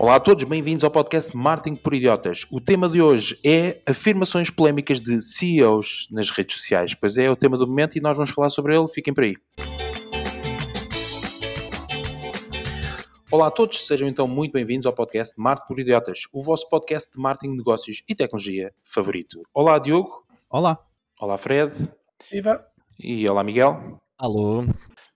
Olá 0.00 0.14
a 0.14 0.20
todos, 0.20 0.44
bem-vindos 0.44 0.84
ao 0.84 0.92
podcast 0.92 1.36
Marketing 1.36 1.74
por 1.74 1.92
Idiotas. 1.92 2.46
O 2.52 2.60
tema 2.60 2.88
de 2.88 3.02
hoje 3.02 3.36
é 3.44 3.82
afirmações 3.84 4.48
polémicas 4.48 5.00
de 5.00 5.20
CEOs 5.20 6.06
nas 6.12 6.30
redes 6.30 6.56
sociais. 6.56 6.94
Pois 6.94 7.18
é, 7.18 7.24
é 7.24 7.30
o 7.30 7.34
tema 7.34 7.58
do 7.58 7.66
momento 7.66 7.98
e 7.98 8.00
nós 8.00 8.16
vamos 8.16 8.30
falar 8.30 8.48
sobre 8.48 8.76
ele. 8.76 8.86
Fiquem 8.86 9.12
por 9.12 9.24
aí. 9.24 9.34
Olá 13.28 13.48
a 13.48 13.50
todos, 13.50 13.88
sejam 13.88 14.06
então 14.06 14.28
muito 14.28 14.52
bem-vindos 14.52 14.86
ao 14.86 14.92
podcast 14.92 15.34
Marketing 15.36 15.66
por 15.66 15.80
Idiotas, 15.80 16.20
o 16.32 16.44
vosso 16.44 16.68
podcast 16.68 17.10
de 17.12 17.20
marketing, 17.20 17.56
negócios 17.56 18.04
e 18.08 18.14
tecnologia 18.14 18.72
favorito. 18.84 19.42
Olá 19.52 19.80
Diogo. 19.80 20.24
Olá. 20.48 20.78
Olá 21.20 21.36
Fred. 21.36 21.72
Viva. 22.30 22.64
E 22.96 23.28
olá 23.28 23.42
Miguel. 23.42 23.98
Alô. 24.16 24.64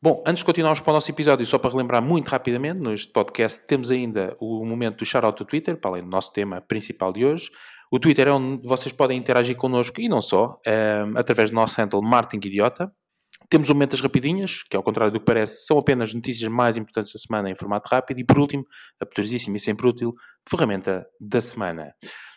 Bom, 0.04 0.20
antes 0.26 0.40
de 0.40 0.44
continuarmos 0.44 0.80
para 0.80 0.90
o 0.90 0.94
nosso 0.94 1.08
episódio, 1.12 1.46
só 1.46 1.58
para 1.58 1.70
relembrar 1.70 2.02
muito 2.02 2.26
rapidamente, 2.26 2.80
neste 2.80 3.12
podcast 3.12 3.64
temos 3.68 3.88
ainda 3.88 4.36
o 4.40 4.64
momento 4.64 4.96
do 4.96 5.04
shout-out 5.04 5.38
do 5.38 5.44
Twitter, 5.44 5.76
para 5.76 5.92
além 5.92 6.02
do 6.02 6.10
nosso 6.10 6.32
tema 6.32 6.60
principal 6.60 7.12
de 7.12 7.24
hoje. 7.24 7.48
O 7.88 8.00
Twitter 8.00 8.26
é 8.26 8.32
onde 8.32 8.66
vocês 8.66 8.92
podem 8.92 9.16
interagir 9.16 9.54
connosco 9.54 10.00
e 10.00 10.08
não 10.08 10.20
só, 10.20 10.58
um, 10.66 10.70
ehm, 10.70 11.16
através 11.16 11.50
do 11.50 11.54
nosso 11.54 11.80
handle 11.80 12.02
Martin 12.02 12.38
Idiota. 12.38 12.92
Temos 13.48 13.70
o 13.70 13.74
Momentas 13.74 14.00
Rapidinhas, 14.00 14.64
que 14.68 14.76
ao 14.76 14.82
contrário 14.82 15.12
do 15.12 15.20
que 15.20 15.24
parece, 15.24 15.66
são 15.66 15.78
apenas 15.78 16.12
notícias 16.12 16.50
mais 16.50 16.76
importantes 16.76 17.12
da 17.12 17.20
semana 17.20 17.48
em 17.48 17.54
formato 17.54 17.88
rápido. 17.88 18.18
E 18.18 18.24
por 18.24 18.40
último, 18.40 18.64
a 19.00 19.06
poderosíssima 19.06 19.56
e 19.56 19.60
sempre 19.60 19.86
útil, 19.86 20.10
ferramenta 20.48 21.06
da 21.20 21.40
semana. 21.40 21.94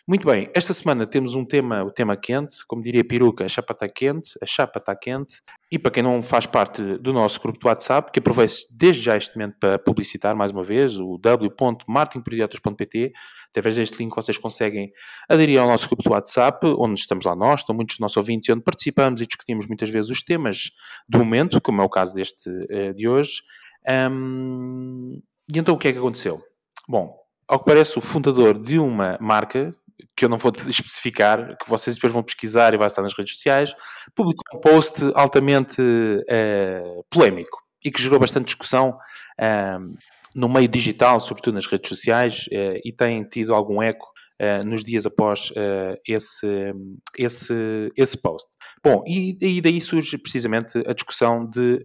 Muito 0.08 0.24
bem, 0.24 0.48
esta 0.54 0.72
semana 0.72 1.04
temos 1.04 1.34
um 1.34 1.44
tema, 1.44 1.82
o 1.82 1.90
tema 1.90 2.16
quente, 2.16 2.58
como 2.68 2.80
diria 2.80 3.04
Peruca, 3.04 3.44
a 3.44 3.48
chapa 3.48 3.72
está 3.72 3.88
quente, 3.88 4.38
a 4.40 4.46
chapa 4.46 4.78
está 4.78 4.94
quente. 4.94 5.42
E 5.68 5.80
para 5.80 5.90
quem 5.90 6.00
não 6.00 6.22
faz 6.22 6.46
parte 6.46 6.80
do 6.98 7.12
nosso 7.12 7.40
grupo 7.40 7.58
do 7.58 7.66
WhatsApp, 7.66 8.12
que 8.12 8.20
aproveito 8.20 8.54
desde 8.70 9.02
já 9.02 9.16
este 9.16 9.36
momento 9.36 9.56
para 9.58 9.80
publicitar 9.80 10.36
mais 10.36 10.52
uma 10.52 10.62
vez, 10.62 10.96
o 11.00 11.18
w.martinperidiotas.pt, 11.18 13.12
através 13.50 13.74
deste 13.74 13.98
link 13.98 14.14
vocês 14.14 14.38
conseguem 14.38 14.92
aderir 15.28 15.60
ao 15.60 15.66
nosso 15.66 15.88
grupo 15.88 16.04
do 16.04 16.12
WhatsApp, 16.12 16.64
onde 16.78 17.00
estamos 17.00 17.24
lá 17.24 17.34
nós, 17.34 17.62
estão 17.62 17.74
muitos 17.74 17.96
dos 17.96 18.00
nossos 18.00 18.16
ouvintes, 18.16 18.48
onde 18.48 18.62
participamos 18.62 19.20
e 19.20 19.26
discutimos 19.26 19.66
muitas 19.66 19.90
vezes 19.90 20.08
os 20.08 20.22
temas 20.22 20.70
do 21.08 21.18
momento, 21.18 21.60
como 21.60 21.82
é 21.82 21.84
o 21.84 21.88
caso 21.88 22.14
deste 22.14 22.48
uh, 22.48 22.94
de 22.94 23.08
hoje. 23.08 23.42
Um, 24.08 25.20
e 25.52 25.58
então 25.58 25.74
o 25.74 25.78
que 25.78 25.88
é 25.88 25.92
que 25.92 25.98
aconteceu? 25.98 26.40
Bom, 26.88 27.12
ao 27.48 27.58
que 27.58 27.64
parece, 27.64 27.98
o 27.98 28.00
fundador 28.00 28.56
de 28.56 28.78
uma 28.78 29.18
marca 29.20 29.72
que 30.16 30.24
eu 30.24 30.28
não 30.28 30.38
vou 30.38 30.52
especificar, 30.68 31.56
que 31.56 31.68
vocês 31.68 31.96
depois 31.96 32.12
vão 32.12 32.22
pesquisar 32.22 32.74
e 32.74 32.78
vai 32.78 32.88
estar 32.88 33.02
nas 33.02 33.16
redes 33.16 33.34
sociais, 33.34 33.74
publicou 34.14 34.58
um 34.58 34.60
post 34.60 35.10
altamente 35.14 35.80
uh, 35.80 37.04
polémico 37.10 37.62
e 37.84 37.90
que 37.90 38.02
gerou 38.02 38.18
bastante 38.18 38.46
discussão 38.46 38.90
uh, 38.90 39.96
no 40.34 40.48
meio 40.48 40.68
digital, 40.68 41.20
sobretudo 41.20 41.54
nas 41.54 41.66
redes 41.66 41.88
sociais, 41.88 42.46
uh, 42.52 42.80
e 42.84 42.92
tem 42.92 43.22
tido 43.24 43.54
algum 43.54 43.82
eco 43.82 44.15
nos 44.64 44.84
dias 44.84 45.06
após 45.06 45.50
esse, 46.06 46.74
esse, 47.16 47.92
esse 47.96 48.16
post. 48.18 48.48
Bom, 48.84 49.02
e, 49.06 49.36
e 49.40 49.60
daí 49.60 49.80
surge 49.80 50.18
precisamente 50.18 50.78
a 50.86 50.92
discussão 50.92 51.48
de, 51.48 51.84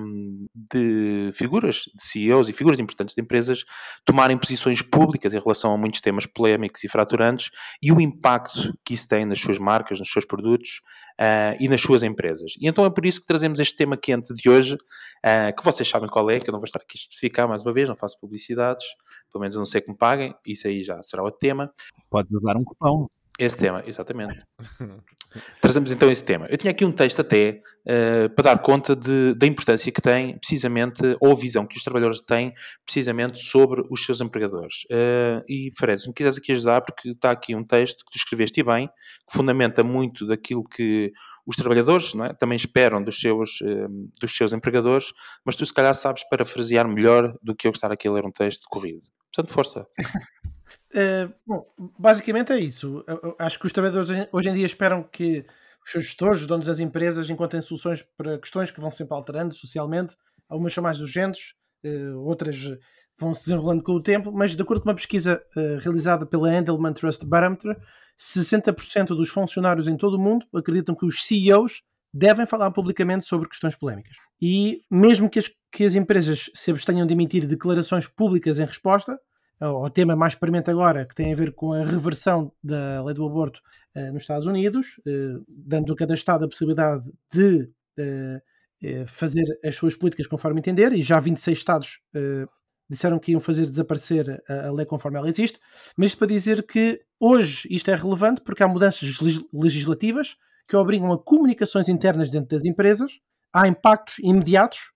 um, 0.00 0.46
de 0.54 1.30
figuras, 1.34 1.84
de 1.94 2.02
CEOs 2.02 2.48
e 2.48 2.52
figuras 2.52 2.78
importantes 2.78 3.14
de 3.14 3.22
empresas 3.22 3.64
tomarem 4.04 4.36
posições 4.36 4.82
públicas 4.82 5.32
em 5.32 5.38
relação 5.38 5.72
a 5.72 5.78
muitos 5.78 6.00
temas 6.00 6.26
polémicos 6.26 6.82
e 6.84 6.88
fraturantes 6.88 7.50
e 7.82 7.92
o 7.92 8.00
impacto 8.00 8.72
que 8.84 8.94
isso 8.94 9.08
tem 9.08 9.24
nas 9.24 9.38
suas 9.38 9.58
marcas, 9.58 9.98
nos 9.98 10.10
seus 10.10 10.24
produtos 10.24 10.80
uh, 11.20 11.56
e 11.58 11.68
nas 11.68 11.80
suas 11.80 12.02
empresas. 12.02 12.52
E 12.60 12.68
então 12.68 12.84
é 12.84 12.90
por 12.90 13.06
isso 13.06 13.20
que 13.20 13.26
trazemos 13.26 13.58
este 13.58 13.76
tema 13.76 13.96
quente 13.96 14.34
de 14.34 14.48
hoje, 14.48 14.74
uh, 14.74 15.56
que 15.56 15.64
vocês 15.64 15.88
sabem 15.88 16.08
qual 16.08 16.30
é, 16.30 16.38
que 16.38 16.48
eu 16.48 16.52
não 16.52 16.60
vou 16.60 16.66
estar 16.66 16.80
aqui 16.80 16.98
a 16.98 17.00
especificar 17.00 17.48
mais 17.48 17.62
uma 17.62 17.72
vez, 17.72 17.88
não 17.88 17.96
faço 17.96 18.18
publicidades, 18.20 18.84
pelo 19.30 19.40
menos 19.40 19.54
eu 19.54 19.60
não 19.60 19.66
sei 19.66 19.80
como 19.80 19.96
paguem, 19.96 20.34
isso 20.46 20.66
aí 20.66 20.82
já 20.82 21.02
será 21.02 21.22
o 21.22 21.30
tema. 21.30 21.72
Podes 22.10 22.34
usar 22.34 22.56
um 22.56 22.64
cupom. 22.64 23.08
Esse 23.38 23.56
tema, 23.56 23.82
exatamente. 23.86 24.40
Trazemos 25.60 25.90
então 25.90 26.10
esse 26.10 26.22
tema. 26.22 26.46
Eu 26.50 26.58
tinha 26.58 26.70
aqui 26.70 26.84
um 26.84 26.92
texto 26.92 27.20
até 27.20 27.60
uh, 27.86 28.28
para 28.34 28.54
dar 28.54 28.58
conta 28.58 28.94
de, 28.94 29.34
da 29.34 29.46
importância 29.46 29.90
que 29.90 30.02
tem, 30.02 30.38
precisamente, 30.38 31.00
ou 31.18 31.32
a 31.32 31.34
visão 31.34 31.66
que 31.66 31.76
os 31.76 31.82
trabalhadores 31.82 32.20
têm, 32.20 32.52
precisamente, 32.84 33.40
sobre 33.40 33.82
os 33.90 34.04
seus 34.04 34.20
empregadores. 34.20 34.84
Uh, 34.90 35.42
e, 35.48 35.70
Fred, 35.78 36.00
se 36.00 36.08
me 36.08 36.14
quiseres 36.14 36.36
aqui 36.36 36.52
ajudar, 36.52 36.82
porque 36.82 37.10
está 37.10 37.30
aqui 37.30 37.54
um 37.54 37.64
texto 37.64 38.04
que 38.04 38.12
tu 38.12 38.16
escreveste 38.16 38.62
bem, 38.62 38.88
que 38.88 39.36
fundamenta 39.36 39.82
muito 39.82 40.26
daquilo 40.26 40.62
que 40.62 41.10
os 41.46 41.56
trabalhadores 41.56 42.14
é? 42.14 42.34
também 42.34 42.56
esperam 42.56 43.02
dos 43.02 43.18
seus, 43.18 43.60
uh, 43.62 43.88
dos 44.20 44.36
seus 44.36 44.52
empregadores, 44.52 45.06
mas 45.44 45.56
tu, 45.56 45.64
se 45.64 45.72
calhar, 45.72 45.94
sabes 45.94 46.22
parafrasear 46.28 46.86
melhor 46.86 47.34
do 47.42 47.56
que 47.56 47.66
eu 47.66 47.72
estar 47.72 47.90
aqui 47.90 48.06
a 48.06 48.12
ler 48.12 48.26
um 48.26 48.30
texto 48.30 48.66
corrido. 48.68 49.00
Portanto, 49.32 49.52
força. 49.52 49.86
Uh, 50.94 51.32
bom, 51.46 51.66
basicamente 51.98 52.52
é 52.52 52.60
isso. 52.60 53.04
Eu, 53.06 53.20
eu 53.22 53.36
acho 53.38 53.58
que 53.58 53.66
os 53.66 53.72
trabalhadores 53.72 54.10
hoje 54.30 54.48
em 54.48 54.54
dia 54.54 54.66
esperam 54.66 55.02
que 55.02 55.44
os 55.84 55.90
seus 55.90 56.04
gestores, 56.04 56.40
os 56.40 56.46
donos 56.46 56.66
das 56.66 56.78
empresas, 56.78 57.28
encontrem 57.28 57.60
soluções 57.60 58.02
para 58.16 58.38
questões 58.38 58.70
que 58.70 58.80
vão 58.80 58.90
sempre 58.90 59.14
alterando 59.14 59.54
socialmente. 59.54 60.16
Algumas 60.48 60.72
são 60.72 60.82
mais 60.82 61.00
urgentes, 61.00 61.54
uh, 61.84 62.18
outras 62.20 62.56
vão 63.18 63.34
se 63.34 63.44
desenrolando 63.44 63.82
com 63.82 63.92
o 63.92 64.02
tempo, 64.02 64.32
mas 64.32 64.56
de 64.56 64.62
acordo 64.62 64.82
com 64.82 64.88
uma 64.88 64.94
pesquisa 64.94 65.42
uh, 65.56 65.78
realizada 65.78 66.26
pela 66.26 66.54
Endelman 66.54 66.92
Trust 66.92 67.24
Barometer, 67.26 67.76
60% 68.18 69.08
dos 69.08 69.28
funcionários 69.28 69.88
em 69.88 69.96
todo 69.96 70.14
o 70.14 70.20
mundo 70.20 70.46
acreditam 70.54 70.94
que 70.94 71.06
os 71.06 71.24
CEOs 71.24 71.82
devem 72.12 72.46
falar 72.46 72.70
publicamente 72.70 73.24
sobre 73.24 73.48
questões 73.48 73.74
polémicas. 73.74 74.16
E 74.40 74.82
mesmo 74.90 75.30
que 75.30 75.38
as, 75.38 75.50
que 75.72 75.84
as 75.84 75.94
empresas 75.94 76.50
se 76.54 76.70
abstenham 76.70 77.06
de 77.06 77.14
emitir 77.14 77.46
declarações 77.46 78.06
públicas 78.06 78.58
em 78.58 78.66
resposta, 78.66 79.18
ao 79.62 79.88
tema 79.90 80.16
mais 80.16 80.32
experimento 80.32 80.70
agora, 80.70 81.06
que 81.06 81.14
tem 81.14 81.32
a 81.32 81.36
ver 81.36 81.52
com 81.52 81.72
a 81.72 81.84
reversão 81.84 82.52
da 82.62 83.02
lei 83.04 83.14
do 83.14 83.24
aborto 83.24 83.60
uh, 83.94 84.12
nos 84.12 84.24
Estados 84.24 84.46
Unidos, 84.46 84.98
uh, 85.06 85.44
dando 85.48 85.92
a 85.92 85.96
cada 85.96 86.14
Estado 86.14 86.44
a 86.44 86.48
possibilidade 86.48 87.10
de 87.32 87.70
uh, 87.98 89.06
fazer 89.06 89.44
as 89.64 89.76
suas 89.76 89.94
políticas 89.94 90.26
conforme 90.26 90.58
entender, 90.58 90.92
e 90.92 91.00
já 91.00 91.20
26 91.20 91.56
Estados 91.56 92.00
disseram 92.90 93.18
que 93.20 93.30
iam 93.30 93.40
fazer 93.40 93.66
desaparecer 93.66 94.42
a, 94.48 94.66
a, 94.66 94.72
lei 94.72 94.84
conforme 94.84 95.16
ela 95.16 95.28
existe, 95.28 95.60
mas 95.96 96.08
isto 96.08 96.18
para 96.18 96.26
dizer 96.26 96.66
que 96.66 97.00
hoje 97.20 97.68
isto 97.70 97.90
é 97.92 97.94
relevante 97.94 98.42
porque 98.42 98.62
há 98.62 98.66
mudanças 98.66 99.16
legislativas 99.52 100.36
que 100.66 100.74
obrigam 100.74 101.12
a 101.12 101.22
comunicações 101.22 101.88
internas 101.88 102.28
dentro 102.28 102.48
das 102.48 102.64
empresas, 102.64 103.20
há 103.52 103.68
impactos 103.68 104.18
imediatos 104.18 104.92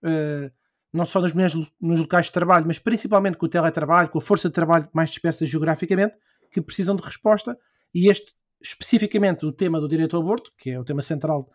não 0.96 1.04
só 1.04 1.20
nas 1.20 1.32
mulheres 1.32 1.54
nos 1.80 2.00
locais 2.00 2.26
de 2.26 2.32
trabalho, 2.32 2.66
mas 2.66 2.78
principalmente 2.78 3.36
com 3.36 3.46
o 3.46 3.48
teletrabalho, 3.48 4.08
com 4.08 4.18
a 4.18 4.20
força 4.20 4.48
de 4.48 4.54
trabalho 4.54 4.88
mais 4.92 5.10
dispersa 5.10 5.44
geograficamente, 5.44 6.14
que 6.50 6.60
precisam 6.60 6.96
de 6.96 7.02
resposta. 7.02 7.56
E 7.94 8.08
este, 8.10 8.32
especificamente, 8.62 9.44
o 9.44 9.52
tema 9.52 9.80
do 9.80 9.88
direito 9.88 10.16
ao 10.16 10.22
aborto, 10.22 10.52
que 10.58 10.70
é 10.70 10.80
o 10.80 10.84
tema 10.84 11.02
central 11.02 11.48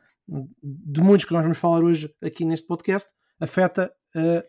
de 0.64 1.02
muitos 1.02 1.26
que 1.26 1.34
nós 1.34 1.44
vamos 1.44 1.58
falar 1.58 1.84
hoje 1.84 2.14
aqui 2.22 2.46
neste 2.46 2.66
podcast, 2.66 3.10
afeta 3.40 3.92
uh, 4.16 4.40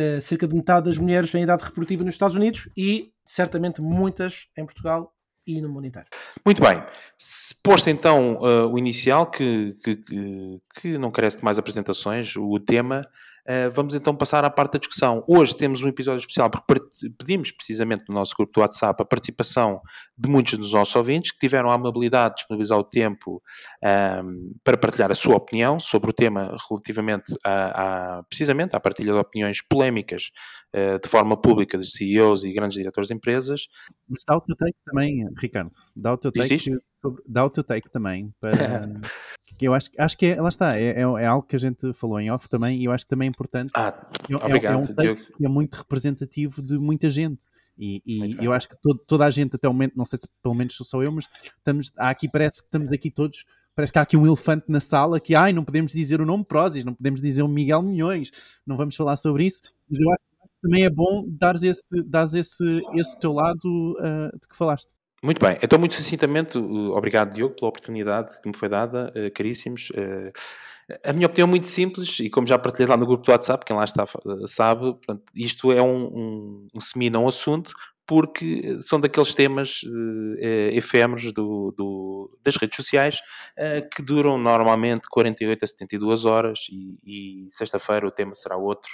uh, 0.00 0.22
cerca 0.22 0.46
de 0.46 0.54
metade 0.54 0.86
das 0.86 0.98
mulheres 0.98 1.34
em 1.34 1.42
idade 1.42 1.64
reprodutiva 1.64 2.04
nos 2.04 2.14
Estados 2.14 2.36
Unidos 2.36 2.68
e 2.76 3.12
certamente 3.24 3.80
muitas 3.80 4.48
em 4.56 4.64
Portugal 4.64 5.12
e 5.46 5.60
no 5.60 5.84
inteiro. 5.84 6.06
Muito 6.44 6.62
bem. 6.62 6.82
Posto 7.64 7.90
então 7.90 8.36
uh, 8.36 8.68
o 8.68 8.78
inicial, 8.78 9.30
que, 9.30 9.76
que, 9.82 9.96
que, 10.80 10.98
não 10.98 11.10
carece 11.10 11.38
de 11.38 11.44
mais 11.44 11.58
apresentações, 11.58 12.36
o 12.36 12.58
tema, 12.60 13.02
uh, 13.48 13.70
vamos 13.72 13.94
então 13.94 14.14
passar 14.14 14.44
à 14.44 14.50
parte 14.50 14.72
da 14.72 14.78
discussão. 14.78 15.24
Hoje 15.26 15.56
temos 15.56 15.82
um 15.82 15.88
episódio 15.88 16.20
especial 16.20 16.50
porque 16.50 16.88
pedimos 17.18 17.50
precisamente 17.50 18.04
no 18.08 18.14
nosso 18.14 18.34
grupo 18.36 18.52
do 18.52 18.60
WhatsApp 18.60 19.02
a 19.02 19.04
participação 19.04 19.80
de 20.16 20.28
muitos 20.28 20.58
dos 20.58 20.72
nossos 20.72 20.94
ouvintes 20.94 21.32
que 21.32 21.38
tiveram 21.38 21.70
a 21.70 21.74
amabilidade 21.74 22.34
de 22.34 22.36
disponibilizar 22.36 22.78
o 22.78 22.84
tempo 22.84 23.42
um, 23.82 23.86
ehm, 23.88 24.52
para 24.62 24.76
partilhar 24.76 25.10
a 25.10 25.14
sua 25.14 25.36
opinião 25.36 25.78
sobre 25.80 26.10
o 26.10 26.12
tema 26.12 26.56
relativamente 26.68 27.34
a, 27.44 28.18
a 28.18 28.22
precisamente 28.24 28.76
à 28.76 28.80
partilha 28.80 29.12
de 29.12 29.18
opiniões 29.18 29.60
polémicas 29.62 30.30
uh, 30.74 31.00
de 31.02 31.08
forma 31.08 31.36
pública 31.36 31.78
de 31.78 31.86
CEOs 31.86 32.44
e 32.44 32.52
grandes 32.52 32.76
diretores 32.76 33.08
de 33.08 33.14
empresas. 33.14 33.66
Mas 34.08 34.22
dá 34.26 34.36
o 34.36 34.40
teu 34.40 34.56
take 34.56 34.76
também, 34.84 35.28
Ricardo. 35.38 35.70
Dá 35.96 36.12
o 36.12 36.16
teu 36.16 36.32
take, 36.32 36.78
sobre, 36.96 37.22
dá 37.26 37.44
o 37.44 37.50
teu 37.50 37.64
take 37.64 37.90
também 37.90 38.32
para. 38.40 38.88
eu 39.66 39.74
acho, 39.74 39.90
acho 39.98 40.16
que 40.16 40.26
é, 40.26 40.40
lá 40.40 40.48
está, 40.48 40.78
é, 40.78 40.88
é, 40.88 41.00
é, 41.00 41.26
algo 41.26 41.46
que 41.46 41.56
a 41.56 41.58
gente 41.58 41.92
falou 41.94 42.18
em 42.20 42.30
off 42.30 42.48
também 42.48 42.80
e 42.80 42.84
eu 42.84 42.92
acho 42.92 43.04
que 43.04 43.10
também 43.10 43.26
é 43.26 43.30
importante. 43.30 43.70
Ah, 43.74 43.94
é, 44.28 44.36
obrigado, 44.36 44.80
é 44.80 44.82
um 44.82 44.86
take 44.86 45.32
que 45.36 45.46
é 45.46 45.48
muito 45.48 45.74
representativo 45.74 46.62
de 46.62 46.78
muita 46.78 47.08
gente. 47.10 47.46
E, 47.78 48.02
e 48.04 48.44
eu 48.44 48.52
acho 48.52 48.68
que 48.68 48.76
todo, 48.80 48.98
toda 49.06 49.24
a 49.24 49.30
gente, 49.30 49.56
até 49.56 49.68
o 49.68 49.72
momento, 49.72 49.94
não 49.96 50.04
sei 50.04 50.18
se 50.18 50.28
pelo 50.42 50.54
menos 50.54 50.76
sou 50.76 51.02
eu, 51.02 51.10
mas 51.10 51.26
estamos, 51.56 51.90
há 51.98 52.10
aqui, 52.10 52.28
parece 52.28 52.60
que 52.60 52.66
estamos 52.66 52.92
aqui 52.92 53.10
todos 53.10 53.44
parece 53.74 53.92
que 53.92 53.98
há 53.98 54.02
aqui 54.02 54.16
um 54.16 54.26
elefante 54.26 54.66
na 54.68 54.80
sala 54.80 55.20
que, 55.20 55.34
ai, 55.34 55.52
não 55.52 55.64
podemos 55.64 55.92
dizer 55.92 56.20
o 56.20 56.26
nome 56.26 56.44
Prozis, 56.44 56.84
não 56.84 56.94
podemos 56.94 57.20
dizer 57.20 57.42
o 57.42 57.48
Miguel 57.48 57.82
Milhões, 57.82 58.30
não 58.66 58.76
vamos 58.76 58.94
falar 58.94 59.16
sobre 59.16 59.46
isso, 59.46 59.62
mas 59.88 60.00
eu 60.00 60.10
acho 60.10 60.24
que 60.24 60.52
também 60.62 60.84
é 60.84 60.90
bom 60.90 61.24
dares 61.28 61.62
esse, 61.62 62.02
dares 62.04 62.34
esse, 62.34 62.82
esse 62.94 63.18
teu 63.18 63.32
lado 63.32 63.96
uh, 63.98 64.38
de 64.38 64.48
que 64.48 64.56
falaste. 64.56 64.88
Muito 65.24 65.40
bem, 65.40 65.56
então 65.62 65.78
muito 65.78 65.94
sucintamente, 65.94 66.58
obrigado 66.58 67.32
Diogo 67.32 67.54
pela 67.54 67.68
oportunidade 67.68 68.40
que 68.40 68.48
me 68.48 68.56
foi 68.56 68.68
dada, 68.68 69.12
uh, 69.16 69.30
caríssimos. 69.32 69.90
Uh, 69.90 70.32
a 71.04 71.12
minha 71.12 71.26
opinião 71.26 71.46
é 71.46 71.50
muito 71.50 71.68
simples 71.68 72.18
e 72.18 72.28
como 72.28 72.44
já 72.44 72.58
partilhei 72.58 72.88
lá 72.88 72.96
no 72.96 73.06
grupo 73.06 73.24
do 73.24 73.30
WhatsApp, 73.30 73.64
quem 73.64 73.76
lá 73.76 73.84
está 73.84 74.04
sabe, 74.46 74.80
portanto, 74.80 75.22
isto 75.32 75.70
é 75.70 75.80
um, 75.80 76.06
um, 76.06 76.66
um 76.74 76.80
semi-não 76.80 77.28
assunto, 77.28 77.72
porque 78.12 78.76
são 78.82 79.00
daqueles 79.00 79.32
temas 79.32 79.82
uh, 79.84 80.36
efêmeros 80.70 81.32
do, 81.32 81.72
do, 81.74 82.38
das 82.44 82.56
redes 82.56 82.76
sociais 82.76 83.20
uh, 83.56 83.88
que 83.88 84.02
duram 84.02 84.36
normalmente 84.36 85.08
48 85.08 85.64
a 85.64 85.66
72 85.66 86.26
horas 86.26 86.66
e, 86.70 86.98
e 87.46 87.48
sexta-feira 87.52 88.06
o 88.06 88.10
tema 88.10 88.34
será 88.34 88.58
outro, 88.58 88.90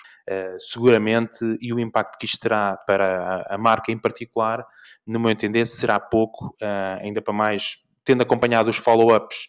seguramente, 0.71 1.39
e 1.61 1.73
o 1.73 1.81
impacto 1.81 2.17
que 2.17 2.27
isto 2.27 2.39
terá 2.39 2.77
para 2.77 3.45
a, 3.49 3.55
a 3.57 3.59
marca 3.59 3.91
em 3.91 3.99
particular, 3.99 4.65
no 5.05 5.19
meu 5.19 5.31
entender, 5.31 5.67
será 5.67 5.99
pouco, 5.99 6.55
ainda 7.01 7.21
para 7.21 7.35
mais, 7.35 7.79
tendo 8.05 8.23
acompanhado 8.23 8.71
os 8.71 8.77
follow-ups 8.77 9.49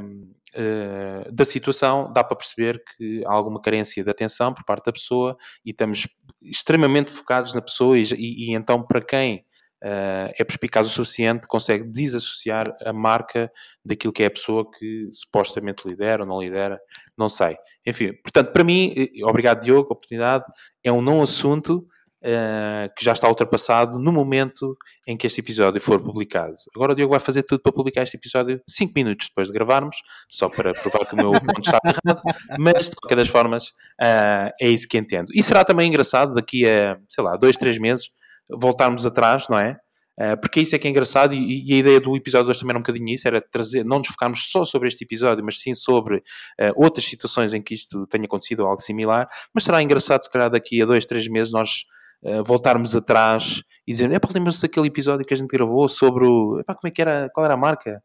um, 0.00 0.32
uh, 0.56 1.32
da 1.32 1.44
situação, 1.44 2.12
dá 2.12 2.24
para 2.24 2.36
perceber 2.36 2.82
que 2.96 3.24
há 3.26 3.32
alguma 3.32 3.60
carência 3.60 4.02
de 4.02 4.10
atenção 4.10 4.52
por 4.52 4.64
parte 4.64 4.86
da 4.86 4.92
pessoa 4.92 5.36
e 5.64 5.70
estamos 5.70 6.08
extremamente 6.42 7.10
focados 7.10 7.54
na 7.54 7.60
pessoa 7.60 7.98
e, 7.98 8.02
e, 8.02 8.50
e 8.50 8.54
então 8.54 8.82
para 8.82 9.00
quem 9.00 9.44
uh, 9.84 10.32
é 10.38 10.44
perspicaz 10.44 10.86
o 10.86 10.90
suficiente 10.90 11.46
consegue 11.46 11.84
desassociar 11.84 12.74
a 12.84 12.92
marca 12.92 13.50
daquilo 13.84 14.12
que 14.12 14.22
é 14.22 14.26
a 14.26 14.30
pessoa 14.30 14.68
que 14.70 15.08
supostamente 15.12 15.86
lidera 15.86 16.22
ou 16.22 16.28
não 16.28 16.40
lidera, 16.40 16.80
não 17.16 17.28
sei. 17.28 17.56
Enfim, 17.86 18.12
portanto, 18.22 18.52
para 18.52 18.64
mim, 18.64 18.94
obrigado 19.24 19.62
Diogo, 19.62 19.88
a 19.90 19.92
oportunidade, 19.92 20.44
é 20.82 20.90
um 20.90 21.02
não 21.02 21.22
assunto 21.22 21.86
uh, 22.26 22.92
que 22.96 23.04
já 23.04 23.12
está 23.12 23.28
ultrapassado 23.28 23.98
no 23.98 24.10
momento 24.10 24.76
em 25.06 25.16
que 25.16 25.26
este 25.26 25.40
episódio 25.40 25.80
for 25.80 26.02
publicado. 26.02 26.54
Agora 26.74 26.92
o 26.92 26.94
Diogo 26.94 27.12
vai 27.12 27.20
fazer 27.20 27.44
tudo 27.44 27.60
para 27.60 27.72
publicar 27.72 28.02
este 28.02 28.16
episódio 28.16 28.60
5 28.66 28.92
minutos 28.94 29.28
depois 29.28 29.48
de 29.48 29.54
gravarmos, 29.54 29.96
só 30.28 30.48
para 30.48 30.72
provar 30.74 31.06
que 31.06 31.14
o 31.14 31.16
meu 31.16 31.30
ponto 31.32 31.60
está 31.60 31.78
errado, 31.84 32.20
mas 32.58 32.90
de 32.90 32.96
qualquer 32.96 33.16
das 33.16 33.28
formas 33.28 33.68
uh, 34.00 34.50
é 34.60 34.68
isso 34.68 34.88
que 34.88 34.98
entendo. 34.98 35.28
E 35.32 35.42
será 35.42 35.64
também 35.64 35.88
engraçado 35.88 36.34
daqui 36.34 36.68
a, 36.68 36.98
sei 37.08 37.22
lá, 37.22 37.36
2, 37.36 37.56
3 37.56 37.78
meses 37.78 38.10
voltarmos 38.50 39.06
atrás, 39.06 39.48
não 39.48 39.58
é? 39.58 39.78
Uh, 40.18 40.40
porque 40.40 40.62
isso 40.62 40.74
é 40.74 40.78
que 40.78 40.88
é 40.88 40.90
engraçado 40.90 41.34
e, 41.34 41.68
e, 41.68 41.74
a 41.74 41.76
ideia 41.76 42.00
do 42.00 42.16
episódio 42.16 42.46
2 42.46 42.58
também 42.58 42.70
era 42.70 42.78
um 42.78 42.82
bocadinho 42.82 43.14
isso, 43.14 43.28
era 43.28 43.38
trazer, 43.38 43.84
não 43.84 43.98
nos 43.98 44.08
focarmos 44.08 44.50
só 44.50 44.64
sobre 44.64 44.88
este 44.88 45.04
episódio, 45.04 45.44
mas 45.44 45.58
sim 45.58 45.74
sobre 45.74 46.16
uh, 46.16 46.72
outras 46.74 47.04
situações 47.04 47.52
em 47.52 47.60
que 47.60 47.74
isto 47.74 48.06
tenha 48.06 48.24
acontecido 48.24 48.60
ou 48.60 48.68
algo 48.68 48.80
similar, 48.80 49.28
mas 49.52 49.64
será 49.64 49.82
engraçado 49.82 50.22
se 50.22 50.30
calhar 50.30 50.48
daqui 50.48 50.80
a 50.80 50.86
dois, 50.86 51.04
três 51.04 51.28
meses 51.28 51.52
nós 51.52 51.84
uh, 52.22 52.44
voltarmos 52.44 52.94
atrás 52.94 53.62
e 53.86 53.92
dizer, 53.92 54.10
é 54.10 54.18
para 54.18 54.32
lembrar-se 54.32 54.62
daquele 54.62 54.88
episódio 54.88 55.24
que 55.24 55.34
a 55.34 55.36
gente 55.36 55.48
gravou 55.48 55.88
sobre 55.88 56.24
o, 56.24 56.60
epá, 56.60 56.74
como 56.74 56.88
é 56.88 56.90
que 56.90 57.00
era, 57.00 57.30
qual 57.32 57.44
era 57.44 57.54
a 57.54 57.56
marca? 57.56 58.02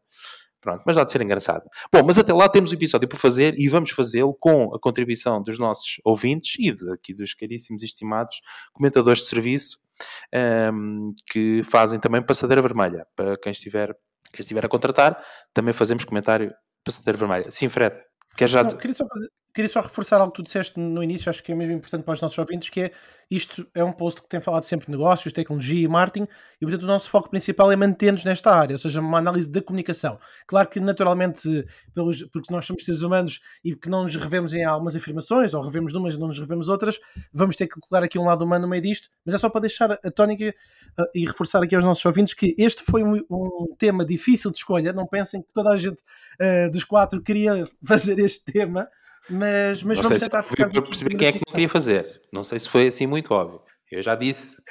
Pronto, 0.62 0.84
mas 0.86 0.96
há 0.96 1.02
de 1.02 1.10
ser 1.10 1.20
engraçado. 1.20 1.64
Bom, 1.92 2.02
mas 2.06 2.16
até 2.16 2.32
lá 2.32 2.48
temos 2.48 2.70
o 2.70 2.74
episódio 2.74 3.08
para 3.08 3.18
fazer 3.18 3.58
e 3.58 3.68
vamos 3.68 3.90
fazê-lo 3.90 4.32
com 4.32 4.72
a 4.72 4.78
contribuição 4.78 5.42
dos 5.42 5.58
nossos 5.58 6.00
ouvintes 6.04 6.54
e 6.56 6.70
de, 6.70 6.92
aqui 6.92 7.12
dos 7.12 7.34
caríssimos 7.34 7.82
estimados 7.82 8.40
comentadores 8.72 9.22
de 9.22 9.28
serviço 9.28 9.78
um, 10.32 10.38
ehm, 10.38 11.14
que 11.26 11.62
fazem 11.64 11.98
também 11.98 12.22
passadeira 12.22 12.62
vermelha. 12.62 13.04
Para 13.16 13.36
quem 13.36 13.50
estiver, 13.50 13.88
quem 14.32 14.40
estiver 14.40 14.64
a 14.64 14.68
contratar, 14.68 15.20
também 15.52 15.74
fazemos 15.74 16.04
comentário 16.04 16.54
passadeira 16.84 17.18
vermelha. 17.18 17.50
Sim, 17.50 17.68
Fred. 17.68 18.00
Quer 18.36 18.48
já... 18.48 18.62
Não, 18.62 18.70
queria, 18.70 18.94
só 18.94 19.04
fazer, 19.06 19.28
queria 19.52 19.68
só 19.68 19.80
reforçar 19.80 20.20
algo 20.20 20.32
que 20.32 20.36
tu 20.36 20.42
disseste 20.42 20.78
no 20.78 21.02
início, 21.02 21.28
acho 21.28 21.42
que 21.42 21.52
é 21.52 21.54
mesmo 21.54 21.74
importante 21.74 22.04
para 22.04 22.14
os 22.14 22.20
nossos 22.20 22.38
ouvintes, 22.38 22.70
que 22.70 22.80
é 22.80 22.92
isto 23.30 23.66
é 23.74 23.82
um 23.82 23.92
post 23.92 24.20
que 24.20 24.28
tem 24.28 24.40
falado 24.40 24.62
sempre 24.64 24.86
de 24.86 24.92
negócios, 24.92 25.32
tecnologia 25.32 25.84
e 25.84 25.88
marketing, 25.88 26.26
e 26.60 26.66
portanto 26.66 26.82
o 26.82 26.86
nosso 26.86 27.08
foco 27.08 27.30
principal 27.30 27.72
é 27.72 27.76
manter-nos 27.76 28.24
nesta 28.24 28.54
área, 28.54 28.74
ou 28.74 28.78
seja, 28.78 29.00
uma 29.00 29.18
análise 29.18 29.48
da 29.48 29.62
comunicação. 29.62 30.18
Claro 30.46 30.68
que 30.68 30.78
naturalmente, 30.78 31.64
pelos, 31.94 32.22
porque 32.24 32.52
nós 32.52 32.66
somos 32.66 32.84
seres 32.84 33.00
humanos 33.00 33.40
e 33.64 33.74
que 33.74 33.88
não 33.88 34.02
nos 34.02 34.14
revemos 34.16 34.52
em 34.52 34.64
algumas 34.64 34.94
afirmações, 34.96 35.54
ou 35.54 35.62
revemos 35.62 35.92
numas 35.92 36.16
e 36.16 36.20
não 36.20 36.26
nos 36.26 36.38
revemos 36.38 36.68
outras, 36.68 37.00
vamos 37.32 37.56
ter 37.56 37.66
que 37.66 37.80
colocar 37.80 38.04
aqui 38.04 38.18
um 38.18 38.24
lado 38.24 38.44
humano 38.44 38.62
no 38.62 38.68
meio 38.68 38.82
disto, 38.82 39.08
mas 39.24 39.34
é 39.34 39.38
só 39.38 39.48
para 39.48 39.62
deixar 39.62 39.92
a 39.92 40.10
tónica 40.10 40.54
uh, 40.98 41.04
e 41.14 41.24
reforçar 41.24 41.62
aqui 41.62 41.74
aos 41.74 41.84
nossos 41.84 42.04
ouvintes 42.04 42.34
que 42.34 42.54
este 42.58 42.82
foi 42.82 43.02
um, 43.02 43.16
um, 43.30 43.74
tema 43.78 44.04
difícil 44.04 44.50
de 44.50 44.58
escolha, 44.58 44.92
não 44.92 45.06
pensem 45.06 45.42
que 45.42 45.52
toda 45.54 45.70
a 45.70 45.76
gente 45.78 46.02
uh, 46.40 46.70
dos 46.70 46.84
quatro 46.84 47.22
queria 47.22 47.66
fazer 47.82 48.18
este 48.18 48.44
tema, 48.52 48.88
mas, 49.30 49.82
mas 49.82 49.98
não 49.98 50.04
vamos 50.04 50.20
tentar 50.20 50.42
focar. 50.42 50.70
Para 50.70 50.82
perceber 50.82 51.16
quem 51.16 51.28
é 51.28 51.32
que 51.32 51.40
não 51.46 51.52
queria 51.52 51.68
fazer. 51.68 52.22
Não 52.32 52.42
sei 52.44 52.58
se 52.58 52.68
foi 52.68 52.88
assim 52.88 53.06
muito 53.06 53.32
óbvio. 53.32 53.60
Eu 53.90 54.02
já 54.02 54.14
disse. 54.14 54.62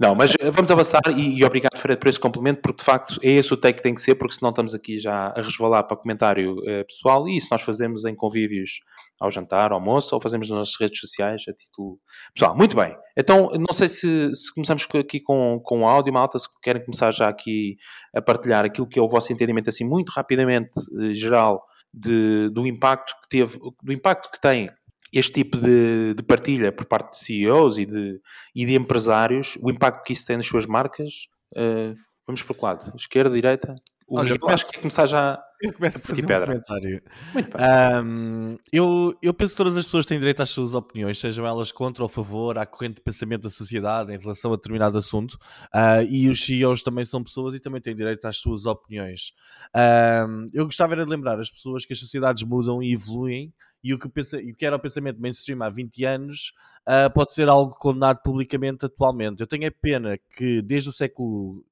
Não, 0.00 0.12
mas 0.12 0.32
eh, 0.40 0.50
vamos 0.50 0.70
avançar 0.72 1.00
e, 1.16 1.38
e 1.38 1.44
obrigado, 1.44 1.78
Fred, 1.78 2.00
por 2.00 2.08
esse 2.08 2.18
complemento, 2.18 2.60
porque 2.60 2.78
de 2.78 2.84
facto 2.84 3.16
é 3.22 3.30
esse 3.30 3.54
o 3.54 3.56
take 3.56 3.76
que 3.76 3.82
tem 3.82 3.94
que 3.94 4.02
ser, 4.02 4.16
porque 4.16 4.34
senão 4.34 4.50
estamos 4.50 4.74
aqui 4.74 4.98
já 4.98 5.28
a 5.28 5.40
resvalar 5.40 5.84
para 5.84 5.96
comentário 5.96 6.56
uh, 6.58 6.84
pessoal 6.84 7.28
e 7.28 7.36
isso 7.36 7.46
nós 7.52 7.62
fazemos 7.62 8.04
em 8.04 8.14
convívios 8.14 8.80
ao 9.20 9.30
jantar, 9.30 9.70
ao 9.70 9.78
almoço, 9.78 10.12
ou 10.12 10.20
fazemos 10.20 10.50
nas 10.50 10.58
nossas 10.58 10.74
redes 10.80 10.98
sociais 10.98 11.42
a 11.48 11.52
título 11.52 12.00
pessoal. 12.34 12.56
Muito 12.56 12.74
bem, 12.74 12.96
então 13.16 13.50
não 13.52 13.72
sei 13.72 13.88
se, 13.88 14.34
se 14.34 14.52
começamos 14.52 14.84
aqui 14.94 15.20
com, 15.20 15.60
com 15.62 15.82
o 15.82 15.86
áudio, 15.86 16.12
malta, 16.12 16.40
se 16.40 16.48
querem 16.60 16.84
começar 16.84 17.12
já 17.12 17.28
aqui 17.28 17.76
a 18.16 18.20
partilhar 18.20 18.64
aquilo 18.64 18.88
que 18.88 18.98
é 18.98 19.02
o 19.02 19.08
vosso 19.08 19.32
entendimento, 19.32 19.68
assim, 19.70 19.84
muito 19.84 20.10
rapidamente, 20.10 20.70
uh, 20.76 21.14
geral, 21.14 21.62
de, 21.94 22.50
do 22.50 22.66
impacto 22.66 23.14
que 23.22 23.28
teve, 23.28 23.58
do 23.82 23.92
impacto 23.92 24.30
que 24.30 24.40
tem 24.40 24.68
este 25.12 25.32
tipo 25.32 25.56
de, 25.56 26.14
de, 26.14 26.22
partilha 26.24 26.72
por 26.72 26.86
parte 26.86 27.12
de 27.12 27.18
CEOs 27.18 27.78
e 27.78 27.86
de, 27.86 28.20
e 28.54 28.66
de 28.66 28.74
empresários, 28.74 29.56
o 29.62 29.70
impacto 29.70 30.02
que 30.02 30.12
isso 30.12 30.26
tem 30.26 30.36
nas 30.36 30.46
suas 30.46 30.66
marcas. 30.66 31.28
Uh, 31.52 31.94
vamos 32.26 32.42
para 32.42 32.56
o 32.58 32.64
lado, 32.64 32.92
esquerda, 32.96 33.32
direita. 33.32 33.76
O 34.06 34.18
Olha, 34.18 34.32
Miguel, 34.32 34.50
acho 34.50 34.70
que 34.70 34.78
começar 34.78 35.06
já. 35.06 35.42
Eu 35.62 35.72
começo 35.72 36.00
por 36.00 36.08
fazer 36.08 36.24
um 36.24 36.40
comentário. 36.44 37.02
Muito 37.32 37.56
bem. 37.56 37.66
Um, 38.04 38.58
eu, 38.70 39.18
eu 39.22 39.32
penso 39.32 39.52
que 39.52 39.56
todas 39.56 39.76
as 39.78 39.86
pessoas 39.86 40.04
têm 40.04 40.18
direito 40.18 40.42
às 40.42 40.50
suas 40.50 40.74
opiniões, 40.74 41.18
sejam 41.18 41.46
elas 41.46 41.72
contra 41.72 42.02
ou 42.02 42.06
a 42.06 42.10
favor, 42.10 42.58
à 42.58 42.66
corrente 42.66 42.96
de 42.96 43.00
pensamento 43.00 43.42
da 43.42 43.50
sociedade 43.50 44.12
em 44.12 44.18
relação 44.18 44.52
a 44.52 44.56
determinado 44.56 44.98
assunto. 44.98 45.34
Uh, 45.74 46.04
e 46.10 46.28
os 46.28 46.44
CEOs 46.44 46.82
também 46.82 47.04
são 47.04 47.24
pessoas 47.24 47.54
e 47.54 47.60
também 47.60 47.80
têm 47.80 47.96
direito 47.96 48.26
às 48.26 48.36
suas 48.36 48.66
opiniões. 48.66 49.32
Um, 49.74 50.46
eu 50.52 50.66
gostava 50.66 50.92
era 50.92 51.04
de 51.04 51.10
lembrar 51.10 51.40
as 51.40 51.50
pessoas 51.50 51.86
que 51.86 51.94
as 51.94 51.98
sociedades 51.98 52.42
mudam 52.42 52.82
e 52.82 52.92
evoluem 52.92 53.52
e 53.82 53.92
o 53.92 53.98
que, 53.98 54.08
pensa, 54.08 54.40
e 54.40 54.52
o 54.52 54.54
que 54.54 54.64
era 54.64 54.76
o 54.76 54.80
pensamento 54.80 55.20
mainstream 55.20 55.62
há 55.62 55.68
20 55.68 56.04
anos 56.04 56.52
uh, 56.88 57.12
pode 57.12 57.34
ser 57.34 57.48
algo 57.48 57.74
condenado 57.78 58.20
publicamente 58.22 58.86
atualmente. 58.86 59.40
Eu 59.40 59.46
tenho 59.46 59.68
a 59.68 59.70
pena 59.70 60.18
que 60.36 60.62
desde 60.62 60.88
o 60.88 60.92
século 60.92 61.64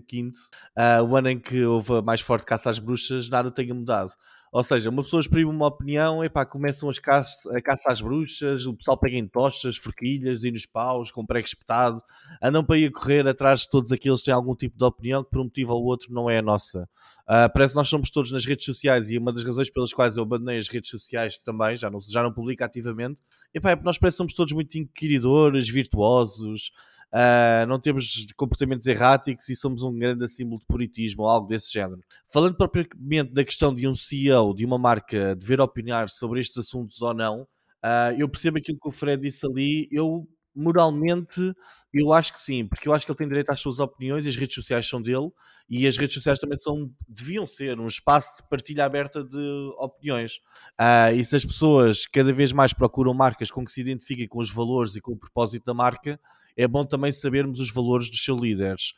15, 0.00 0.32
uh, 0.76 1.02
o 1.02 1.16
ano 1.16 1.30
em 1.30 1.38
que 1.38 1.64
houve 1.64 1.94
a 1.94 2.02
mais 2.02 2.20
forte 2.20 2.44
caça 2.44 2.70
às 2.70 2.78
bruxas, 2.78 3.28
nada 3.28 3.50
tenha 3.50 3.74
mudado. 3.74 4.12
Ou 4.52 4.62
seja, 4.62 4.90
uma 4.90 5.02
pessoa 5.02 5.20
exprime 5.20 5.50
uma 5.50 5.66
opinião, 5.66 6.24
epá, 6.24 6.44
começam 6.44 6.88
as 6.88 6.98
caça, 6.98 7.56
a 7.56 7.60
caça 7.60 7.92
às 7.92 8.00
bruxas, 8.00 8.66
o 8.66 8.74
pessoal 8.74 8.96
pega 8.98 9.16
em 9.16 9.26
tochas, 9.26 9.76
forquilhas 9.76 10.44
e 10.44 10.50
nos 10.50 10.66
paus, 10.66 11.10
com 11.10 11.24
prego 11.24 11.46
espetado, 11.46 12.00
andam 12.42 12.64
para 12.64 12.78
ir 12.78 12.86
a 12.86 12.92
correr 12.92 13.26
atrás 13.26 13.60
de 13.60 13.70
todos 13.70 13.92
aqueles 13.92 14.20
que 14.20 14.26
têm 14.26 14.34
algum 14.34 14.54
tipo 14.54 14.78
de 14.78 14.84
opinião 14.84 15.22
que 15.22 15.30
por 15.30 15.40
um 15.40 15.44
motivo 15.44 15.72
ou 15.74 15.84
outro 15.84 16.12
não 16.12 16.30
é 16.30 16.38
a 16.38 16.42
nossa. 16.42 16.88
Uh, 17.28 17.44
parece 17.52 17.74
que 17.74 17.78
nós 17.78 17.88
somos 17.88 18.10
todos 18.10 18.32
nas 18.32 18.46
redes 18.46 18.64
sociais 18.64 19.10
e 19.10 19.18
uma 19.18 19.30
das 19.30 19.44
razões 19.44 19.68
pelas 19.68 19.92
quais 19.92 20.16
eu 20.16 20.22
abandonei 20.22 20.56
as 20.56 20.66
redes 20.66 20.88
sociais 20.88 21.38
também, 21.38 21.76
já 21.76 21.90
não, 21.90 22.00
já 22.00 22.22
não 22.22 22.32
publico 22.32 22.64
ativamente, 22.64 23.22
epá, 23.52 23.70
é 23.70 23.76
porque 23.76 23.84
nós 23.84 23.98
parece 23.98 24.14
que 24.14 24.18
somos 24.18 24.32
todos 24.32 24.54
muito 24.54 24.78
inquiridores, 24.78 25.68
virtuosos, 25.68 26.72
uh, 27.12 27.66
não 27.68 27.78
temos 27.78 28.26
comportamentos 28.34 28.86
erráticos 28.86 29.46
e 29.50 29.54
somos 29.54 29.82
um 29.82 29.92
grande 29.98 30.26
símbolo 30.26 30.58
de 30.60 30.66
puritismo 30.66 31.24
ou 31.24 31.28
algo 31.28 31.46
desse 31.46 31.70
género. 31.70 32.00
Falando 32.32 32.56
propriamente 32.56 33.32
da 33.32 33.44
questão 33.44 33.74
de 33.74 33.86
um 33.86 33.94
CEO, 33.94 34.37
de 34.54 34.64
uma 34.64 34.78
marca, 34.78 35.34
dever 35.36 35.60
opinar 35.60 36.08
sobre 36.08 36.40
estes 36.40 36.58
assuntos 36.58 37.00
ou 37.02 37.14
não, 37.14 37.42
uh, 37.42 38.12
eu 38.16 38.28
percebo 38.28 38.58
aquilo 38.58 38.78
que 38.80 38.88
o 38.88 38.92
Fred 38.92 39.20
disse 39.20 39.46
ali, 39.46 39.88
eu 39.90 40.26
moralmente, 40.58 41.54
eu 41.92 42.12
acho 42.12 42.32
que 42.32 42.40
sim, 42.40 42.66
porque 42.66 42.88
eu 42.88 42.92
acho 42.92 43.06
que 43.06 43.12
ele 43.12 43.18
tem 43.18 43.28
direito 43.28 43.50
às 43.50 43.60
suas 43.60 43.78
opiniões 43.78 44.26
e 44.26 44.28
as 44.28 44.36
redes 44.36 44.54
sociais 44.54 44.88
são 44.88 45.00
dele 45.00 45.30
e 45.70 45.86
as 45.86 45.96
redes 45.96 46.14
sociais 46.14 46.38
também 46.38 46.58
são, 46.58 46.90
deviam 47.06 47.46
ser 47.46 47.78
um 47.78 47.86
espaço 47.86 48.42
de 48.42 48.48
partilha 48.48 48.84
aberta 48.84 49.22
de 49.22 49.72
opiniões. 49.78 50.36
Uh, 50.80 51.14
e 51.14 51.24
se 51.24 51.36
as 51.36 51.44
pessoas 51.44 52.06
cada 52.06 52.32
vez 52.32 52.52
mais 52.52 52.72
procuram 52.72 53.14
marcas 53.14 53.50
com 53.50 53.64
que 53.64 53.70
se 53.70 53.80
identifiquem 53.80 54.26
com 54.26 54.40
os 54.40 54.50
valores 54.50 54.96
e 54.96 55.00
com 55.00 55.12
o 55.12 55.18
propósito 55.18 55.64
da 55.64 55.74
marca, 55.74 56.18
é 56.56 56.66
bom 56.66 56.84
também 56.84 57.12
sabermos 57.12 57.60
os 57.60 57.70
valores 57.70 58.10
dos 58.10 58.24
seus 58.24 58.40
líderes. 58.40 58.94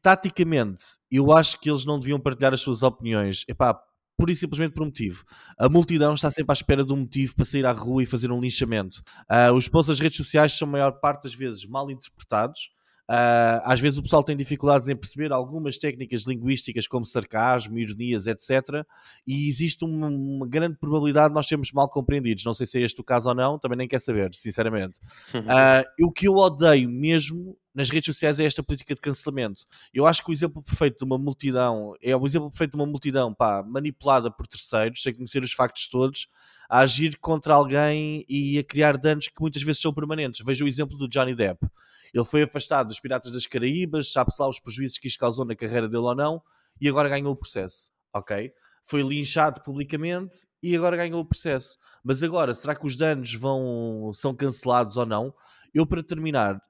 Taticamente, 0.00 0.82
eu 1.10 1.30
acho 1.30 1.60
que 1.60 1.68
eles 1.68 1.84
não 1.84 2.00
deviam 2.00 2.18
partilhar 2.18 2.54
as 2.54 2.62
suas 2.62 2.82
opiniões. 2.82 3.44
Epá, 3.46 3.78
pura 4.20 4.32
e 4.32 4.36
simplesmente 4.36 4.74
por 4.74 4.82
um 4.82 4.86
motivo. 4.86 5.24
A 5.58 5.68
multidão 5.68 6.12
está 6.12 6.30
sempre 6.30 6.52
à 6.52 6.54
espera 6.54 6.84
de 6.84 6.92
um 6.92 6.98
motivo 6.98 7.34
para 7.34 7.46
sair 7.46 7.64
à 7.64 7.72
rua 7.72 8.02
e 8.02 8.06
fazer 8.06 8.30
um 8.30 8.40
linchamento. 8.40 9.02
Uh, 9.30 9.54
os 9.54 9.66
posts 9.66 9.88
das 9.88 10.00
redes 10.00 10.18
sociais 10.18 10.52
são, 10.52 10.68
a 10.68 10.70
maior 10.70 10.92
parte 11.00 11.24
das 11.24 11.34
vezes, 11.34 11.64
mal 11.64 11.90
interpretados 11.90 12.70
Uh, 13.10 13.58
às 13.64 13.80
vezes 13.80 13.98
o 13.98 14.02
pessoal 14.04 14.22
tem 14.22 14.36
dificuldades 14.36 14.88
em 14.88 14.94
perceber 14.94 15.32
algumas 15.32 15.76
técnicas 15.76 16.22
linguísticas 16.28 16.86
como 16.86 17.04
sarcasmo, 17.04 17.76
ironias, 17.76 18.28
etc. 18.28 18.86
E 19.26 19.48
existe 19.48 19.84
uma, 19.84 20.06
uma, 20.06 20.46
grande 20.46 20.78
probabilidade 20.78 21.30
de 21.30 21.34
nós 21.34 21.48
sermos 21.48 21.72
mal 21.72 21.88
compreendidos. 21.88 22.44
Não 22.44 22.54
sei 22.54 22.66
se 22.66 22.78
é 22.78 22.84
este 22.84 23.00
o 23.00 23.04
caso 23.04 23.28
ou 23.28 23.34
não, 23.34 23.58
também 23.58 23.78
nem 23.78 23.88
quer 23.88 24.00
saber, 24.00 24.30
sinceramente. 24.32 25.00
Uh, 25.34 25.82
o 26.06 26.12
que 26.12 26.28
eu 26.28 26.34
odeio 26.34 26.88
mesmo 26.88 27.58
nas 27.74 27.88
redes 27.88 28.06
sociais 28.06 28.40
é 28.40 28.44
esta 28.44 28.62
política 28.62 28.94
de 28.94 29.00
cancelamento. 29.00 29.62
Eu 29.94 30.06
acho 30.06 30.24
que 30.24 30.30
o 30.30 30.32
exemplo 30.32 30.62
perfeito 30.62 30.98
de 30.98 31.04
uma 31.04 31.18
multidão 31.18 31.94
é 32.02 32.16
o 32.16 32.24
exemplo 32.26 32.50
perfeito 32.50 32.72
de 32.72 32.76
uma 32.76 32.86
multidão 32.86 33.32
pá, 33.32 33.62
manipulada 33.62 34.30
por 34.30 34.46
terceiros, 34.46 35.02
sem 35.02 35.14
conhecer 35.14 35.42
os 35.42 35.52
factos 35.52 35.88
todos, 35.88 36.28
a 36.68 36.80
agir 36.80 37.16
contra 37.18 37.54
alguém 37.54 38.24
e 38.28 38.58
a 38.58 38.64
criar 38.64 38.96
danos 38.96 39.28
que 39.28 39.40
muitas 39.40 39.62
vezes 39.62 39.80
são 39.80 39.92
permanentes. 39.92 40.44
Veja 40.44 40.64
o 40.64 40.68
exemplo 40.68 40.96
do 40.96 41.08
Johnny 41.08 41.34
Depp 41.34 41.66
Ele 42.12 42.24
foi 42.24 42.42
afastado 42.42 42.88
dos 42.88 43.00
Piratas 43.00 43.30
das 43.30 43.46
Caraíbas, 43.46 44.12
sabe-se 44.12 44.40
lá 44.40 44.48
os 44.48 44.60
prejuízos 44.60 44.98
que 44.98 45.08
isto 45.08 45.18
causou 45.18 45.44
na 45.44 45.54
carreira 45.54 45.88
dele 45.88 46.02
ou 46.02 46.14
não, 46.14 46.42
e 46.80 46.88
agora 46.88 47.08
ganhou 47.08 47.32
o 47.32 47.36
processo, 47.36 47.92
ok? 48.12 48.52
Foi 48.84 49.02
linchado 49.02 49.62
publicamente 49.62 50.48
e 50.62 50.74
agora 50.74 50.96
ganhou 50.96 51.20
o 51.20 51.24
processo. 51.24 51.78
Mas 52.02 52.22
agora, 52.22 52.54
será 52.54 52.74
que 52.74 52.86
os 52.86 52.96
danos 52.96 53.34
vão 53.34 54.10
são 54.12 54.34
cancelados 54.34 54.96
ou 54.96 55.06
não? 55.06 55.32
Eu, 55.74 55.86
para 55.86 56.02
terminar, 56.02 56.60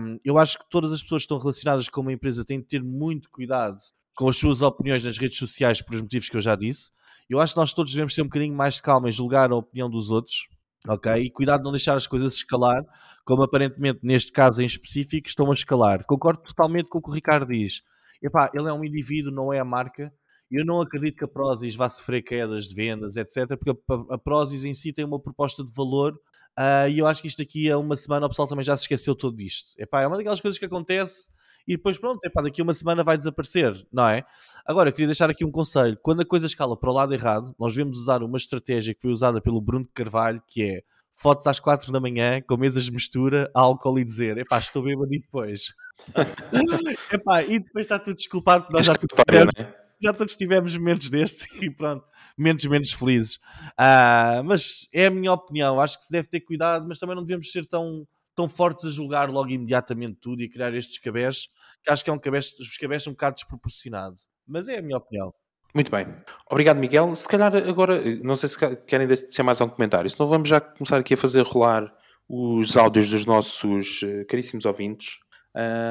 um, 0.00 0.18
eu 0.24 0.38
acho 0.38 0.58
que 0.58 0.64
todas 0.70 0.92
as 0.92 1.02
pessoas 1.02 1.22
que 1.22 1.24
estão 1.24 1.38
relacionadas 1.38 1.88
com 1.88 2.00
uma 2.00 2.12
empresa 2.12 2.44
têm 2.44 2.60
de 2.60 2.66
ter 2.66 2.82
muito 2.82 3.30
cuidado 3.30 3.78
com 4.14 4.28
as 4.28 4.36
suas 4.36 4.62
opiniões 4.62 5.02
nas 5.02 5.18
redes 5.18 5.36
sociais 5.36 5.82
por 5.82 5.94
os 5.94 6.00
motivos 6.00 6.28
que 6.28 6.36
eu 6.36 6.40
já 6.40 6.56
disse. 6.56 6.90
Eu 7.28 7.38
acho 7.38 7.52
que 7.52 7.60
nós 7.60 7.74
todos 7.74 7.92
devemos 7.92 8.14
ter 8.14 8.22
um 8.22 8.26
bocadinho 8.26 8.54
mais 8.54 8.74
de 8.74 8.82
calma 8.82 9.08
em 9.08 9.12
julgar 9.12 9.50
a 9.50 9.56
opinião 9.56 9.90
dos 9.90 10.10
outros, 10.10 10.48
ok? 10.88 11.12
E 11.16 11.30
cuidado 11.30 11.60
de 11.60 11.64
não 11.64 11.72
deixar 11.72 11.94
as 11.94 12.06
coisas 12.06 12.34
escalar, 12.34 12.82
como 13.24 13.42
aparentemente 13.42 14.00
neste 14.02 14.32
caso 14.32 14.62
em 14.62 14.66
específico 14.66 15.28
estão 15.28 15.50
a 15.50 15.54
escalar. 15.54 16.04
Concordo 16.06 16.42
totalmente 16.42 16.88
com 16.88 16.98
o 16.98 17.02
que 17.02 17.10
o 17.10 17.12
Ricardo 17.12 17.52
diz. 17.52 17.82
Epá, 18.22 18.50
ele 18.54 18.68
é 18.68 18.72
um 18.72 18.84
indivíduo, 18.84 19.32
não 19.32 19.52
é 19.52 19.58
a 19.58 19.64
marca. 19.64 20.10
Eu 20.50 20.64
não 20.64 20.80
acredito 20.80 21.16
que 21.16 21.24
a 21.24 21.28
Prozis 21.28 21.74
vá 21.74 21.88
sofrer 21.88 22.22
quedas 22.22 22.66
de 22.66 22.74
vendas, 22.74 23.16
etc. 23.16 23.58
Porque 23.58 23.78
a 24.10 24.16
Prozis 24.16 24.64
em 24.64 24.72
si 24.72 24.92
tem 24.92 25.04
uma 25.04 25.20
proposta 25.20 25.64
de 25.64 25.72
valor 25.74 26.18
uh, 26.58 26.88
e 26.88 26.98
eu 26.98 27.06
acho 27.06 27.22
que 27.22 27.28
isto 27.28 27.42
aqui 27.42 27.70
a 27.70 27.78
uma 27.78 27.96
semana 27.96 28.26
o 28.26 28.28
pessoal 28.28 28.48
também 28.48 28.64
já 28.64 28.76
se 28.76 28.84
esqueceu 28.84 29.14
todo 29.14 29.36
disto. 29.36 29.72
Epá, 29.78 30.02
é 30.02 30.06
uma 30.06 30.16
daquelas 30.16 30.40
coisas 30.40 30.58
que 30.58 30.64
acontece 30.64 31.28
e 31.66 31.76
depois 31.76 31.98
pronto, 31.98 32.24
epá, 32.24 32.40
daqui 32.42 32.60
a 32.60 32.64
uma 32.64 32.74
semana 32.74 33.02
vai 33.02 33.18
desaparecer, 33.18 33.86
não 33.92 34.08
é? 34.08 34.24
Agora, 34.64 34.92
queria 34.92 35.08
deixar 35.08 35.28
aqui 35.28 35.44
um 35.44 35.50
conselho. 35.50 35.98
Quando 36.00 36.20
a 36.20 36.24
coisa 36.24 36.46
escala 36.46 36.78
para 36.78 36.90
o 36.90 36.92
lado 36.92 37.12
errado, 37.12 37.54
nós 37.58 37.74
devemos 37.74 37.98
usar 37.98 38.22
uma 38.22 38.36
estratégia 38.36 38.94
que 38.94 39.00
foi 39.00 39.10
usada 39.10 39.40
pelo 39.40 39.60
Bruno 39.60 39.88
Carvalho, 39.92 40.40
que 40.46 40.62
é 40.62 40.82
fotos 41.10 41.46
às 41.46 41.58
4 41.58 41.90
da 41.90 41.98
manhã, 41.98 42.40
com 42.42 42.56
mesas 42.56 42.84
de 42.84 42.92
mistura, 42.92 43.50
álcool 43.52 43.98
e 43.98 44.04
dizer, 44.04 44.38
epá, 44.38 44.58
estou 44.58 44.82
bêbado 44.82 45.12
e 45.12 45.18
depois. 45.18 45.74
epá, 47.10 47.42
e 47.42 47.58
depois 47.58 47.86
está 47.86 47.98
tudo 47.98 48.14
desculpado, 48.14 48.64
porque 48.64 48.76
nós 48.76 48.86
já 48.86 48.94
todos, 48.94 49.24
tivemos, 49.24 49.52
já 50.00 50.12
todos 50.12 50.36
tivemos 50.36 50.76
momentos 50.76 51.10
destes 51.10 51.48
e 51.60 51.70
pronto, 51.70 52.04
momentos 52.36 52.64
menos 52.66 52.92
felizes. 52.92 53.36
Uh, 53.78 54.42
mas 54.44 54.88
é 54.92 55.06
a 55.06 55.10
minha 55.10 55.32
opinião, 55.32 55.80
acho 55.80 55.98
que 55.98 56.04
se 56.04 56.12
deve 56.12 56.28
ter 56.28 56.40
cuidado, 56.40 56.86
mas 56.88 56.98
também 56.98 57.16
não 57.16 57.24
devemos 57.24 57.50
ser 57.50 57.66
tão 57.66 58.06
tão 58.36 58.48
fortes 58.50 58.84
a 58.84 58.90
julgar 58.90 59.30
logo 59.30 59.48
imediatamente 59.48 60.18
tudo 60.20 60.42
e 60.42 60.44
a 60.44 60.50
criar 60.50 60.74
estes 60.74 60.98
cabés, 60.98 61.48
que 61.82 61.90
acho 61.90 62.04
que 62.04 62.10
é 62.10 62.12
um 62.12 62.18
cabés, 62.18 62.52
os 62.60 62.76
cabés 62.76 63.02
são 63.02 63.12
um 63.12 63.14
bocado 63.14 63.36
desproporcionado. 63.36 64.16
Mas 64.46 64.68
é 64.68 64.78
a 64.78 64.82
minha 64.82 64.98
opinião. 64.98 65.32
Muito 65.74 65.90
bem. 65.90 66.06
Obrigado, 66.50 66.78
Miguel. 66.78 67.14
Se 67.14 67.26
calhar 67.26 67.54
agora, 67.56 68.00
não 68.22 68.36
sei 68.36 68.48
se 68.48 68.76
querem 68.86 69.14
ser 69.16 69.42
mais 69.42 69.60
algum 69.60 69.74
comentário, 69.74 70.08
senão 70.08 70.28
vamos 70.28 70.48
já 70.48 70.60
começar 70.60 70.98
aqui 70.98 71.14
a 71.14 71.16
fazer 71.16 71.42
rolar 71.42 71.92
os 72.28 72.76
áudios 72.76 73.10
dos 73.10 73.24
nossos 73.24 74.02
eh, 74.02 74.24
caríssimos 74.24 74.64
ouvintes. 74.64 75.18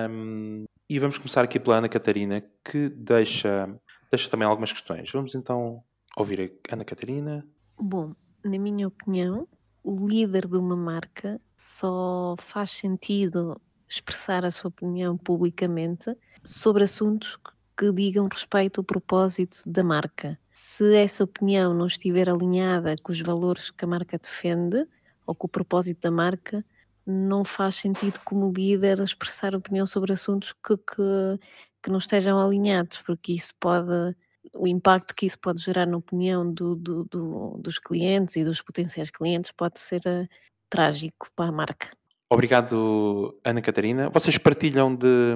Um, 0.09 0.65
e 0.89 0.99
vamos 0.99 1.17
começar 1.17 1.43
aqui 1.43 1.59
pela 1.59 1.77
Ana 1.77 1.89
Catarina, 1.89 2.43
que 2.63 2.89
deixa, 2.89 3.67
deixa 4.11 4.29
também 4.29 4.47
algumas 4.47 4.71
questões. 4.71 5.11
Vamos 5.11 5.33
então 5.33 5.83
ouvir 6.15 6.51
a 6.69 6.73
Ana 6.73 6.85
Catarina. 6.85 7.45
Bom, 7.79 8.13
na 8.43 8.57
minha 8.57 8.87
opinião, 8.87 9.47
o 9.83 10.07
líder 10.07 10.47
de 10.47 10.57
uma 10.57 10.75
marca 10.75 11.37
só 11.57 12.35
faz 12.39 12.71
sentido 12.71 13.59
expressar 13.87 14.45
a 14.45 14.51
sua 14.51 14.69
opinião 14.69 15.17
publicamente 15.17 16.15
sobre 16.43 16.83
assuntos 16.83 17.37
que 17.77 17.91
digam 17.91 18.27
respeito 18.31 18.79
ao 18.79 18.83
propósito 18.83 19.61
da 19.67 19.83
marca. 19.83 20.39
Se 20.51 20.95
essa 20.95 21.23
opinião 21.23 21.73
não 21.73 21.87
estiver 21.87 22.29
alinhada 22.29 22.95
com 23.03 23.11
os 23.11 23.21
valores 23.21 23.69
que 23.69 23.83
a 23.83 23.87
marca 23.87 24.17
defende 24.17 24.87
ou 25.27 25.35
com 25.35 25.47
o 25.47 25.49
propósito 25.49 26.01
da 26.01 26.11
marca, 26.11 26.65
não 27.05 27.43
faz 27.43 27.75
sentido 27.75 28.19
como 28.23 28.51
líder 28.51 28.99
expressar 28.99 29.53
opinião 29.53 29.85
sobre 29.85 30.13
assuntos 30.13 30.53
que, 30.53 30.77
que, 30.77 31.39
que 31.83 31.89
não 31.89 31.97
estejam 31.97 32.39
alinhados, 32.39 32.99
porque 33.05 33.33
isso 33.33 33.53
pode 33.59 34.15
o 34.55 34.67
impacto 34.67 35.15
que 35.15 35.25
isso 35.25 35.37
pode 35.39 35.61
gerar 35.61 35.85
na 35.85 35.97
opinião 35.97 36.51
do, 36.51 36.75
do, 36.75 37.03
do, 37.05 37.57
dos 37.59 37.77
clientes 37.77 38.35
e 38.35 38.43
dos 38.43 38.61
potenciais 38.61 39.09
clientes 39.09 39.51
pode 39.51 39.79
ser 39.79 40.01
uh, 40.05 40.27
trágico 40.69 41.29
para 41.35 41.49
a 41.49 41.51
marca. 41.51 41.89
Obrigado, 42.29 43.39
Ana 43.43 43.61
Catarina. 43.61 44.09
Vocês 44.09 44.37
partilham 44.37 44.95
de, 44.95 45.35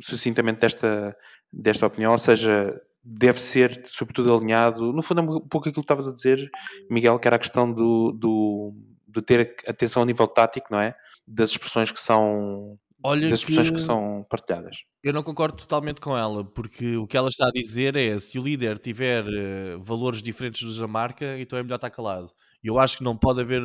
sucintamente 0.00 0.60
desta, 0.60 1.16
desta 1.52 1.86
opinião, 1.86 2.12
ou 2.12 2.18
seja, 2.18 2.80
deve 3.02 3.40
ser 3.40 3.82
sobretudo 3.86 4.32
alinhado, 4.34 4.92
no 4.92 5.02
fundo 5.02 5.20
é 5.20 5.24
um 5.24 5.40
pouco 5.40 5.68
aquilo 5.68 5.74
que 5.74 5.80
estavas 5.80 6.06
a 6.06 6.12
dizer, 6.12 6.50
Miguel, 6.88 7.18
que 7.18 7.26
era 7.26 7.36
a 7.36 7.40
questão 7.40 7.72
do, 7.72 8.12
do, 8.12 8.74
de 9.08 9.20
ter 9.20 9.56
atenção 9.66 10.02
a 10.02 10.06
nível 10.06 10.28
tático, 10.28 10.68
não 10.70 10.78
é? 10.78 10.94
Das 11.26 11.50
expressões 11.50 11.90
que 11.90 12.00
são 12.00 12.78
Olha 13.04 13.28
das 13.28 13.44
que... 13.44 13.54
que 13.54 13.78
são 13.80 14.24
partilhadas. 14.28 14.78
Eu 15.02 15.12
não 15.12 15.22
concordo 15.22 15.56
totalmente 15.56 16.00
com 16.00 16.16
ela, 16.16 16.44
porque 16.44 16.96
o 16.96 17.06
que 17.06 17.16
ela 17.16 17.28
está 17.28 17.48
a 17.48 17.50
dizer 17.50 17.96
é 17.96 18.18
se 18.18 18.38
o 18.38 18.42
líder 18.42 18.78
tiver 18.78 19.24
uh, 19.24 19.82
valores 19.82 20.22
diferentes 20.22 20.62
dos 20.62 20.78
da 20.78 20.86
marca, 20.86 21.38
então 21.38 21.58
é 21.58 21.62
melhor 21.62 21.76
estar 21.76 21.90
calado. 21.90 22.32
Eu 22.62 22.78
acho 22.78 22.98
que 22.98 23.04
não 23.04 23.16
pode 23.16 23.40
haver, 23.40 23.62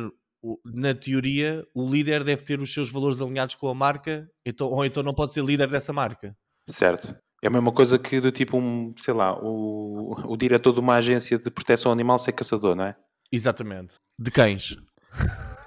na 0.64 0.94
teoria, 0.94 1.64
o 1.74 1.88
líder 1.88 2.24
deve 2.24 2.42
ter 2.42 2.60
os 2.60 2.72
seus 2.72 2.90
valores 2.90 3.22
alinhados 3.22 3.54
com 3.54 3.68
a 3.68 3.74
marca, 3.74 4.28
então, 4.44 4.68
ou 4.68 4.84
então 4.84 5.02
não 5.02 5.14
pode 5.14 5.32
ser 5.32 5.44
líder 5.44 5.68
dessa 5.68 5.92
marca. 5.92 6.36
Certo. 6.68 7.14
É 7.42 7.46
a 7.46 7.50
mesma 7.50 7.70
coisa 7.70 7.98
que 7.98 8.20
do 8.20 8.32
tipo, 8.32 8.58
um, 8.58 8.92
sei 8.96 9.14
lá, 9.14 9.38
o, 9.40 10.14
o 10.26 10.36
diretor 10.36 10.72
de 10.72 10.80
uma 10.80 10.96
agência 10.96 11.38
de 11.38 11.50
proteção 11.50 11.92
animal 11.92 12.18
ser 12.18 12.32
caçador, 12.32 12.74
não 12.74 12.84
é? 12.84 12.96
Exatamente. 13.30 13.94
De 14.18 14.30
cães. 14.30 14.76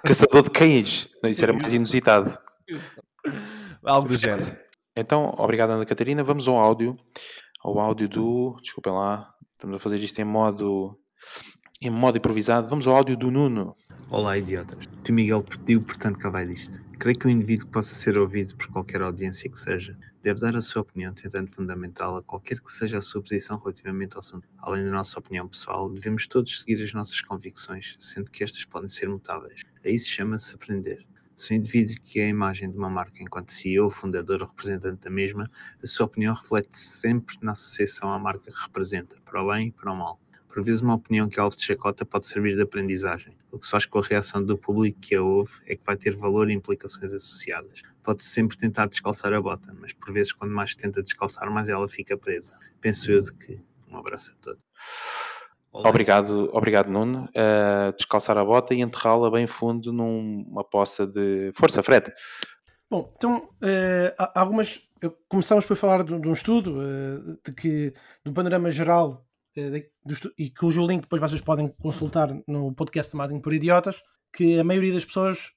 Caçador 0.04 0.44
de 0.44 0.50
cães. 0.50 1.08
Isso 1.24 1.44
era 1.44 1.54
mais 1.54 1.72
inusitado. 1.72 2.38
Algo 3.84 4.08
do 4.08 4.18
género. 4.18 4.56
Então, 4.96 5.34
obrigado 5.38 5.72
Ana 5.72 5.86
Catarina. 5.86 6.24
Vamos 6.24 6.48
ao 6.48 6.58
áudio. 6.58 6.96
Ao 7.64 7.80
áudio 7.80 8.08
do. 8.08 8.58
Desculpem 8.62 8.94
lá, 8.94 9.34
estamos 9.54 9.76
a 9.76 9.80
fazer 9.80 9.98
isto 9.98 10.20
em 10.20 10.26
modo. 10.26 10.98
Em 11.82 11.90
modo 11.90 12.18
improvisado. 12.18 12.68
Vamos 12.70 12.86
ao 12.86 12.96
áudio 12.96 13.18
do 13.18 13.32
Nuno. 13.32 13.76
Olá, 14.10 14.38
idiotas. 14.38 14.88
Tu 15.04 15.14
Miguel 15.14 15.44
pediu, 15.44 15.82
portanto, 15.82 16.20
cá 16.20 16.30
vai 16.30 16.46
disto. 16.46 16.80
Creio 17.00 17.18
que 17.18 17.26
um 17.26 17.30
indivíduo 17.32 17.66
que 17.66 17.72
possa 17.72 17.96
ser 17.96 18.18
ouvido 18.18 18.56
por 18.56 18.68
qualquer 18.68 19.02
audiência 19.02 19.50
que 19.50 19.58
seja 19.58 19.98
deve 20.22 20.40
dar 20.40 20.56
a 20.56 20.62
sua 20.62 20.84
opinião, 20.84 21.14
tentando 21.14 21.50
fundamentá-la, 21.52 22.22
qualquer 22.22 22.60
que 22.60 22.72
seja 22.72 23.00
a 23.00 23.02
sua 23.02 23.22
posição 23.22 23.58
relativamente 23.58 24.14
ao 24.14 24.20
assunto. 24.20 24.48
Além 24.60 24.84
da 24.84 24.92
nossa 24.92 25.18
opinião 25.18 25.48
pessoal, 25.48 25.90
devemos 25.90 26.28
todos 26.28 26.60
seguir 26.60 26.84
as 26.84 26.94
nossas 26.94 27.22
convicções, 27.22 27.96
sendo 28.00 28.30
que 28.30 28.44
estas 28.44 28.64
podem 28.66 28.90
ser 28.90 29.10
mutáveis. 29.10 29.62
A 29.84 29.90
isso 29.90 30.10
chama-se 30.10 30.54
aprender. 30.54 31.04
Se 31.42 31.54
o 31.54 31.56
indivíduo 31.56 31.96
que 32.04 32.20
é 32.20 32.26
a 32.26 32.30
imagem 32.30 32.70
de 32.70 32.78
uma 32.78 32.88
marca 32.88 33.24
enquanto 33.24 33.52
CEO, 33.52 33.90
fundador 33.90 34.44
ou 34.44 34.48
representante 34.48 35.02
da 35.02 35.10
mesma, 35.10 35.50
a 35.84 35.88
sua 35.88 36.06
opinião 36.06 36.36
reflete 36.36 36.78
sempre 36.78 37.36
na 37.42 37.54
associação 37.54 38.14
à 38.14 38.20
marca 38.20 38.52
que 38.52 38.62
representa, 38.62 39.20
para 39.22 39.42
o 39.42 39.52
bem 39.52 39.70
e 39.70 39.72
para 39.72 39.92
o 39.92 39.96
mal. 39.98 40.22
Por 40.48 40.64
vezes, 40.64 40.82
uma 40.82 40.94
opinião 40.94 41.28
que 41.28 41.40
é 41.40 41.42
alvo 41.42 41.56
de 41.56 41.64
chacota 41.64 42.06
pode 42.06 42.28
servir 42.28 42.56
de 42.56 42.62
aprendizagem. 42.62 43.36
O 43.52 43.58
que 43.58 43.66
se 43.66 43.72
faz 43.72 43.88
com 43.88 43.98
a 43.98 44.04
reação 44.04 44.46
do 44.46 44.56
público 44.56 45.00
que 45.00 45.16
a 45.16 45.24
ouve 45.24 45.52
é 45.66 45.76
que 45.76 45.84
vai 45.84 45.98
ter 45.98 46.16
valor 46.16 46.48
e 46.48 46.54
implicações 46.54 47.12
associadas. 47.12 47.82
Pode-se 48.04 48.30
sempre 48.30 48.56
tentar 48.56 48.86
descalçar 48.86 49.34
a 49.34 49.42
bota, 49.42 49.74
mas 49.74 49.94
por 49.94 50.14
vezes, 50.14 50.34
quando 50.34 50.54
mais 50.54 50.74
se 50.74 50.78
tenta 50.78 51.02
descalçar, 51.02 51.50
mais 51.50 51.68
ela 51.68 51.90
fica 51.90 52.16
presa. 52.16 52.54
Penso 52.80 53.12
eu 53.12 53.20
de 53.20 53.34
que. 53.34 53.66
Um 53.90 53.98
abraço 53.98 54.32
a 54.32 54.36
todos. 54.44 54.62
Obrigado, 55.74 56.50
obrigado 56.54 56.92
Nuno. 56.92 57.30
Uh, 57.30 57.96
descalçar 57.96 58.38
a 58.38 58.44
bota 58.44 58.74
e 58.74 58.82
enterrá-la 58.82 59.32
bem 59.32 59.48
fundo 59.48 59.94
numa 59.94 60.64
poça 60.64 61.08
de 61.08 61.52
força, 61.54 61.82
Fred. 61.82 62.12
Bom, 62.90 63.12
então 63.16 63.38
uh, 63.38 64.14
há 64.18 64.40
algumas. 64.42 64.82
Começámos 65.30 65.66
por 65.66 65.78
falar 65.78 66.04
de, 66.04 66.20
de 66.20 66.28
um 66.28 66.34
estudo 66.34 66.78
uh, 66.78 67.40
de 67.44 67.54
que 67.54 67.94
do 68.24 68.34
panorama 68.34 68.70
geral 68.70 69.26
de, 69.56 69.90
e 70.38 70.50
cujo 70.50 70.86
link 70.86 71.02
depois 71.02 71.22
vocês 71.22 71.42
podem 71.42 71.70
consultar 71.82 72.30
no 72.48 72.74
podcast 72.76 73.16
Marketing 73.16 73.42
por 73.42 73.54
Idiotas, 73.54 74.02
que 74.32 74.60
a 74.60 74.64
maioria 74.64 74.94
das 74.94 75.06
pessoas 75.06 75.54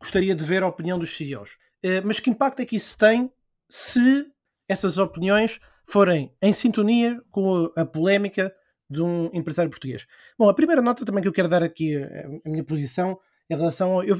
gostaria 0.00 0.34
de 0.34 0.44
ver 0.44 0.62
a 0.62 0.68
opinião 0.68 0.98
dos 0.98 1.16
CEOs. 1.16 1.58
mas 2.04 2.20
que 2.20 2.30
impacto 2.30 2.60
é 2.60 2.64
que 2.64 2.76
isso 2.76 2.96
tem 2.96 3.30
se 3.68 4.26
essas 4.68 4.98
opiniões 4.98 5.60
forem 5.84 6.32
em 6.40 6.52
sintonia 6.52 7.20
com 7.30 7.70
a 7.76 7.84
polémica 7.84 8.54
de 8.90 9.02
um 9.02 9.30
empresário 9.32 9.70
português. 9.70 10.06
Bom, 10.38 10.48
a 10.48 10.54
primeira 10.54 10.80
nota 10.80 11.04
também 11.04 11.22
que 11.22 11.28
eu 11.28 11.32
quero 11.32 11.48
dar 11.48 11.62
aqui, 11.62 11.96
eh, 11.96 12.40
a 12.44 12.48
minha 12.48 12.64
posição, 12.64 13.18
em 13.50 13.56
relação. 13.56 14.00
A, 14.00 14.06
eu, 14.06 14.16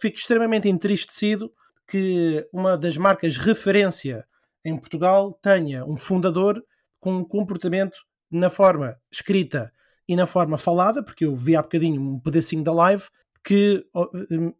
fico 0.00 0.16
extremamente 0.16 0.68
entristecido 0.68 1.52
que 1.86 2.46
uma 2.52 2.76
das 2.76 2.96
marcas 2.96 3.36
referência 3.36 4.26
em 4.64 4.76
Portugal 4.76 5.32
tenha 5.42 5.84
um 5.84 5.96
fundador 5.96 6.62
com 7.00 7.14
um 7.14 7.24
comportamento 7.24 7.96
na 8.30 8.50
forma 8.50 8.96
escrita 9.10 9.72
e 10.06 10.16
na 10.16 10.26
forma 10.26 10.58
falada, 10.58 11.02
porque 11.02 11.24
eu 11.24 11.36
vi 11.36 11.56
há 11.56 11.62
bocadinho 11.62 12.00
um 12.00 12.20
pedacinho 12.20 12.62
da 12.62 12.72
live 12.72 13.04
que 13.44 13.86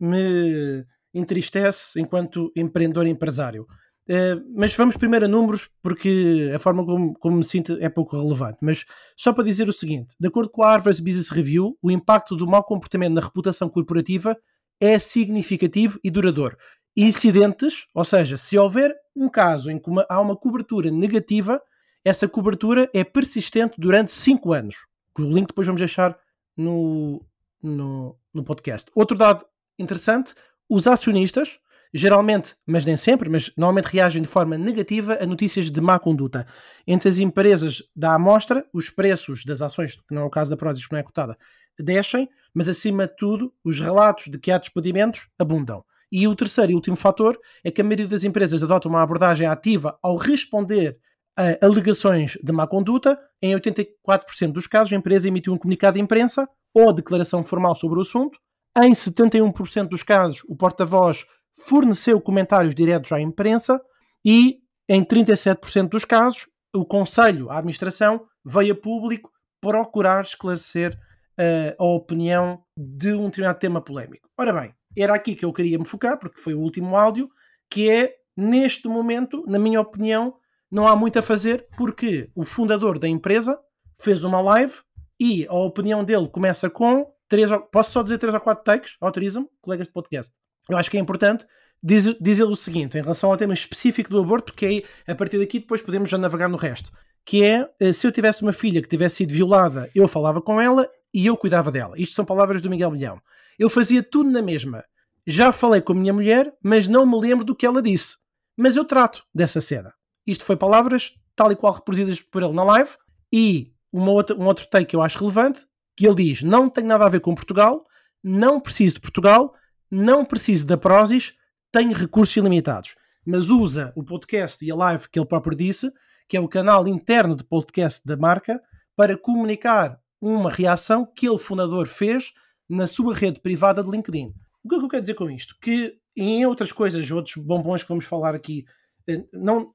me 0.00 0.86
entristece 1.12 2.00
enquanto 2.00 2.52
empreendedor 2.56 3.06
e 3.06 3.10
empresário. 3.10 3.66
Uh, 4.08 4.42
mas 4.56 4.74
vamos 4.74 4.96
primeiro 4.96 5.26
a 5.26 5.28
números, 5.28 5.68
porque 5.82 6.50
a 6.54 6.58
forma 6.58 6.82
como, 6.82 7.12
como, 7.18 7.36
me 7.36 7.44
sinto 7.44 7.76
é 7.78 7.90
pouco 7.90 8.16
relevante. 8.16 8.56
Mas 8.62 8.86
só 9.14 9.34
para 9.34 9.44
dizer 9.44 9.68
o 9.68 9.72
seguinte: 9.72 10.14
de 10.18 10.28
acordo 10.28 10.50
com 10.50 10.62
a 10.62 10.70
Harvard 10.70 11.02
Business 11.02 11.28
Review, 11.28 11.76
o 11.82 11.90
impacto 11.90 12.34
do 12.34 12.46
mau 12.46 12.64
comportamento 12.64 13.12
na 13.12 13.20
reputação 13.20 13.68
corporativa 13.68 14.36
é 14.80 14.98
significativo 14.98 15.98
e 16.02 16.10
duradouro. 16.10 16.56
incidentes, 16.96 17.86
ou 17.94 18.04
seja, 18.04 18.36
se 18.36 18.56
houver 18.56 18.96
um 19.14 19.28
caso 19.28 19.70
em 19.70 19.78
que 19.78 19.90
uma, 19.90 20.06
há 20.08 20.20
uma 20.20 20.34
cobertura 20.34 20.90
negativa, 20.90 21.60
essa 22.04 22.26
cobertura 22.26 22.88
é 22.94 23.04
persistente 23.04 23.74
durante 23.78 24.10
5 24.10 24.52
anos. 24.52 24.76
O 25.18 25.22
link 25.22 25.48
depois 25.48 25.66
vamos 25.66 25.80
deixar 25.80 26.18
no, 26.56 27.22
no, 27.62 28.16
no 28.32 28.42
podcast. 28.42 28.90
Outro 28.94 29.16
dado 29.16 29.44
interessante: 29.78 30.34
os 30.68 30.86
acionistas, 30.86 31.58
geralmente, 31.92 32.54
mas 32.66 32.84
nem 32.84 32.96
sempre, 32.96 33.28
mas 33.28 33.52
normalmente 33.56 33.86
reagem 33.86 34.22
de 34.22 34.28
forma 34.28 34.56
negativa 34.58 35.18
a 35.20 35.26
notícias 35.26 35.70
de 35.70 35.80
má 35.80 35.98
conduta. 35.98 36.46
Entre 36.86 37.08
as 37.08 37.18
empresas 37.18 37.82
da 37.94 38.14
amostra, 38.14 38.66
os 38.72 38.90
preços 38.90 39.44
das 39.44 39.62
ações, 39.62 39.96
que 39.96 40.14
não 40.14 40.22
é 40.22 40.24
o 40.24 40.30
caso 40.30 40.50
da 40.50 40.56
Prozis, 40.56 40.86
que 40.86 40.92
não 40.92 41.00
é 41.00 41.02
cotada, 41.02 41.36
descem, 41.78 42.28
mas 42.52 42.68
acima 42.68 43.06
de 43.06 43.16
tudo, 43.16 43.52
os 43.64 43.80
relatos 43.80 44.26
de 44.26 44.38
que 44.38 44.50
há 44.50 44.58
despedimentos 44.58 45.28
abundam. 45.38 45.84
E 46.10 46.26
o 46.26 46.34
terceiro 46.34 46.72
e 46.72 46.74
último 46.74 46.96
fator 46.96 47.38
é 47.62 47.70
que 47.70 47.80
a 47.80 47.84
maioria 47.84 48.06
das 48.06 48.24
empresas 48.24 48.62
adota 48.62 48.88
uma 48.88 49.02
abordagem 49.02 49.46
ativa 49.46 49.98
ao 50.02 50.16
responder 50.16 50.98
a 51.36 51.64
alegações 51.64 52.36
de 52.42 52.52
má 52.52 52.66
conduta. 52.66 53.18
Em 53.40 53.54
84% 53.54 54.52
dos 54.52 54.66
casos, 54.66 54.92
a 54.92 54.96
empresa 54.96 55.28
emitiu 55.28 55.52
um 55.52 55.58
comunicado 55.58 55.94
de 55.94 56.00
imprensa 56.00 56.48
ou 56.74 56.92
declaração 56.92 57.44
formal 57.44 57.76
sobre 57.76 57.98
o 57.98 58.02
assunto. 58.02 58.38
Em 58.76 58.92
71% 58.92 59.88
dos 59.88 60.02
casos, 60.02 60.42
o 60.48 60.56
porta-voz 60.56 61.24
forneceu 61.64 62.20
comentários 62.20 62.74
diretos 62.74 63.12
à 63.12 63.20
imprensa 63.20 63.80
e 64.24 64.60
em 64.88 65.04
37% 65.04 65.88
dos 65.88 66.04
casos, 66.04 66.48
o 66.74 66.84
Conselho, 66.84 67.50
a 67.50 67.58
administração, 67.58 68.26
veio 68.44 68.72
a 68.72 68.76
público 68.76 69.30
procurar 69.60 70.22
esclarecer 70.22 70.98
uh, 71.38 71.74
a 71.78 71.84
opinião 71.84 72.62
de 72.76 73.12
um 73.12 73.26
determinado 73.26 73.58
tema 73.58 73.80
polémico. 73.80 74.28
Ora 74.38 74.52
bem, 74.52 74.74
era 74.96 75.14
aqui 75.14 75.34
que 75.34 75.44
eu 75.44 75.52
queria 75.52 75.78
me 75.78 75.86
focar, 75.86 76.18
porque 76.18 76.40
foi 76.40 76.54
o 76.54 76.60
último 76.60 76.96
áudio, 76.96 77.28
que 77.70 77.90
é, 77.90 78.14
neste 78.36 78.88
momento, 78.88 79.44
na 79.46 79.58
minha 79.58 79.80
opinião, 79.80 80.34
não 80.70 80.86
há 80.86 80.96
muito 80.96 81.18
a 81.18 81.22
fazer, 81.22 81.66
porque 81.76 82.30
o 82.34 82.44
fundador 82.44 82.98
da 82.98 83.08
empresa 83.08 83.58
fez 84.00 84.24
uma 84.24 84.40
live 84.40 84.74
e 85.20 85.46
a 85.48 85.54
opinião 85.54 86.04
dele 86.04 86.28
começa 86.28 86.70
com 86.70 87.06
três, 87.28 87.50
posso 87.72 87.92
só 87.92 88.02
dizer 88.02 88.18
três 88.18 88.34
ou 88.34 88.40
quatro 88.40 88.64
takes? 88.64 88.96
Autoriza-me, 89.00 89.48
colegas 89.60 89.86
de 89.86 89.92
podcast. 89.92 90.32
Eu 90.68 90.76
acho 90.76 90.90
que 90.90 90.96
é 90.96 91.00
importante 91.00 91.46
dizer, 91.82 92.16
dizer 92.20 92.44
o 92.44 92.54
seguinte 92.54 92.98
em 92.98 93.02
relação 93.02 93.30
ao 93.30 93.36
tema 93.36 93.54
específico 93.54 94.10
do 94.10 94.20
aborto, 94.20 94.52
que 94.52 94.66
aí, 94.66 94.84
a 95.06 95.14
partir 95.14 95.38
daqui 95.38 95.58
depois 95.58 95.80
podemos 95.80 96.10
já 96.10 96.18
navegar 96.18 96.48
no 96.48 96.56
resto. 96.56 96.92
Que 97.24 97.44
é, 97.44 97.70
eh, 97.80 97.92
se 97.92 98.06
eu 98.06 98.12
tivesse 98.12 98.42
uma 98.42 98.52
filha 98.52 98.80
que 98.82 98.88
tivesse 98.88 99.16
sido 99.16 99.32
violada, 99.32 99.90
eu 99.94 100.08
falava 100.08 100.40
com 100.40 100.60
ela 100.60 100.88
e 101.12 101.26
eu 101.26 101.36
cuidava 101.36 101.70
dela. 101.70 101.94
Isto 101.98 102.14
são 102.14 102.24
palavras 102.24 102.62
do 102.62 102.70
Miguel 102.70 102.90
Milhão. 102.90 103.20
Eu 103.58 103.68
fazia 103.68 104.02
tudo 104.02 104.30
na 104.30 104.42
mesma. 104.42 104.84
Já 105.26 105.52
falei 105.52 105.80
com 105.80 105.92
a 105.92 105.96
minha 105.96 106.12
mulher, 106.12 106.52
mas 106.62 106.88
não 106.88 107.04
me 107.06 107.18
lembro 107.18 107.44
do 107.44 107.54
que 107.54 107.66
ela 107.66 107.82
disse. 107.82 108.16
Mas 108.56 108.76
eu 108.76 108.84
trato 108.84 109.24
dessa 109.34 109.60
cena. 109.60 109.92
Isto 110.26 110.44
foi 110.44 110.56
palavras 110.56 111.14
tal 111.36 111.52
e 111.52 111.56
qual 111.56 111.72
reproduzidas 111.72 112.20
por 112.20 112.42
ele 112.42 112.52
na 112.52 112.64
live 112.64 112.90
e 113.32 113.72
uma 113.92 114.10
outra, 114.10 114.36
um 114.36 114.44
outro 114.44 114.66
take 114.68 114.86
que 114.86 114.96
eu 114.96 115.02
acho 115.02 115.18
relevante, 115.18 115.64
que 115.96 116.06
ele 116.06 116.16
diz, 116.16 116.42
não 116.42 116.68
tem 116.68 116.84
nada 116.84 117.04
a 117.04 117.08
ver 117.08 117.20
com 117.20 117.34
Portugal, 117.34 117.84
não 118.22 118.60
preciso 118.60 118.96
de 118.96 119.00
Portugal, 119.00 119.54
não 119.90 120.24
preciso 120.24 120.66
da 120.66 120.76
Prozis, 120.76 121.34
tenho 121.72 121.92
recursos 121.92 122.36
ilimitados. 122.36 122.96
Mas 123.24 123.48
usa 123.48 123.92
o 123.96 124.02
podcast 124.02 124.64
e 124.64 124.70
a 124.70 124.74
live 124.74 125.08
que 125.08 125.18
ele 125.18 125.26
próprio 125.26 125.56
disse, 125.56 125.92
que 126.28 126.36
é 126.36 126.40
o 126.40 126.48
canal 126.48 126.86
interno 126.86 127.34
de 127.34 127.44
podcast 127.44 128.06
da 128.06 128.16
marca, 128.16 128.60
para 128.96 129.16
comunicar 129.16 130.00
uma 130.20 130.50
reação 130.50 131.06
que 131.06 131.28
ele, 131.28 131.38
fundador, 131.38 131.86
fez 131.86 132.32
na 132.68 132.86
sua 132.86 133.14
rede 133.14 133.40
privada 133.40 133.82
de 133.82 133.90
LinkedIn. 133.90 134.34
O 134.62 134.68
que 134.68 134.74
é 134.74 134.78
que 134.78 134.84
eu 134.84 134.88
quero 134.88 135.02
dizer 135.02 135.14
com 135.14 135.30
isto? 135.30 135.56
Que 135.60 135.98
em 136.16 136.44
outras 136.44 136.72
coisas, 136.72 137.10
outros 137.10 137.36
bombons 137.36 137.82
que 137.82 137.88
vamos 137.88 138.04
falar 138.04 138.34
aqui, 138.34 138.64
eh, 139.08 139.24
não, 139.32 139.72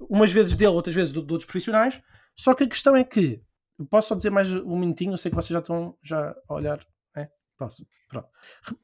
umas 0.00 0.32
vezes 0.32 0.56
dele, 0.56 0.72
outras 0.72 0.94
vezes 0.96 1.12
de, 1.12 1.22
de 1.22 1.32
outros 1.32 1.44
profissionais, 1.44 2.00
só 2.34 2.54
que 2.54 2.64
a 2.64 2.68
questão 2.68 2.96
é 2.96 3.04
que, 3.04 3.42
posso 3.90 4.08
só 4.08 4.14
dizer 4.14 4.30
mais 4.30 4.50
um 4.50 4.78
minutinho, 4.78 5.12
eu 5.12 5.18
sei 5.18 5.30
que 5.30 5.36
vocês 5.36 5.50
já 5.50 5.58
estão 5.58 5.96
já 6.02 6.34
a 6.48 6.54
olhar, 6.54 6.84
é? 7.62 7.66
Posso, 7.66 7.86
pronto. 8.08 8.28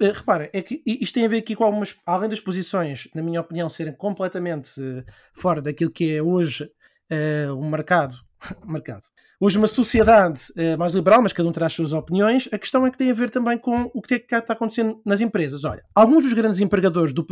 Eh, 0.00 0.12
repara, 0.12 0.50
é 0.52 0.62
que 0.62 0.82
isto 0.86 1.14
tem 1.14 1.24
a 1.24 1.28
ver 1.28 1.38
aqui 1.38 1.54
com 1.56 1.64
algumas, 1.64 1.96
além 2.06 2.28
das 2.28 2.40
posições, 2.40 3.08
na 3.14 3.22
minha 3.22 3.40
opinião, 3.40 3.68
serem 3.68 3.92
completamente 3.92 4.80
uh, 4.80 5.04
fora 5.32 5.60
daquilo 5.60 5.90
que 5.90 6.14
é 6.14 6.22
hoje 6.22 6.64
uh, 6.64 7.54
um 7.54 7.68
mercado 7.68 8.16
mercado. 8.64 9.02
Hoje, 9.40 9.58
uma 9.58 9.66
sociedade 9.66 10.42
uh, 10.52 10.78
mais 10.78 10.94
liberal, 10.94 11.22
mas 11.22 11.32
cada 11.32 11.48
um 11.48 11.52
terá 11.52 11.66
as 11.66 11.72
suas 11.72 11.92
opiniões, 11.92 12.48
a 12.52 12.58
questão 12.58 12.86
é 12.86 12.90
que 12.90 12.98
tem 12.98 13.10
a 13.10 13.14
ver 13.14 13.30
também 13.30 13.58
com 13.58 13.90
o 13.94 14.02
que 14.02 14.14
está 14.14 14.52
acontecendo 14.52 15.00
nas 15.04 15.20
empresas. 15.20 15.64
Olha, 15.64 15.84
alguns 15.94 16.24
dos 16.24 16.32
grandes 16.32 16.60
empregadores 16.60 17.12
do, 17.12 17.26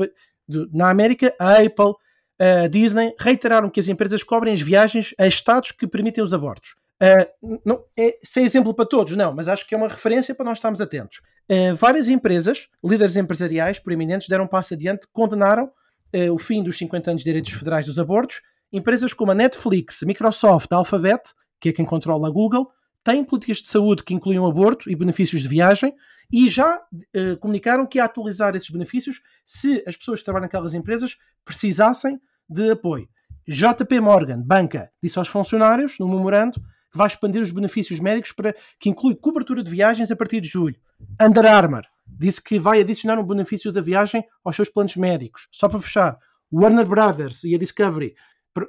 do, 0.48 0.70
na 0.72 0.90
América, 0.90 1.34
a 1.38 1.54
Apple, 1.54 1.94
a 2.38 2.66
Disney, 2.68 3.14
reiteraram 3.18 3.70
que 3.70 3.80
as 3.80 3.88
empresas 3.88 4.22
cobrem 4.22 4.52
as 4.52 4.60
viagens 4.60 5.14
a 5.18 5.26
estados 5.26 5.72
que 5.72 5.86
permitem 5.86 6.22
os 6.22 6.34
abortos. 6.34 6.76
Uh, 7.02 7.60
não, 7.64 7.84
é, 7.96 8.18
sem 8.22 8.44
exemplo 8.44 8.72
para 8.72 8.86
todos, 8.86 9.16
não, 9.16 9.34
mas 9.34 9.48
acho 9.48 9.66
que 9.66 9.74
é 9.74 9.78
uma 9.78 9.88
referência 9.88 10.34
para 10.34 10.46
nós 10.46 10.58
estarmos 10.58 10.80
atentos. 10.80 11.20
Uh, 11.50 11.76
várias 11.76 12.08
empresas, 12.08 12.68
líderes 12.82 13.16
empresariais 13.16 13.78
proeminentes, 13.78 14.28
deram 14.28 14.44
um 14.44 14.48
passo 14.48 14.74
adiante, 14.74 15.06
condenaram 15.12 15.64
uh, 15.66 16.32
o 16.32 16.38
fim 16.38 16.62
dos 16.62 16.78
50 16.78 17.10
anos 17.10 17.22
de 17.22 17.28
direitos 17.28 17.52
federais 17.52 17.86
dos 17.86 17.98
abortos 17.98 18.40
Empresas 18.72 19.14
como 19.14 19.30
a 19.30 19.34
Netflix, 19.34 20.02
Microsoft, 20.02 20.72
a 20.72 20.76
Alphabet, 20.76 21.22
que 21.60 21.68
é 21.68 21.72
quem 21.72 21.84
controla 21.84 22.28
a 22.28 22.30
Google, 22.30 22.70
têm 23.04 23.24
políticas 23.24 23.58
de 23.58 23.68
saúde 23.68 24.02
que 24.02 24.12
incluem 24.12 24.38
o 24.38 24.46
aborto 24.46 24.90
e 24.90 24.96
benefícios 24.96 25.42
de 25.42 25.48
viagem 25.48 25.94
e 26.30 26.48
já 26.48 26.82
comunicaram 27.40 27.86
que 27.86 27.98
ia 27.98 28.04
atualizar 28.04 28.56
esses 28.56 28.68
benefícios 28.68 29.22
se 29.44 29.82
as 29.86 29.96
pessoas 29.96 30.18
que 30.18 30.24
trabalham 30.24 30.46
naquelas 30.46 30.74
empresas 30.74 31.16
precisassem 31.44 32.20
de 32.48 32.72
apoio. 32.72 33.08
JP 33.46 34.00
Morgan, 34.00 34.42
banca, 34.42 34.90
disse 35.00 35.18
aos 35.18 35.28
funcionários, 35.28 35.96
no 36.00 36.08
memorando, 36.08 36.60
vai 36.96 37.06
expandir 37.06 37.42
os 37.42 37.50
benefícios 37.50 38.00
médicos 38.00 38.32
para 38.32 38.54
que 38.78 38.88
inclui 38.88 39.14
cobertura 39.14 39.62
de 39.62 39.70
viagens 39.70 40.10
a 40.10 40.16
partir 40.16 40.40
de 40.40 40.48
julho. 40.48 40.76
Under 41.20 41.46
Armour 41.46 41.82
disse 42.06 42.42
que 42.42 42.58
vai 42.58 42.80
adicionar 42.80 43.18
um 43.18 43.26
benefício 43.26 43.72
da 43.72 43.80
viagem 43.80 44.24
aos 44.44 44.56
seus 44.56 44.68
planos 44.68 44.96
médicos. 44.96 45.48
Só 45.50 45.68
para 45.68 45.80
fechar, 45.80 46.18
Warner 46.52 46.86
Brothers 46.86 47.44
e 47.44 47.54
a 47.54 47.58
Discovery 47.58 48.14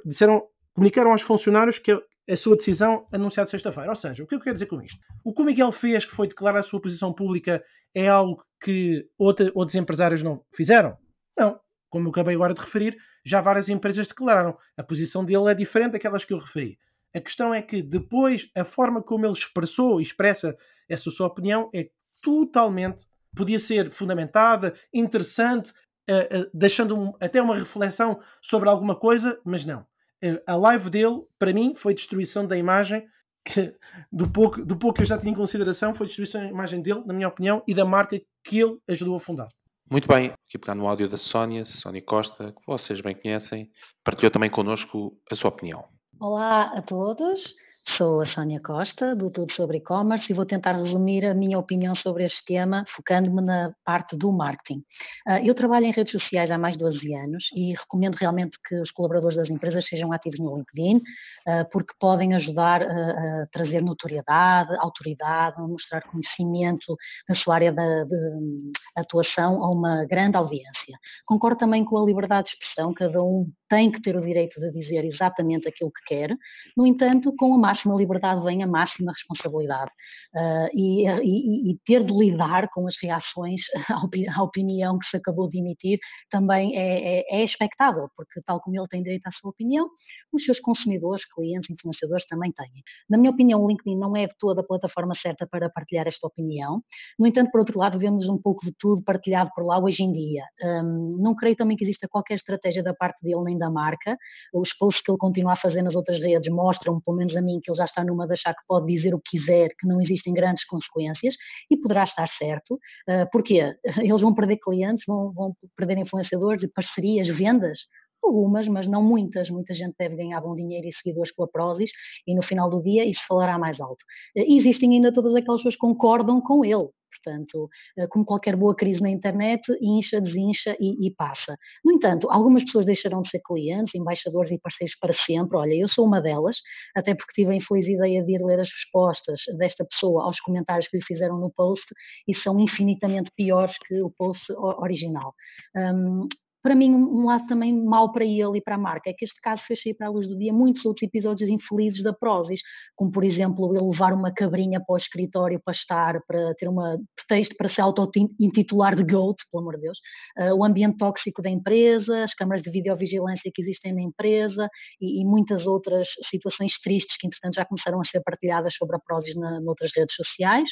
disseram, 0.04 0.42
comunicaram 0.74 1.12
aos 1.12 1.22
funcionários 1.22 1.78
que 1.78 1.92
a 1.92 2.36
sua 2.36 2.56
decisão 2.56 3.06
anunciada 3.10 3.48
sexta-feira. 3.48 3.90
Ou 3.90 3.96
seja, 3.96 4.22
o 4.22 4.26
que 4.26 4.34
eu 4.34 4.40
quero 4.40 4.54
dizer 4.54 4.66
com 4.66 4.82
isto? 4.82 4.98
O 5.24 5.32
que 5.32 5.40
o 5.40 5.44
Miguel 5.44 5.72
fez, 5.72 6.04
que 6.04 6.12
foi 6.12 6.28
declarar 6.28 6.58
a 6.58 6.62
sua 6.62 6.80
posição 6.80 7.12
pública, 7.12 7.64
é 7.94 8.06
algo 8.06 8.44
que 8.62 9.08
outra, 9.16 9.50
outros 9.54 9.76
empresários 9.76 10.22
não 10.22 10.44
fizeram? 10.52 10.96
Não. 11.38 11.58
Como 11.88 12.08
eu 12.08 12.10
acabei 12.10 12.34
agora 12.34 12.52
de 12.52 12.60
referir, 12.60 12.98
já 13.24 13.40
várias 13.40 13.70
empresas 13.70 14.06
declararam. 14.06 14.56
A 14.76 14.82
posição 14.82 15.24
dele 15.24 15.50
é 15.50 15.54
diferente 15.54 15.92
daquelas 15.92 16.24
que 16.24 16.34
eu 16.34 16.38
referi. 16.38 16.78
A 17.14 17.20
questão 17.20 17.52
é 17.54 17.62
que 17.62 17.82
depois 17.82 18.50
a 18.56 18.64
forma 18.64 19.02
como 19.02 19.26
ele 19.26 19.32
expressou 19.32 20.00
e 20.00 20.02
expressa 20.02 20.56
essa 20.88 21.10
sua 21.10 21.26
opinião 21.26 21.70
é 21.74 21.88
totalmente 22.22 23.06
podia 23.34 23.58
ser 23.58 23.90
fundamentada, 23.90 24.74
interessante, 24.92 25.72
uh, 26.10 26.40
uh, 26.40 26.50
deixando 26.52 26.98
um, 26.98 27.12
até 27.20 27.40
uma 27.40 27.56
reflexão 27.56 28.20
sobre 28.42 28.68
alguma 28.68 28.96
coisa, 28.96 29.40
mas 29.44 29.64
não. 29.64 29.80
Uh, 30.22 30.40
a 30.46 30.56
live 30.56 30.90
dele, 30.90 31.22
para 31.38 31.52
mim, 31.52 31.74
foi 31.76 31.94
destruição 31.94 32.46
da 32.46 32.56
imagem 32.56 33.06
que, 33.44 33.72
do, 34.10 34.28
pouco, 34.28 34.64
do 34.64 34.76
pouco 34.76 34.96
que 34.96 35.02
eu 35.02 35.06
já 35.06 35.16
tinha 35.16 35.32
em 35.32 35.36
consideração, 35.36 35.94
foi 35.94 36.06
destruição 36.06 36.40
da 36.40 36.48
imagem 36.48 36.82
dele, 36.82 37.02
na 37.06 37.14
minha 37.14 37.28
opinião, 37.28 37.62
e 37.66 37.74
da 37.74 37.84
marca 37.84 38.20
que 38.44 38.58
ele 38.58 38.78
ajudou 38.88 39.16
a 39.16 39.20
fundar. 39.20 39.48
Muito 39.90 40.06
bem, 40.06 40.32
aqui 40.46 40.58
pegar 40.58 40.74
no 40.74 40.86
áudio 40.86 41.08
da 41.08 41.16
Sónia, 41.16 41.64
Sónia 41.64 42.02
Costa, 42.02 42.52
que 42.52 42.66
vocês 42.66 43.00
bem 43.00 43.14
conhecem, 43.14 43.70
partilhou 44.04 44.30
também 44.30 44.50
connosco 44.50 45.16
a 45.30 45.34
sua 45.34 45.48
opinião. 45.48 45.88
Olá 46.20 46.62
a 46.76 46.80
todos. 46.82 47.56
Sou 47.90 48.20
a 48.20 48.26
Sónia 48.26 48.60
Costa, 48.60 49.16
do 49.16 49.30
Tudo 49.30 49.50
sobre 49.50 49.78
E-Commerce, 49.78 50.30
e 50.30 50.34
vou 50.34 50.44
tentar 50.44 50.72
resumir 50.72 51.24
a 51.24 51.32
minha 51.32 51.58
opinião 51.58 51.94
sobre 51.94 52.22
este 52.22 52.44
tema, 52.44 52.84
focando-me 52.86 53.40
na 53.40 53.72
parte 53.82 54.14
do 54.14 54.30
marketing. 54.30 54.84
Ah, 55.26 55.40
eu 55.40 55.54
trabalho 55.54 55.86
em 55.86 55.90
redes 55.90 56.12
sociais 56.12 56.50
há 56.50 56.58
mais 56.58 56.76
de 56.76 56.84
12 56.84 57.14
anos 57.14 57.48
e 57.54 57.72
recomendo 57.72 58.14
realmente 58.14 58.58
que 58.62 58.78
os 58.78 58.92
colaboradores 58.92 59.36
das 59.36 59.48
empresas 59.48 59.86
sejam 59.86 60.12
ativos 60.12 60.38
no 60.38 60.54
LinkedIn, 60.54 61.00
ah, 61.46 61.64
porque 61.72 61.94
podem 61.98 62.34
ajudar 62.34 62.82
a 62.82 63.46
trazer 63.50 63.80
notoriedade, 63.80 64.76
autoridade, 64.78 65.56
mostrar 65.62 66.02
conhecimento 66.02 66.94
na 67.26 67.34
sua 67.34 67.54
área 67.54 67.72
de, 67.72 68.04
de 68.04 68.70
atuação 68.96 69.64
a 69.64 69.70
uma 69.70 70.04
grande 70.04 70.36
audiência. 70.36 70.96
Concordo 71.24 71.56
também 71.56 71.84
com 71.84 71.96
a 71.96 72.04
liberdade 72.04 72.48
de 72.48 72.50
expressão, 72.50 72.92
cada 72.92 73.22
um 73.22 73.50
tem 73.66 73.90
que 73.90 74.00
ter 74.00 74.16
o 74.16 74.20
direito 74.20 74.60
de 74.60 74.70
dizer 74.72 75.04
exatamente 75.04 75.68
aquilo 75.68 75.90
que 75.90 76.02
quer, 76.14 76.36
no 76.76 76.86
entanto, 76.86 77.34
com 77.36 77.54
a 77.54 77.58
máxima 77.78 77.94
liberdade 77.94 78.42
vem 78.42 78.62
a 78.62 78.66
máxima 78.66 79.12
responsabilidade 79.12 79.90
uh, 80.34 80.68
e, 80.72 81.06
e, 81.06 81.72
e, 81.72 81.78
ter 81.84 82.02
de 82.02 82.12
lidar 82.12 82.68
com 82.70 82.86
as 82.86 82.96
reações 83.00 83.62
à, 84.34 84.42
opinião 84.42 84.98
que 84.98 85.06
se 85.06 85.16
acabou 85.16 85.48
de 85.48 85.58
emitir 85.58 85.98
também 86.28 86.76
é, 86.76 87.20
é, 87.20 87.40
é 87.40 87.44
expectável, 87.44 88.08
porque 88.16 88.40
tal 88.44 88.60
como 88.60 88.76
ele 88.76 88.88
tem 88.88 89.02
direito 89.02 89.26
à 89.26 89.30
sua 89.30 89.50
opinião, 89.50 89.88
os 90.32 90.44
seus 90.44 90.58
consumidores, 90.58 91.24
clientes, 91.24 91.70
influenciadores 91.70 92.26
também 92.26 92.50
têm. 92.52 92.82
Na 93.08 93.16
minha 93.16 93.30
opinião, 93.30 93.62
o 93.62 93.68
LinkedIn 93.68 93.96
não 93.96 94.16
é 94.16 94.26
toda 94.38 94.60
a 94.60 94.64
plataforma 94.64 95.14
certa 95.14 95.46
para 95.46 95.70
partilhar 95.70 96.06
esta 96.08 96.26
opinião, 96.26 96.82
no 97.18 97.26
entanto, 97.26 97.50
por 97.50 97.60
outro 97.60 97.78
lado, 97.78 97.98
vemos 97.98 98.28
um 98.28 98.38
pouco 98.38 98.64
de 98.64 98.72
tudo 98.72 99.02
partilhado 99.02 99.50
por 99.54 99.64
lá 99.64 99.78
hoje 99.78 100.02
em 100.02 100.12
dia. 100.12 100.44
Um, 100.62 101.16
não 101.20 101.34
creio 101.34 101.56
também 101.56 101.76
que 101.76 101.84
exista 101.84 102.08
qualquer 102.08 102.34
estratégia 102.34 102.82
da 102.82 102.94
parte 102.94 103.22
dele 103.22 103.44
nem 103.44 103.58
da 103.58 103.70
marca, 103.70 104.16
os 104.52 104.72
posts 104.72 105.02
que 105.02 105.10
ele 105.10 105.18
continua 105.18 105.52
a 105.52 105.56
fazer 105.56 105.82
nas 105.82 105.94
outras 105.94 106.20
redes 106.20 106.52
mostram, 106.52 107.00
pelo 107.00 107.16
menos 107.16 107.36
a 107.36 107.42
mim, 107.42 107.57
que 107.60 107.70
ele 107.70 107.76
já 107.76 107.84
está 107.84 108.04
numa 108.04 108.26
de 108.26 108.32
achar 108.32 108.54
que 108.54 108.62
pode 108.66 108.86
dizer 108.86 109.14
o 109.14 109.20
que 109.20 109.36
quiser, 109.36 109.68
que 109.78 109.86
não 109.86 110.00
existem 110.00 110.32
grandes 110.32 110.64
consequências, 110.64 111.36
e 111.70 111.76
poderá 111.76 112.02
estar 112.02 112.28
certo. 112.28 112.74
Uh, 113.08 113.28
porquê? 113.32 113.74
Eles 114.02 114.20
vão 114.20 114.34
perder 114.34 114.58
clientes, 114.58 115.04
vão, 115.06 115.32
vão 115.32 115.56
perder 115.76 115.98
influenciadores, 115.98 116.68
parcerias, 116.74 117.28
vendas, 117.28 117.86
algumas, 118.22 118.68
mas 118.68 118.88
não 118.88 119.02
muitas. 119.02 119.50
Muita 119.50 119.74
gente 119.74 119.94
deve 119.98 120.16
ganhar 120.16 120.40
bom 120.40 120.54
dinheiro 120.54 120.86
e 120.86 120.92
seguidores 120.92 121.30
com 121.32 121.44
a 121.44 121.48
Prozis 121.48 121.90
e 122.26 122.34
no 122.34 122.42
final 122.42 122.68
do 122.70 122.82
dia 122.82 123.08
isso 123.08 123.24
falará 123.26 123.58
mais 123.58 123.80
alto. 123.80 124.02
Uh, 124.36 124.44
existem 124.46 124.92
ainda 124.92 125.12
todas 125.12 125.34
aquelas 125.34 125.60
pessoas 125.60 125.74
que 125.74 125.80
concordam 125.80 126.40
com 126.40 126.64
ele. 126.64 126.88
Portanto, 127.10 127.68
eh, 127.96 128.06
como 128.06 128.24
qualquer 128.24 128.54
boa 128.54 128.74
crise 128.74 129.00
na 129.02 129.10
internet, 129.10 129.62
incha, 129.80 130.20
desincha 130.20 130.76
e, 130.78 131.06
e, 131.06 131.10
passa. 131.10 131.56
No 131.84 131.92
entanto, 131.92 132.28
algumas 132.30 132.64
pessoas 132.64 132.86
deixarão 132.86 133.22
de 133.22 133.30
ser 133.30 133.40
clientes, 133.40 133.94
embaixadores 133.94 134.52
e 134.52 134.58
parceiros 134.58 134.94
para 134.96 135.12
sempre. 135.12 135.56
Olha, 135.56 135.74
eu 135.74 135.88
sou 135.88 136.06
uma 136.06 136.20
delas, 136.20 136.60
até 136.94 137.14
porque 137.14 137.32
tive 137.32 137.52
a 137.52 137.54
infeliz 137.54 137.88
ideia 137.88 138.22
de 138.22 138.34
ir 138.34 138.44
ler 138.44 138.60
as 138.60 138.70
respostas 138.70 139.40
desta 139.56 139.84
pessoa 139.84 140.24
aos 140.24 140.40
comentários 140.40 140.88
que 140.88 140.96
lhe 140.98 141.04
fizeram 141.04 141.38
no 141.38 141.50
post 141.50 141.86
e 142.26 142.34
são 142.34 142.60
infinitamente 142.60 143.30
piores 143.34 143.78
que 143.78 144.00
o 144.02 144.10
post 144.10 144.52
original. 144.52 145.34
Um, 145.76 146.28
para 146.62 146.74
mim, 146.74 146.92
um 146.92 147.26
lado 147.26 147.46
também 147.46 147.72
mau 147.72 148.10
para 148.10 148.24
ele 148.24 148.58
e 148.58 148.60
para 148.60 148.74
a 148.74 148.78
marca 148.78 149.10
é 149.10 149.12
que 149.12 149.24
este 149.24 149.40
caso 149.40 149.62
fez 149.64 149.82
sair 149.82 149.94
para 149.94 150.08
a 150.08 150.10
luz 150.10 150.26
do 150.26 150.36
dia 150.36 150.52
muitos 150.52 150.84
outros 150.84 151.02
episódios 151.02 151.48
infelizes 151.48 152.02
da 152.02 152.12
Prozis, 152.12 152.60
como 152.96 153.10
por 153.10 153.24
exemplo 153.24 153.74
ele 153.74 153.84
levar 153.84 154.12
uma 154.12 154.32
cabrinha 154.32 154.80
para 154.84 154.94
o 154.94 154.96
escritório 154.96 155.60
para 155.64 155.72
estar, 155.72 156.20
para 156.26 156.54
ter 156.54 156.68
uma 156.68 156.98
pretexto 157.16 157.56
para 157.56 157.68
se 157.68 157.80
auto-intitular 157.80 158.96
de 158.96 159.04
GOAT, 159.04 159.36
pelo 159.50 159.62
amor 159.62 159.76
de 159.76 159.82
Deus, 159.82 159.98
uh, 160.38 160.54
o 160.54 160.64
ambiente 160.64 160.96
tóxico 160.96 161.40
da 161.40 161.50
empresa, 161.50 162.24
as 162.24 162.34
câmaras 162.34 162.62
de 162.62 162.70
videovigilância 162.70 163.50
que 163.54 163.62
existem 163.62 163.94
na 163.94 164.02
empresa 164.02 164.68
e, 165.00 165.20
e, 165.20 165.24
muitas 165.24 165.66
outras 165.66 166.08
situações 166.22 166.78
tristes 166.80 167.16
que 167.16 167.26
entretanto 167.26 167.54
já 167.54 167.64
começaram 167.64 168.00
a 168.00 168.04
ser 168.04 168.20
partilhadas 168.22 168.74
sobre 168.74 168.96
a 168.96 168.98
Prozis 168.98 169.36
na, 169.36 169.60
noutras 169.60 169.90
redes 169.96 170.14
sociais. 170.14 170.70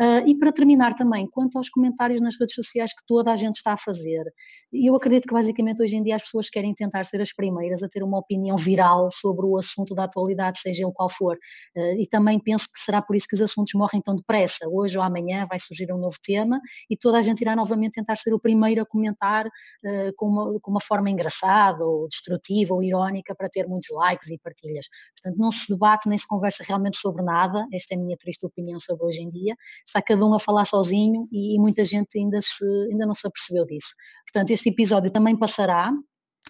Uh, 0.00 0.26
e 0.26 0.38
para 0.38 0.52
terminar 0.52 0.94
também, 0.94 1.28
quanto 1.30 1.58
aos 1.58 1.68
comentários 1.68 2.20
nas 2.20 2.38
redes 2.38 2.54
sociais 2.54 2.90
que 2.92 3.04
toda 3.06 3.32
a 3.32 3.36
gente 3.36 3.56
está 3.56 3.74
a 3.74 3.76
fazer, 3.76 4.24
eu 4.72 4.94
acredito 4.94 5.25
que 5.26 5.34
basicamente 5.34 5.82
hoje 5.82 5.96
em 5.96 6.02
dia 6.02 6.16
as 6.16 6.22
pessoas 6.22 6.48
querem 6.48 6.74
tentar 6.74 7.04
ser 7.04 7.20
as 7.20 7.32
primeiras 7.32 7.82
a 7.82 7.88
ter 7.88 8.02
uma 8.02 8.18
opinião 8.18 8.56
viral 8.56 9.10
sobre 9.10 9.44
o 9.46 9.56
assunto 9.56 9.94
da 9.94 10.04
atualidade, 10.04 10.60
seja 10.60 10.84
ele 10.84 10.92
qual 10.94 11.10
for. 11.10 11.36
Eh, 11.76 12.02
e 12.02 12.06
também 12.06 12.38
penso 12.38 12.66
que 12.72 12.78
será 12.80 13.02
por 13.02 13.16
isso 13.16 13.26
que 13.28 13.34
os 13.34 13.40
assuntos 13.40 13.72
morrem 13.74 14.00
tão 14.00 14.14
depressa. 14.14 14.66
Hoje 14.68 14.96
ou 14.96 15.04
amanhã 15.04 15.46
vai 15.48 15.58
surgir 15.58 15.92
um 15.92 15.98
novo 15.98 16.16
tema 16.22 16.60
e 16.88 16.96
toda 16.96 17.18
a 17.18 17.22
gente 17.22 17.40
irá 17.40 17.56
novamente 17.56 17.92
tentar 17.92 18.16
ser 18.16 18.32
o 18.32 18.38
primeiro 18.38 18.82
a 18.82 18.86
comentar 18.86 19.46
uh, 19.46 20.12
com, 20.16 20.26
uma, 20.26 20.60
com 20.60 20.70
uma 20.70 20.80
forma 20.80 21.10
engraçada 21.10 21.84
ou 21.84 22.08
destrutiva 22.08 22.74
ou 22.74 22.82
irónica 22.82 23.34
para 23.34 23.48
ter 23.48 23.66
muitos 23.66 23.88
likes 23.90 24.30
e 24.30 24.38
partilhas. 24.38 24.86
Portanto, 25.14 25.38
não 25.38 25.50
se 25.50 25.68
debate 25.68 26.08
nem 26.08 26.18
se 26.18 26.26
conversa 26.26 26.64
realmente 26.66 26.96
sobre 26.96 27.22
nada. 27.22 27.66
Esta 27.72 27.94
é 27.94 27.96
a 27.96 28.00
minha 28.00 28.16
triste 28.16 28.46
opinião 28.46 28.78
sobre 28.78 29.06
hoje 29.06 29.20
em 29.20 29.30
dia. 29.30 29.56
Está 29.86 30.00
cada 30.00 30.24
um 30.24 30.34
a 30.34 30.40
falar 30.40 30.64
sozinho 30.64 31.28
e, 31.32 31.56
e 31.56 31.58
muita 31.58 31.84
gente 31.84 32.18
ainda, 32.18 32.40
se, 32.40 32.64
ainda 32.90 33.06
não 33.06 33.14
se 33.14 33.26
apercebeu 33.26 33.66
disso. 33.66 33.94
Portanto, 34.26 34.50
este 34.50 34.68
episódio 34.68 35.10
também 35.16 35.34
passará, 35.34 35.90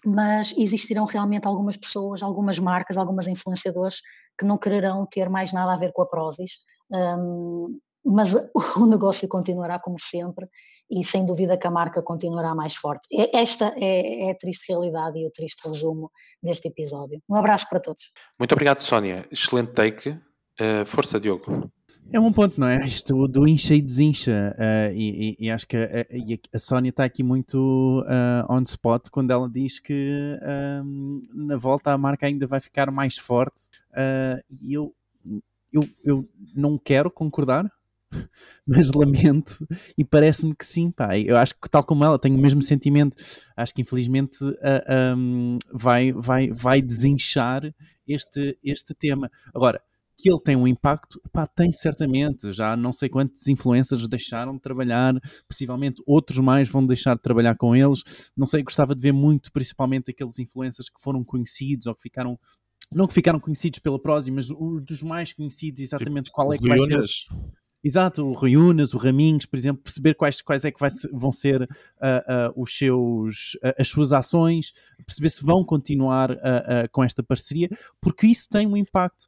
mas 0.04 0.52
existirão 0.58 1.04
realmente 1.04 1.46
algumas 1.46 1.76
pessoas, 1.76 2.20
algumas 2.20 2.58
marcas, 2.58 2.96
algumas 2.96 3.28
influenciadores 3.28 4.00
que 4.36 4.44
não 4.44 4.58
quererão 4.58 5.06
ter 5.06 5.30
mais 5.30 5.52
nada 5.52 5.72
a 5.72 5.76
ver 5.76 5.92
com 5.92 6.02
a 6.02 6.06
Prozis, 6.06 6.58
um, 6.90 7.78
mas 8.04 8.34
o 8.76 8.86
negócio 8.86 9.28
continuará 9.28 9.78
como 9.78 10.00
sempre 10.00 10.48
e 10.90 11.04
sem 11.04 11.24
dúvida 11.24 11.56
que 11.56 11.66
a 11.66 11.70
marca 11.70 12.02
continuará 12.02 12.56
mais 12.56 12.74
forte. 12.74 13.06
Esta 13.32 13.72
é, 13.76 14.28
é 14.28 14.30
a 14.32 14.34
triste 14.34 14.68
realidade 14.68 15.16
e 15.20 15.26
o 15.26 15.30
triste 15.30 15.64
resumo 15.64 16.10
deste 16.42 16.66
episódio. 16.66 17.22
Um 17.28 17.36
abraço 17.36 17.68
para 17.70 17.78
todos. 17.78 18.10
Muito 18.36 18.52
obrigado, 18.52 18.80
Sónia. 18.80 19.28
Excelente 19.30 19.74
take. 19.74 20.18
Uh, 20.60 20.86
força, 20.86 21.20
Diogo. 21.20 21.70
É 22.10 22.18
um 22.18 22.32
ponto, 22.32 22.58
não 22.58 22.68
é? 22.68 22.84
Isto 22.86 23.28
do 23.28 23.46
incha 23.46 23.74
e 23.74 23.82
desincha. 23.82 24.56
Uh, 24.58 24.94
e, 24.94 25.36
e, 25.40 25.46
e, 25.46 25.50
acho 25.50 25.66
que 25.66 25.76
a, 25.76 26.06
a 26.52 26.58
Sónia 26.58 26.88
está 26.88 27.04
aqui 27.04 27.22
muito 27.22 28.02
uh, 28.02 28.52
on 28.52 28.62
spot 28.62 29.08
quando 29.10 29.30
ela 29.32 29.50
diz 29.50 29.78
que 29.78 30.38
um, 30.82 31.20
na 31.34 31.56
volta 31.56 31.92
a 31.92 31.98
marca 31.98 32.26
ainda 32.26 32.46
vai 32.46 32.60
ficar 32.60 32.90
mais 32.90 33.18
forte. 33.18 33.68
E 34.62 34.72
eu, 34.72 34.94
eu, 35.72 35.82
eu 36.04 36.28
não 36.54 36.78
quero 36.78 37.10
concordar, 37.10 37.70
mas 38.66 38.92
lamento 38.92 39.66
e 39.98 40.04
parece-me 40.04 40.54
que 40.54 40.64
sim, 40.64 40.90
pá. 40.90 41.18
Eu 41.18 41.36
acho 41.36 41.54
que 41.54 41.68
tal 41.68 41.84
como 41.84 42.04
ela 42.04 42.18
tenho 42.18 42.36
o 42.36 42.40
mesmo 42.40 42.62
sentimento. 42.62 43.16
Acho 43.54 43.74
que 43.74 43.82
infelizmente 43.82 44.42
uh, 44.42 45.16
um, 45.16 45.58
vai, 45.70 46.12
vai, 46.12 46.50
vai 46.50 46.80
desinchar 46.80 47.62
este, 48.08 48.58
este 48.62 48.94
tema. 48.94 49.30
Agora, 49.54 49.82
que 50.18 50.30
ele 50.30 50.40
tem 50.42 50.56
um 50.56 50.66
impacto, 50.66 51.20
pá, 51.32 51.46
tem 51.46 51.70
certamente. 51.70 52.50
Já 52.52 52.76
não 52.76 52.92
sei 52.92 53.08
quantos 53.08 53.46
influencers 53.48 54.08
deixaram 54.08 54.54
de 54.54 54.60
trabalhar, 54.60 55.14
possivelmente 55.48 56.02
outros 56.06 56.38
mais 56.38 56.68
vão 56.68 56.86
deixar 56.86 57.14
de 57.14 57.22
trabalhar 57.22 57.56
com 57.56 57.74
eles. 57.74 58.30
Não 58.36 58.46
sei, 58.46 58.62
gostava 58.62 58.94
de 58.94 59.02
ver 59.02 59.12
muito, 59.12 59.52
principalmente 59.52 60.10
aqueles 60.10 60.38
influencers 60.38 60.88
que 60.88 61.00
foram 61.02 61.22
conhecidos 61.24 61.86
ou 61.86 61.94
que 61.94 62.02
ficaram 62.02 62.38
não 62.92 63.06
que 63.08 63.14
ficaram 63.14 63.40
conhecidos 63.40 63.80
pela 63.80 64.00
Prozis, 64.00 64.32
mas 64.32 64.48
os 64.48 64.80
dos 64.80 65.02
mais 65.02 65.32
conhecidos, 65.32 65.80
exatamente 65.80 66.26
tipo, 66.26 66.36
qual 66.36 66.52
é 66.52 66.58
que 66.58 66.68
vai 66.68 66.78
ser. 66.78 67.04
Exato, 67.86 68.26
o 68.26 68.32
Rui 68.32 68.56
Unas, 68.56 68.94
o 68.94 68.98
Raminhos, 68.98 69.46
por 69.46 69.56
exemplo, 69.56 69.80
perceber 69.80 70.14
quais, 70.14 70.42
quais 70.42 70.64
é 70.64 70.72
que 70.72 70.80
vai, 70.80 70.90
vão 71.12 71.30
ser 71.30 71.62
uh, 71.62 71.66
uh, 71.66 72.60
os 72.60 72.76
seus, 72.76 73.54
uh, 73.62 73.74
as 73.78 73.86
suas 73.86 74.12
ações, 74.12 74.72
perceber 75.06 75.30
se 75.30 75.44
vão 75.44 75.64
continuar 75.64 76.36
com 76.90 77.04
esta 77.04 77.22
parceria, 77.22 77.68
porque 78.00 78.26
isso 78.26 78.48
tem 78.50 78.66
um 78.66 78.76
impacto. 78.76 79.26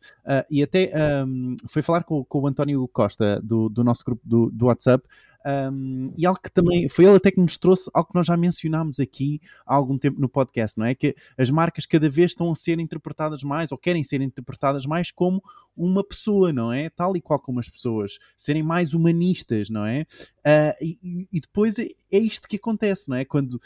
e 0.51 0.61
até 0.61 0.91
um, 1.25 1.55
foi 1.69 1.83
falar 1.83 2.03
com, 2.03 2.25
com, 2.25 2.41
o 2.41 2.47
António 2.49 2.89
Costa 2.89 3.41
do, 3.41 3.69
do 3.69 3.85
nosso 3.85 4.05
grupo 4.05 4.23
do, 4.25 4.51
do 4.51 4.67
WhatsApp, 4.67 5.07
um, 5.47 6.13
e 6.17 6.27
algo 6.27 6.41
que 6.41 6.51
também 6.51 6.89
foi 6.89 7.05
ele 7.05 7.17
até 7.17 7.31
que 7.31 7.41
nos 7.41 7.57
trouxe 7.57 7.91
algo 7.95 8.11
que 8.11 8.15
nós 8.15 8.27
já 8.27 8.37
mencionámos 8.37 9.01
aqui 9.01 9.41
há 9.67 9.75
algum 9.75 9.97
tempo 9.97 10.21
no 10.21 10.29
podcast, 10.29 10.79
não 10.79 10.87
é? 10.87 10.95
Que 10.95 11.15
as 11.37 11.51
marcas 11.51 11.87
cada 11.87 12.09
vez 12.11 12.33
estão 12.33 12.51
a 12.51 12.55
ser 12.55 12.79
interpretadas 12.81 13.43
mais 13.43 13.73
ou 13.73 13.79
querem 13.79 14.03
ser 14.03 14.21
interpretadas 14.21 14.85
mais 14.85 15.11
como 15.11 15.43
uma 15.79 16.03
pessoa, 16.03 16.53
não 16.53 16.73
é? 16.73 16.91
Tal 16.91 17.17
e 17.17 17.21
qual 17.21 17.39
como 17.39 17.61
as 17.61 17.69
pessoas, 17.69 18.19
serem 18.37 18.63
mais 18.63 18.95
humanistas, 18.95 19.71
não 19.71 19.87
é? 19.87 20.05
Uh, 20.41 20.75
e, 20.83 21.29
e, 21.33 21.41
depois 21.41 21.79
é, 21.79 21.87
é, 22.11 22.19
isto 22.19 22.49
que 22.49 22.57
acontece, 22.57 23.09
não 23.09 23.17
é? 23.17 23.25
Quando 23.25 23.53
uh, 23.53 23.61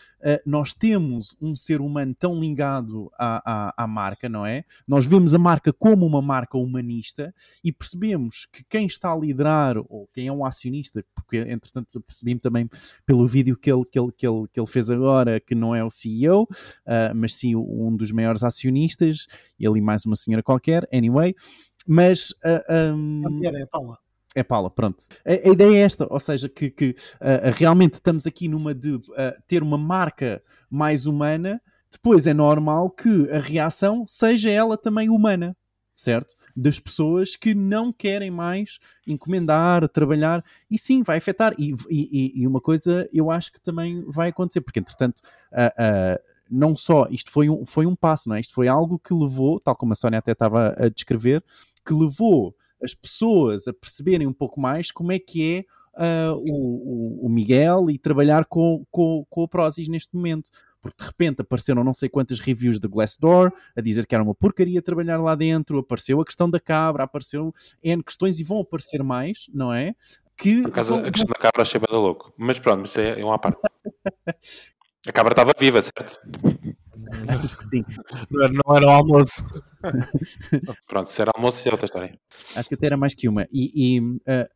nós 0.44 0.74
temos 0.74 1.35
um 1.40 1.56
ser 1.56 1.80
humano 1.80 2.14
tão 2.14 2.38
ligado 2.38 3.11
à, 3.18 3.70
à, 3.70 3.85
à, 3.85 3.87
marca, 3.87 4.28
não 4.28 4.44
é? 4.44 4.64
Nós 4.87 5.06
vemos 5.06 5.35
a 5.35 5.38
marca 5.38 5.72
como 5.72 6.04
uma 6.04 6.20
marca 6.20 6.58
humanista 6.58 7.35
e 7.64 7.72
percebemos 7.72 8.46
que 8.46 8.62
quem 8.64 8.87
está 8.87 9.12
a 9.12 9.16
liderar 9.16 9.78
ou 9.78 10.08
quem 10.12 10.26
é 10.26 10.32
um 10.32 10.44
acionista, 10.44 11.04
porque 11.14 11.38
entretanto 11.62 12.01
percebi-me 12.01 12.40
também 12.40 12.68
pelo 13.07 13.27
vídeo 13.27 13.57
que 13.57 13.70
ele, 13.70 13.85
que, 13.85 13.98
ele, 13.98 14.12
que, 14.12 14.27
ele, 14.27 14.48
que 14.51 14.59
ele 14.59 14.66
fez 14.66 14.90
agora, 14.90 15.38
que 15.38 15.55
não 15.55 15.75
é 15.75 15.85
o 15.85 15.90
CEO, 15.90 16.42
uh, 16.42 16.46
ah, 16.87 17.12
mas 17.14 17.35
sim 17.35 17.55
um 17.55 17.94
dos 17.96 18.11
maiores 18.11 18.42
acionistas, 18.42 19.27
ele 19.59 19.79
e 19.79 19.83
mais 19.83 20.05
uma 20.05 20.16
senhora 20.16 20.42
qualquer, 20.42 20.88
anyway. 20.92 21.35
Mas. 21.87 22.31
Uh, 22.31 22.94
um... 22.94 23.40
É 23.44 23.66
Paula. 23.66 23.98
É 24.35 24.42
Paula, 24.42 24.70
pronto. 24.70 25.05
A, 25.27 25.33
a, 25.33 25.53
ideia 25.53 25.77
é 25.77 25.81
esta, 25.81 26.07
ou 26.11 26.20
seja, 26.20 26.48
que, 26.48 26.70
que 26.70 26.90
uh, 26.90 27.53
realmente 27.55 27.94
estamos 27.94 28.27
aqui 28.27 28.48
numa 28.48 28.75
de 28.75 28.92
uh, 28.92 29.03
ter 29.46 29.62
uma 29.62 29.77
marca 29.77 30.42
mais 30.70 31.07
humana, 31.07 31.61
depois 31.90 32.27
é 32.27 32.33
normal 32.33 32.90
que 32.90 33.31
a 33.31 33.38
reação 33.38 34.05
seja 34.09 34.51
ela 34.51 34.79
também 34.79 35.11
humana, 35.11 35.55
certo? 35.94 36.35
Das 36.57 36.78
pessoas 36.78 37.37
que 37.37 37.55
não 37.55 37.92
querem 37.92 38.31
mais 38.31 38.78
encomendar, 39.07 39.88
trabalhar, 39.88 40.44
e 40.70 40.78
sim, 40.78 41.02
vai 41.02 41.18
afetar. 41.18 41.52
E, 41.59 41.74
e, 41.90 42.42
e 42.42 42.46
uma 42.46 42.61
coisa 42.61 43.09
eu 43.12 43.31
acho 43.31 43.52
que 43.52 43.61
também 43.61 44.05
vai 44.09 44.31
acontecer, 44.31 44.61
porque 44.61 44.81
entretanto. 44.81 45.20
Uh, 45.52 46.33
não 46.55 46.76
só 46.76 47.07
isto 47.11 47.31
foi 47.31 47.48
um, 47.48 47.64
foi 47.64 47.87
um 47.87 47.96
passo, 47.96 48.28
não 48.28 48.37
é? 48.37 48.40
Isto 48.40 48.52
foi 48.52 48.68
algo 48.68 48.98
que 48.98 49.14
levou, 49.14 49.59
tal 49.59 49.74
como 49.74 49.92
a 49.92 49.94
Sónia 49.94 50.18
até 50.18 50.33
estava 50.33 50.74
a 50.76 50.90
descrever, 50.90 51.42
que 51.83 51.94
levou 51.94 52.55
as 52.83 52.92
pessoas 52.92 53.66
a 53.66 53.72
perceberem 53.72 54.26
um 54.26 54.33
pouco 54.35 54.61
mais 54.61 54.90
como 54.90 55.12
é 55.12 55.18
que 55.18 55.64
é 55.64 55.64
uh, 55.94 56.37
o, 56.48 57.26
o, 57.26 57.28
Miguel 57.28 57.90
e 57.90 57.98
trabalhar 57.98 58.44
com, 58.44 58.85
com, 58.90 59.24
com 59.31 59.42
o 59.42 59.48
Prozis 59.48 59.88
neste 59.88 60.14
momento. 60.14 60.50
Porque 60.83 61.03
de 61.03 61.07
repente 61.07 61.40
apareceram 61.40 61.85
não 61.85 61.95
sei 61.95 62.09
quantas 62.09 62.40
reviews 62.40 62.81
de 62.81 62.88
Glassdoor 62.88 63.53
a 63.77 63.81
dizer 63.81 64.07
que 64.07 64.14
era 64.14 64.23
uma 64.23 64.35
porcaria 64.35 64.83
trabalhar 64.83 65.18
lá 65.18 65.35
dentro, 65.35 65.79
apareceu 65.79 66.21
a 66.21 66.25
questão 66.25 66.51
da 66.51 66.59
cabra, 66.61 67.05
apareceu 67.05 67.55
N 67.83 68.03
questões 68.03 68.40
e 68.40 68.45
vão 68.45 68.61
aparecer 68.61 69.03
mais, 69.03 69.47
não 69.55 69.73
é? 69.73 69.95
Que 70.37 70.62
Por 70.62 70.71
acaso, 70.71 70.97
vão... 70.97 71.07
a 71.07 71.11
questão 71.11 71.29
da 71.29 71.38
cabra 71.38 71.62
achei 71.62 71.81
bem 71.81 71.97
louco, 71.97 72.35
mas 72.37 72.59
pronto, 72.59 72.85
isso 72.85 73.01
é, 73.01 73.21
é 73.21 73.25
uma 73.25 73.38
parte. 73.38 73.61
a 75.07 75.12
cabra 75.12 75.33
estava 75.33 75.53
viva, 75.59 75.81
certo? 75.81 76.18
Acho 77.29 77.57
que 77.57 77.64
sim. 77.64 77.85
Não 78.31 78.77
era, 78.77 78.87
o 78.87 78.90
almoço. 78.90 79.45
Pronto, 80.87 81.11
se 81.11 81.21
era 81.21 81.31
almoço, 81.35 81.66
é 81.68 81.71
outra 81.71 81.87
história. 81.87 82.18
Acho 82.57 82.68
que 82.68 82.75
até 82.75 82.87
era 82.87 82.97
mais 82.97 83.14
que 83.14 83.29
uma. 83.29 83.47
E, 83.53 83.97
e 83.97 84.01
uh, 84.01 84.49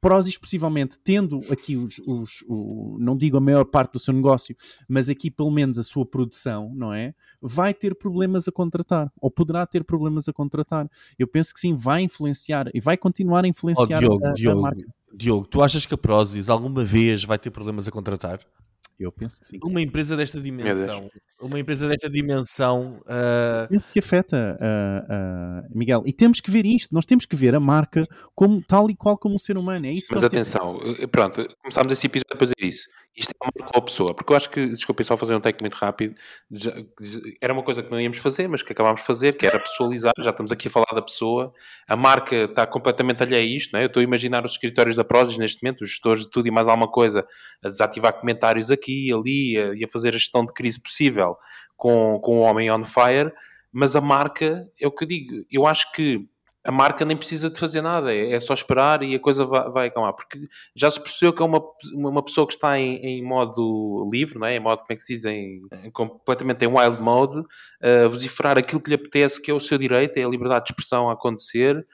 Prozis, 0.00 0.38
possivelmente, 0.38 0.98
tendo 0.98 1.40
aqui 1.50 1.76
os, 1.76 1.98
os 2.06 2.44
o, 2.48 2.96
não 3.00 3.16
digo 3.16 3.36
a 3.36 3.40
maior 3.40 3.64
parte 3.64 3.94
do 3.94 3.98
seu 3.98 4.14
negócio, 4.14 4.54
mas 4.88 5.08
aqui 5.08 5.30
pelo 5.30 5.50
menos 5.50 5.78
a 5.78 5.82
sua 5.82 6.06
produção, 6.06 6.72
não 6.74 6.92
é? 6.92 7.14
Vai 7.40 7.74
ter 7.74 7.94
problemas 7.94 8.46
a 8.46 8.52
contratar, 8.52 9.12
ou 9.20 9.30
poderá 9.30 9.66
ter 9.66 9.84
problemas 9.84 10.28
a 10.28 10.32
contratar. 10.32 10.88
Eu 11.18 11.26
penso 11.26 11.52
que 11.52 11.60
sim, 11.60 11.74
vai 11.74 12.02
influenciar 12.02 12.70
e 12.72 12.80
vai 12.80 12.96
continuar 12.96 13.44
a 13.44 13.48
influenciar 13.48 13.98
oh, 13.98 14.00
Diogo, 14.00 14.26
a, 14.26 14.30
a 14.30 14.32
Diogo, 14.32 14.62
marca. 14.62 14.94
Diogo, 15.14 15.46
tu 15.46 15.62
achas 15.62 15.84
que 15.84 15.94
a 15.94 15.98
Prozis 15.98 16.48
alguma 16.48 16.84
vez 16.84 17.24
vai 17.24 17.38
ter 17.38 17.50
problemas 17.50 17.86
a 17.88 17.90
contratar? 17.90 18.40
Eu 18.98 19.10
penso 19.10 19.40
que 19.40 19.46
sim. 19.46 19.58
Uma 19.62 19.80
empresa 19.80 20.16
desta 20.16 20.40
dimensão, 20.40 21.08
uma 21.40 21.58
empresa 21.58 21.88
desta 21.88 22.08
dimensão. 22.08 23.00
Uh... 23.02 23.68
Penso 23.68 23.90
que 23.90 23.98
afeta, 23.98 24.58
uh, 24.60 25.66
uh, 25.66 25.76
Miguel. 25.76 26.02
E 26.06 26.12
temos 26.12 26.40
que 26.40 26.50
ver 26.50 26.64
isto. 26.64 26.94
Nós 26.94 27.04
temos 27.04 27.26
que 27.26 27.34
ver 27.34 27.54
a 27.54 27.60
marca 27.60 28.06
como 28.34 28.62
tal 28.62 28.90
e 28.90 28.96
qual 28.96 29.18
como 29.18 29.34
um 29.34 29.38
ser 29.38 29.58
humano. 29.58 29.86
É 29.86 29.92
isso 29.92 30.08
Mas 30.12 30.22
atenção, 30.22 30.78
temos... 30.78 31.06
Pronto, 31.06 31.48
começámos 31.62 31.92
esse 31.92 32.06
episódio 32.06 32.34
a 32.34 32.38
fazer 32.38 32.54
isso 32.60 32.86
isto 33.14 33.30
é 33.30 33.44
uma 33.44 33.52
marca 33.60 33.82
pessoa, 33.82 34.14
porque 34.14 34.32
eu 34.32 34.36
acho 34.36 34.48
que, 34.48 34.68
desculpem 34.68 35.04
só 35.04 35.16
fazer 35.16 35.34
um 35.34 35.40
take 35.40 35.62
muito 35.62 35.74
rápido, 35.74 36.14
já, 36.50 36.72
era 37.40 37.52
uma 37.52 37.62
coisa 37.62 37.82
que 37.82 37.90
não 37.90 38.00
íamos 38.00 38.18
fazer, 38.18 38.48
mas 38.48 38.62
que 38.62 38.72
acabámos 38.72 39.02
de 39.02 39.06
fazer, 39.06 39.36
que 39.36 39.46
era 39.46 39.58
pessoalizar, 39.58 40.14
já 40.18 40.30
estamos 40.30 40.50
aqui 40.50 40.68
a 40.68 40.70
falar 40.70 40.94
da 40.94 41.02
pessoa, 41.02 41.52
a 41.86 41.94
marca 41.94 42.44
está 42.44 42.66
completamente 42.66 43.22
alheia 43.22 43.42
a 43.42 43.44
isto, 43.44 43.72
não 43.72 43.80
é? 43.80 43.84
eu 43.84 43.88
estou 43.88 44.00
a 44.00 44.04
imaginar 44.04 44.44
os 44.46 44.52
escritórios 44.52 44.96
da 44.96 45.04
Prozis 45.04 45.36
neste 45.36 45.62
momento, 45.62 45.82
os 45.82 45.90
gestores 45.90 46.22
de 46.22 46.30
tudo 46.30 46.48
e 46.48 46.50
mais 46.50 46.66
alguma 46.66 46.90
coisa, 46.90 47.26
a 47.62 47.68
desativar 47.68 48.14
comentários 48.14 48.70
aqui, 48.70 49.12
ali, 49.12 49.58
a, 49.58 49.74
e 49.74 49.84
a 49.84 49.88
fazer 49.88 50.10
a 50.10 50.18
gestão 50.18 50.46
de 50.46 50.52
crise 50.54 50.80
possível 50.80 51.36
com, 51.76 52.18
com 52.20 52.38
o 52.38 52.40
homem 52.40 52.70
on 52.70 52.82
fire, 52.82 53.30
mas 53.70 53.94
a 53.94 54.00
marca, 54.00 54.66
é 54.80 54.86
o 54.86 54.90
que 54.90 55.04
eu 55.04 55.08
digo, 55.08 55.44
eu 55.50 55.66
acho 55.66 55.92
que 55.92 56.26
a 56.64 56.70
marca 56.70 57.04
nem 57.04 57.16
precisa 57.16 57.50
de 57.50 57.58
fazer 57.58 57.82
nada, 57.82 58.14
é, 58.14 58.32
é 58.32 58.40
só 58.40 58.54
esperar 58.54 59.02
e 59.02 59.14
a 59.14 59.20
coisa 59.20 59.44
vai, 59.44 59.70
vai 59.70 59.86
acalmar, 59.88 60.12
porque 60.14 60.38
já 60.74 60.90
se 60.90 61.00
percebeu 61.00 61.32
que 61.32 61.42
é 61.42 61.44
uma, 61.44 61.62
uma 61.92 62.22
pessoa 62.22 62.46
que 62.46 62.52
está 62.52 62.78
em, 62.78 62.96
em 62.98 63.22
modo 63.22 64.08
livre, 64.12 64.38
não 64.38 64.46
é? 64.46 64.56
em 64.56 64.60
modo, 64.60 64.78
como 64.78 64.92
é 64.92 64.94
que 64.94 65.02
se 65.02 65.14
diz, 65.14 65.24
em, 65.24 65.62
completamente 65.92 66.64
em 66.64 66.68
wild 66.68 67.00
mode, 67.00 67.38
uh, 67.38 68.08
vociferar 68.08 68.58
aquilo 68.58 68.80
que 68.80 68.90
lhe 68.90 68.94
apetece, 68.94 69.42
que 69.42 69.50
é 69.50 69.54
o 69.54 69.60
seu 69.60 69.76
direito, 69.76 70.16
é 70.16 70.24
a 70.24 70.28
liberdade 70.28 70.66
de 70.66 70.72
expressão 70.72 71.10
a 71.10 71.14
acontecer. 71.14 71.84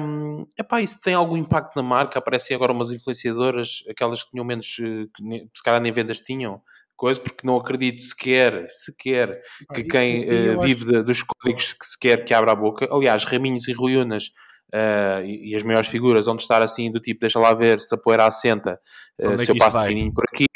Um, 0.00 0.46
epá, 0.56 0.80
isso 0.80 0.98
tem 1.00 1.14
algum 1.14 1.36
impacto 1.36 1.74
na 1.74 1.82
marca? 1.82 2.18
Aparecem 2.18 2.54
agora 2.54 2.72
umas 2.72 2.92
influenciadoras, 2.92 3.82
aquelas 3.90 4.22
que 4.22 4.30
tinham 4.30 4.44
menos, 4.44 4.76
eh, 4.80 5.06
que 5.12 5.58
se 5.58 5.62
calhar 5.64 5.80
nem 5.80 5.90
vendas 5.90 6.20
tinham, 6.20 6.62
coisa, 6.96 7.20
porque 7.20 7.46
não 7.46 7.56
acredito 7.56 8.02
sequer, 8.02 8.66
sequer 8.70 9.42
que 9.74 9.84
quem 9.84 10.24
uh, 10.24 10.60
vive 10.60 10.84
de, 10.84 11.02
dos 11.02 11.22
códigos 11.22 11.72
que 11.72 11.86
sequer 11.86 12.24
que 12.24 12.34
abra 12.34 12.52
a 12.52 12.56
boca. 12.56 12.88
Aliás, 12.90 13.24
Raminhos 13.24 13.68
e 13.68 13.72
Ruiunas 13.72 14.32
uh, 14.72 15.24
e, 15.24 15.50
e, 15.50 15.56
as 15.56 15.62
maiores 15.62 15.88
figuras 15.88 16.26
onde 16.26 16.42
estar 16.42 16.62
assim 16.62 16.90
do 16.90 17.00
tipo, 17.00 17.20
deixa 17.20 17.38
lá 17.38 17.52
ver 17.54 17.80
se 17.80 17.94
a 17.94 17.98
poeira 17.98 18.26
assenta, 18.26 18.80
uh, 19.20 19.38
se 19.38 19.50
eu 19.50 19.56
passo 19.56 19.84
fininho 19.84 20.12
por 20.12 20.24
aqui, 20.24 20.48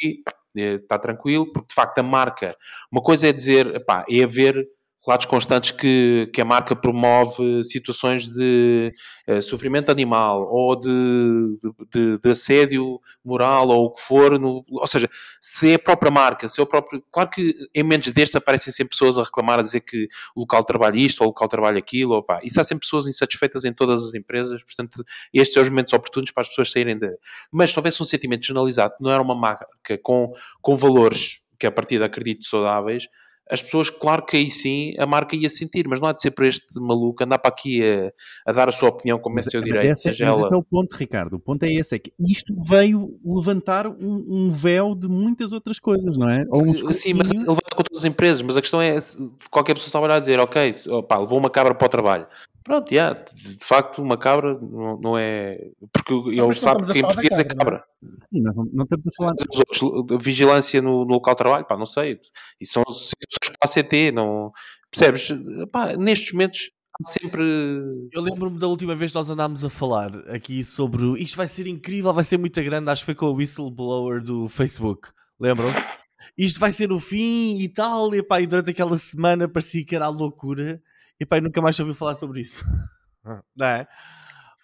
está 0.55 0.99
tranquilo, 0.99 1.53
porque 1.53 1.69
de 1.69 1.75
facto 1.75 1.99
a 1.99 2.03
marca, 2.03 2.57
uma 2.91 3.03
coisa 3.03 3.29
é 3.29 3.33
dizer, 3.33 3.85
pá, 3.85 4.05
é 4.09 4.25
haver 4.25 4.67
relatos 5.07 5.27
constantes 5.27 5.71
que, 5.71 6.31
que 6.33 6.41
a 6.41 6.45
marca 6.45 6.77
promove 6.77 7.65
situações 7.65 8.29
de 8.29 8.93
uh, 9.27 9.41
sofrimento 9.41 9.91
animal 9.91 10.47
ou 10.51 10.77
de, 10.77 11.59
de, 11.91 12.19
de, 12.19 12.31
assédio 12.31 13.01
moral 13.25 13.69
ou 13.69 13.87
o 13.87 13.93
que 13.93 14.03
for, 14.03 14.39
no, 14.39 14.65
ou 14.69 14.87
seja, 14.87 15.09
se 15.41 15.71
é 15.71 15.75
a 15.75 15.79
própria 15.79 16.11
marca, 16.11 16.47
se 16.49 16.61
é 16.61 16.63
o 16.63 16.67
próprio. 16.67 17.03
Claro 17.11 17.31
que 17.31 17.55
em 17.75 17.83
momentos 17.83 18.13
destes 18.13 18.37
aparecem 18.37 18.73
sempre 18.73 18.91
pessoas 18.91 19.17
a 19.17 19.23
reclamar, 19.23 19.59
a 19.59 19.63
dizer 19.63 19.81
que 19.81 20.07
o 20.37 20.41
local 20.41 20.63
trabalha 20.65 20.99
isto 20.99 21.23
ou 21.23 21.29
o 21.29 21.31
local 21.31 21.49
trabalha 21.49 21.79
aquilo, 21.79 22.15
opa, 22.15 22.41
isso 22.43 22.61
há 22.61 22.65
sempre 22.65 22.85
pessoas 22.85 23.07
insatisfeitas 23.07 23.65
em 23.65 23.73
todas 23.73 24.05
as 24.05 24.15
empresas, 24.15 24.63
portanto, 24.63 25.03
estes 25.33 25.55
são 25.55 25.63
os 25.63 25.71
momentos 25.71 25.93
oportunos 25.95 26.31
para 26.31 26.43
as 26.43 26.49
pessoas 26.49 26.71
saírem 26.71 26.99
de. 26.99 27.11
Mas 27.51 27.71
se 27.71 27.79
houvesse 27.79 28.03
um 28.03 28.07
sentimento 28.07 28.45
generalizado, 28.45 28.95
não 29.01 29.11
era 29.11 29.23
uma 29.23 29.35
marca 29.35 29.67
com, 30.03 30.33
com 30.61 30.77
valores 30.77 31.41
que 31.59 31.67
a 31.67 31.71
partir 31.71 31.99
de 31.99 32.05
acredito 32.05 32.45
saudáveis 32.47 33.07
as 33.51 33.63
pessoas, 33.63 33.91
claro 33.91 34.25
que 34.25 34.37
aí 34.37 34.51
sim 34.51 34.95
a 34.99 35.07
marca 35.07 35.35
ia 35.35 35.51
sentir, 35.51 35.87
mas 35.89 36.01
não 36.01 36.09
há 36.09 36.13
de 36.13 36.21
ser 36.21 36.31
para 36.31 36.47
este 36.47 36.81
maluco 36.81 37.23
andar 37.25 37.39
para 37.39 37.51
aqui 37.51 37.83
a, 37.83 38.13
a 38.47 38.53
dar 38.53 38.69
a 38.69 38.73
sua 38.73 38.89
opinião 38.89 39.19
como 39.19 39.39
é 39.39 39.43
seu 39.43 39.61
direito. 39.61 39.87
Essa, 39.87 40.03
seja 40.03 40.27
mas 40.27 40.35
ela... 40.37 40.45
esse 40.45 40.55
é 40.55 40.57
o 40.57 40.63
ponto, 40.63 40.95
Ricardo. 40.95 41.35
O 41.35 41.41
ponto 41.41 41.63
é 41.65 41.69
esse: 41.69 41.95
é 41.95 41.99
que 41.99 42.13
isto 42.21 42.55
veio 42.69 43.19
levantar 43.25 43.87
um, 43.87 44.25
um 44.29 44.51
véu 44.51 44.95
de 44.95 45.09
muitas 45.09 45.53
outras 45.53 45.79
coisas, 45.79 46.17
não 46.17 46.29
é? 46.29 46.45
Ou 46.49 46.75
sim, 46.95 47.15
mas 47.15 47.31
levanta 47.31 47.75
com 47.75 47.83
todas 47.83 47.99
as 47.99 48.05
empresas, 48.05 48.43
mas 48.43 48.57
a 48.57 48.61
questão 48.61 48.81
é 48.81 48.97
qualquer 49.51 49.75
pessoa 49.75 49.91
sabe 49.91 50.05
olhar 50.05 50.19
e 50.19 50.21
dizer, 50.21 50.41
ok, 50.41 50.75
opa, 50.89 51.19
levou 51.19 51.39
uma 51.39 51.51
cabra 51.51 51.75
para 51.75 51.87
o 51.87 51.89
trabalho. 51.89 52.27
Pronto, 52.63 52.93
yeah, 52.93 53.19
de, 53.19 53.57
de 53.57 53.65
facto, 53.65 54.03
uma 54.03 54.19
cabra 54.19 54.59
não, 54.61 55.01
não 55.01 55.19
é. 55.19 55.59
Porque 55.93 56.13
eu 56.13 56.55
sabe 56.55 56.83
que 56.93 56.99
em 56.99 57.03
português 57.03 57.39
é 57.39 57.45
cabra. 57.45 57.83
Sim, 58.19 58.43
mas 58.43 58.57
não, 58.59 58.67
não 58.73 58.85
estamos 58.85 59.07
a 59.07 59.11
falar. 59.17 59.35
Os 59.51 59.59
outros, 59.59 60.25
vigilância 60.25 60.83
no, 60.83 61.05
no, 61.05 61.15
local 61.15 61.35
de 61.35 61.39
trabalho, 61.39 61.65
pá, 61.65 61.77
não 61.77 61.87
sei. 61.87 62.19
E 62.61 62.67
são 62.67 62.83
situações 62.85 63.57
para 63.59 63.71
a 63.71 63.83
CT, 63.83 64.13
não. 64.13 64.53
Percebes? 64.91 65.29
Pá, 65.73 65.97
nestes 65.97 66.33
momentos 66.33 66.71
há 66.95 67.09
sempre. 67.09 67.43
Eu 68.13 68.21
lembro-me 68.21 68.59
da 68.59 68.67
última 68.67 68.95
vez 68.95 69.11
que 69.11 69.17
nós 69.17 69.31
andámos 69.31 69.65
a 69.65 69.71
falar 69.71 70.11
aqui 70.29 70.63
sobre 70.63 71.19
isto 71.23 71.37
vai 71.37 71.49
ser 71.49 71.67
incrível, 71.67 72.13
vai 72.13 72.25
ser 72.25 72.37
muito 72.37 72.63
grande. 72.63 72.91
Acho 72.91 73.03
que 73.03 73.07
foi 73.07 73.15
com 73.15 73.27
o 73.27 73.35
whistleblower 73.35 74.23
do 74.23 74.49
Facebook. 74.49 75.09
Lembram-se? 75.41 75.83
Isto 76.37 76.61
vai 76.61 76.73
ser 76.73 76.93
o 76.93 77.01
fim 77.01 77.59
e 77.59 77.69
tal. 77.69 78.15
E, 78.15 78.23
pá, 78.23 78.41
e 78.41 78.47
durante 78.47 78.71
aquela 78.71 78.99
semana 78.99 79.49
parecia 79.49 79.85
que 79.85 79.97
era 79.97 80.05
a 80.05 80.11
loucura. 80.11 80.83
E 81.21 81.27
pá, 81.27 81.41
nunca 81.41 81.61
mais 81.61 81.79
ouviu 81.79 81.95
falar 81.95 82.15
sobre 82.15 82.41
isso. 82.41 82.65
não 83.55 83.67
é? 83.67 83.87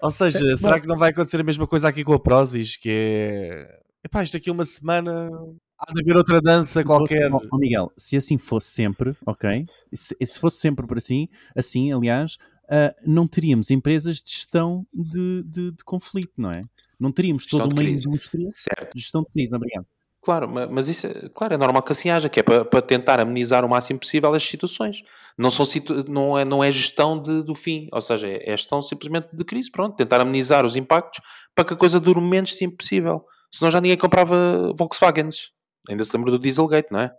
Ou 0.02 0.10
seja, 0.10 0.52
é, 0.52 0.56
será 0.56 0.80
que 0.80 0.86
não 0.86 0.98
vai 0.98 1.10
acontecer 1.10 1.40
a 1.40 1.44
mesma 1.44 1.66
coisa 1.66 1.88
aqui 1.88 2.02
com 2.02 2.12
a 2.12 2.18
Prozis? 2.18 2.76
Que 2.76 2.90
é. 2.90 3.80
Epá, 4.04 4.22
isto 4.22 4.36
aqui 4.36 4.50
uma 4.50 4.64
semana 4.64 5.30
há 5.78 5.92
de 5.92 6.02
haver 6.02 6.16
outra 6.16 6.40
dança 6.40 6.84
qualquer. 6.84 7.30
Fosse, 7.30 7.48
oh, 7.50 7.58
Miguel, 7.58 7.92
se 7.96 8.16
assim 8.16 8.38
fosse 8.38 8.70
sempre, 8.70 9.16
ok? 9.26 9.66
Se, 9.92 10.16
se 10.24 10.38
fosse 10.38 10.58
sempre 10.58 10.86
por 10.86 10.96
assim, 10.96 11.28
assim, 11.54 11.92
aliás, 11.92 12.36
uh, 12.64 12.94
não 13.06 13.26
teríamos 13.26 13.70
empresas 13.70 14.20
de 14.20 14.30
gestão 14.30 14.86
de, 14.92 15.42
de, 15.44 15.72
de 15.72 15.84
conflito, 15.84 16.32
não 16.36 16.50
é? 16.50 16.62
Não 16.98 17.12
teríamos 17.12 17.46
toda 17.46 17.66
uma 17.66 17.82
indústria 17.82 18.48
certo. 18.50 18.94
de 18.94 19.00
gestão 19.00 19.22
de 19.22 19.30
crise. 19.30 19.54
Obrigado. 19.54 19.86
Claro, 20.26 20.48
mas 20.48 20.88
isso 20.88 21.06
é, 21.06 21.28
claro, 21.32 21.54
é 21.54 21.56
normal 21.56 21.80
que 21.84 21.92
assim 21.92 22.10
haja, 22.10 22.28
que 22.28 22.40
é 22.40 22.42
para, 22.42 22.64
para 22.64 22.82
tentar 22.82 23.20
amenizar 23.20 23.64
o 23.64 23.68
máximo 23.68 24.00
possível 24.00 24.34
as 24.34 24.42
situações. 24.42 25.04
Não, 25.38 25.52
são 25.52 25.64
situ, 25.64 26.04
não, 26.10 26.36
é, 26.36 26.44
não 26.44 26.64
é 26.64 26.72
gestão 26.72 27.16
de, 27.16 27.44
do 27.44 27.54
fim, 27.54 27.86
ou 27.92 28.00
seja, 28.00 28.26
é, 28.26 28.42
é 28.42 28.56
gestão 28.56 28.82
simplesmente 28.82 29.28
de 29.32 29.44
crise, 29.44 29.70
pronto, 29.70 29.94
tentar 29.94 30.20
amenizar 30.20 30.66
os 30.66 30.74
impactos 30.74 31.20
para 31.54 31.64
que 31.64 31.74
a 31.74 31.76
coisa 31.76 32.00
dure 32.00 32.18
o 32.18 32.22
menos 32.22 32.56
tempo 32.56 32.76
possível. 32.76 33.24
Senão 33.54 33.70
já 33.70 33.80
ninguém 33.80 33.96
comprava 33.96 34.72
Volkswagens. 34.76 35.52
Ainda 35.88 36.02
se 36.02 36.16
lembra 36.16 36.32
do 36.32 36.40
Dieselgate, 36.40 36.88
não 36.90 36.98
é? 36.98 37.12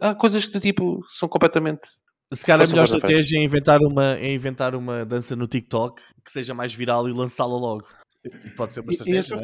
Há 0.00 0.12
coisas 0.12 0.44
que 0.46 0.58
tipo 0.58 1.04
são 1.06 1.28
completamente. 1.28 1.86
Se 2.34 2.44
calhar 2.44 2.66
a 2.66 2.68
melhor 2.68 2.86
estratégia 2.86 3.38
é 3.38 3.44
inventar, 3.44 3.78
uma, 3.82 4.16
é 4.16 4.34
inventar 4.34 4.74
uma 4.74 5.04
dança 5.04 5.36
no 5.36 5.46
TikTok 5.46 6.02
que 6.24 6.32
seja 6.32 6.54
mais 6.54 6.74
viral 6.74 7.08
e 7.08 7.12
lançá-la 7.12 7.54
logo. 7.54 7.86
Pode 8.54 8.74
ser 8.74 8.80
uma 8.80 8.92
estratégia, 8.92 9.16
ia, 9.16 9.22
só, 9.22 9.38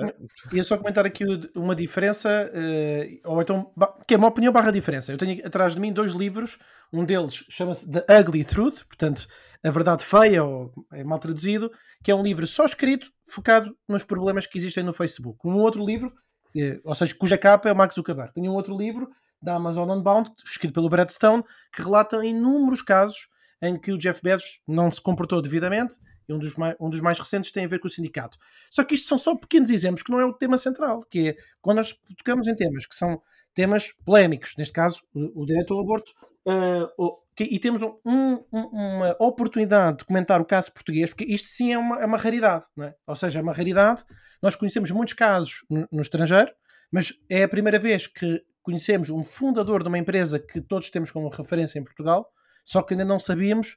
ia 0.52 0.64
só 0.64 0.76
comentar 0.76 1.06
aqui 1.06 1.24
uma 1.54 1.74
diferença, 1.74 2.50
uh, 2.52 3.30
ou 3.30 3.40
então, 3.40 3.72
que 4.06 4.12
é 4.12 4.16
uma 4.18 4.28
opinião 4.28 4.52
barra 4.52 4.70
diferença. 4.70 5.12
Eu 5.12 5.16
tenho 5.16 5.46
atrás 5.46 5.74
de 5.74 5.80
mim 5.80 5.92
dois 5.92 6.12
livros, 6.12 6.58
um 6.92 7.04
deles 7.04 7.44
chama-se 7.48 7.90
The 7.90 8.04
Ugly 8.20 8.44
Truth, 8.44 8.84
portanto, 8.84 9.26
a 9.64 9.70
verdade 9.70 10.04
feia, 10.04 10.44
ou 10.44 10.72
é 10.92 11.02
mal 11.02 11.18
traduzido, 11.18 11.72
que 12.04 12.10
é 12.10 12.14
um 12.14 12.22
livro 12.22 12.46
só 12.46 12.66
escrito, 12.66 13.10
focado 13.26 13.74
nos 13.88 14.02
problemas 14.02 14.46
que 14.46 14.58
existem 14.58 14.84
no 14.84 14.92
Facebook. 14.92 15.38
Um 15.42 15.54
outro 15.54 15.84
livro, 15.84 16.08
uh, 16.08 16.80
ou 16.84 16.94
seja, 16.94 17.14
cuja 17.14 17.38
capa 17.38 17.70
é 17.70 17.72
o 17.72 17.76
Max 17.76 17.94
Zuckerberg. 17.94 18.34
Tenho 18.34 18.52
um 18.52 18.54
outro 18.54 18.76
livro 18.76 19.08
da 19.40 19.54
Amazon 19.54 19.90
Unbound, 19.90 20.30
escrito 20.44 20.74
pelo 20.74 20.90
Brad 20.90 21.08
Stone, 21.08 21.42
que 21.74 21.82
relata 21.82 22.24
inúmeros 22.24 22.82
casos 22.82 23.28
em 23.62 23.78
que 23.78 23.90
o 23.90 23.98
Jeff 23.98 24.20
Bezos 24.22 24.60
não 24.68 24.90
se 24.90 25.00
comportou 25.00 25.40
devidamente 25.40 25.96
e 26.28 26.32
um 26.32 26.38
dos, 26.38 26.56
mais, 26.56 26.76
um 26.80 26.90
dos 26.90 27.00
mais 27.00 27.18
recentes 27.18 27.52
tem 27.52 27.64
a 27.64 27.68
ver 27.68 27.78
com 27.78 27.88
o 27.88 27.90
sindicato. 27.90 28.38
Só 28.70 28.84
que 28.84 28.94
isto 28.94 29.08
são 29.08 29.18
só 29.18 29.34
pequenos 29.34 29.70
exemplos 29.70 30.02
que 30.02 30.10
não 30.10 30.20
é 30.20 30.24
o 30.24 30.32
tema 30.32 30.58
central, 30.58 31.00
que 31.08 31.28
é 31.28 31.36
quando 31.60 31.78
nós 31.78 31.98
tocamos 32.16 32.46
em 32.46 32.54
temas 32.54 32.86
que 32.86 32.94
são 32.94 33.20
temas 33.54 33.92
polémicos, 34.04 34.54
neste 34.58 34.72
caso 34.72 35.02
o, 35.14 35.42
o 35.42 35.46
direito 35.46 35.72
ao 35.72 35.80
aborto, 35.80 36.12
uh, 36.46 36.88
o, 36.98 37.18
que, 37.34 37.44
e 37.44 37.58
temos 37.58 37.82
um, 37.82 37.96
um, 38.04 38.44
uma 38.52 39.16
oportunidade 39.20 39.98
de 39.98 40.04
comentar 40.04 40.40
o 40.40 40.44
caso 40.44 40.72
português, 40.72 41.10
porque 41.10 41.24
isto 41.24 41.48
sim 41.48 41.72
é 41.72 41.78
uma, 41.78 42.00
é 42.00 42.06
uma 42.06 42.16
raridade, 42.16 42.66
é? 42.80 42.94
ou 43.06 43.14
seja, 43.14 43.38
é 43.38 43.42
uma 43.42 43.52
raridade. 43.52 44.04
Nós 44.42 44.56
conhecemos 44.56 44.90
muitos 44.90 45.14
casos 45.14 45.64
no, 45.68 45.86
no 45.92 46.02
estrangeiro, 46.02 46.50
mas 46.90 47.12
é 47.28 47.42
a 47.42 47.48
primeira 47.48 47.78
vez 47.78 48.06
que 48.06 48.42
conhecemos 48.62 49.10
um 49.10 49.22
fundador 49.22 49.82
de 49.82 49.88
uma 49.88 49.98
empresa 49.98 50.38
que 50.38 50.60
todos 50.60 50.90
temos 50.90 51.10
como 51.10 51.28
referência 51.28 51.78
em 51.78 51.84
Portugal, 51.84 52.28
só 52.64 52.82
que 52.82 52.94
ainda 52.94 53.04
não 53.04 53.18
sabíamos, 53.20 53.76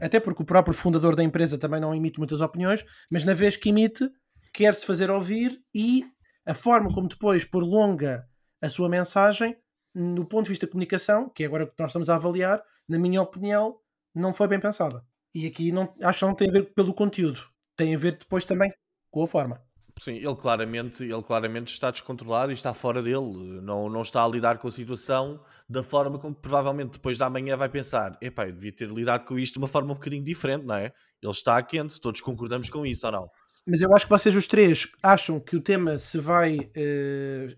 até 0.00 0.18
porque 0.18 0.42
o 0.42 0.46
próprio 0.46 0.74
fundador 0.74 1.14
da 1.14 1.22
empresa 1.22 1.58
também 1.58 1.80
não 1.80 1.94
emite 1.94 2.18
muitas 2.18 2.40
opiniões, 2.40 2.84
mas 3.10 3.24
na 3.24 3.34
vez 3.34 3.56
que 3.56 3.68
emite, 3.68 4.10
quer-se 4.52 4.84
fazer 4.84 5.10
ouvir 5.10 5.60
e 5.74 6.04
a 6.44 6.54
forma 6.54 6.92
como 6.92 7.08
depois 7.08 7.44
prolonga 7.44 8.26
a 8.60 8.68
sua 8.68 8.88
mensagem, 8.88 9.56
no 9.94 10.26
ponto 10.26 10.44
de 10.44 10.50
vista 10.50 10.66
de 10.66 10.72
comunicação, 10.72 11.28
que 11.28 11.42
é 11.42 11.46
agora 11.46 11.66
que 11.66 11.74
nós 11.78 11.90
estamos 11.90 12.10
a 12.10 12.16
avaliar, 12.16 12.62
na 12.88 12.98
minha 12.98 13.22
opinião, 13.22 13.78
não 14.14 14.32
foi 14.32 14.48
bem 14.48 14.60
pensada. 14.60 15.04
E 15.34 15.46
aqui 15.46 15.70
não, 15.70 15.94
acho 16.02 16.18
que 16.20 16.24
não 16.24 16.34
tem 16.34 16.48
a 16.48 16.52
ver 16.52 16.74
pelo 16.74 16.92
conteúdo, 16.92 17.40
tem 17.76 17.94
a 17.94 17.98
ver 17.98 18.16
depois 18.18 18.44
também 18.44 18.72
com 19.10 19.22
a 19.22 19.26
forma. 19.26 19.62
Sim, 20.00 20.14
ele 20.14 20.34
claramente, 20.34 21.02
ele 21.02 21.22
claramente 21.22 21.74
está 21.74 21.90
descontrolado 21.90 22.50
e 22.50 22.54
está 22.54 22.72
fora 22.72 23.02
dele. 23.02 23.60
Não, 23.60 23.86
não 23.90 24.00
está 24.00 24.24
a 24.24 24.28
lidar 24.28 24.56
com 24.56 24.66
a 24.66 24.72
situação 24.72 25.38
da 25.68 25.82
forma 25.82 26.18
como 26.18 26.34
provavelmente 26.34 26.92
depois 26.92 27.18
da 27.18 27.28
manhã 27.28 27.54
vai 27.54 27.68
pensar: 27.68 28.16
epá, 28.18 28.46
eu 28.48 28.52
devia 28.52 28.72
ter 28.72 28.88
lidado 28.88 29.26
com 29.26 29.38
isto 29.38 29.52
de 29.52 29.58
uma 29.58 29.68
forma 29.68 29.92
um 29.92 29.96
bocadinho 29.96 30.24
diferente, 30.24 30.64
não 30.64 30.76
é? 30.76 30.90
Ele 31.22 31.30
está 31.30 31.62
quente, 31.62 32.00
todos 32.00 32.22
concordamos 32.22 32.70
com 32.70 32.86
isso 32.86 33.04
ou 33.04 33.12
não? 33.12 33.30
Mas 33.66 33.82
eu 33.82 33.94
acho 33.94 34.06
que 34.06 34.10
vocês 34.10 34.34
os 34.34 34.46
três 34.46 34.90
acham 35.02 35.38
que 35.38 35.54
o 35.54 35.60
tema 35.60 35.98
se 35.98 36.18
vai, 36.18 36.56
uh, 36.56 37.54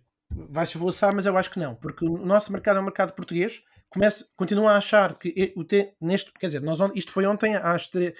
vai 0.50 0.66
se 0.66 0.76
esvoaçar, 0.76 1.14
mas 1.14 1.26
eu 1.26 1.38
acho 1.38 1.48
que 1.48 1.60
não, 1.60 1.76
porque 1.76 2.04
o 2.04 2.26
nosso 2.26 2.50
mercado 2.50 2.78
é 2.78 2.80
um 2.80 2.84
mercado 2.84 3.12
português. 3.12 3.62
Começa, 3.88 4.26
continua 4.34 4.72
a 4.72 4.78
achar 4.78 5.16
que 5.16 5.52
o 5.54 5.62
te, 5.62 5.94
neste, 6.00 6.32
quer 6.32 6.46
dizer, 6.46 6.60
nós, 6.60 6.80
isto 6.96 7.12
foi 7.12 7.24
ontem 7.24 7.54
às 7.54 7.86
três, 7.86 8.14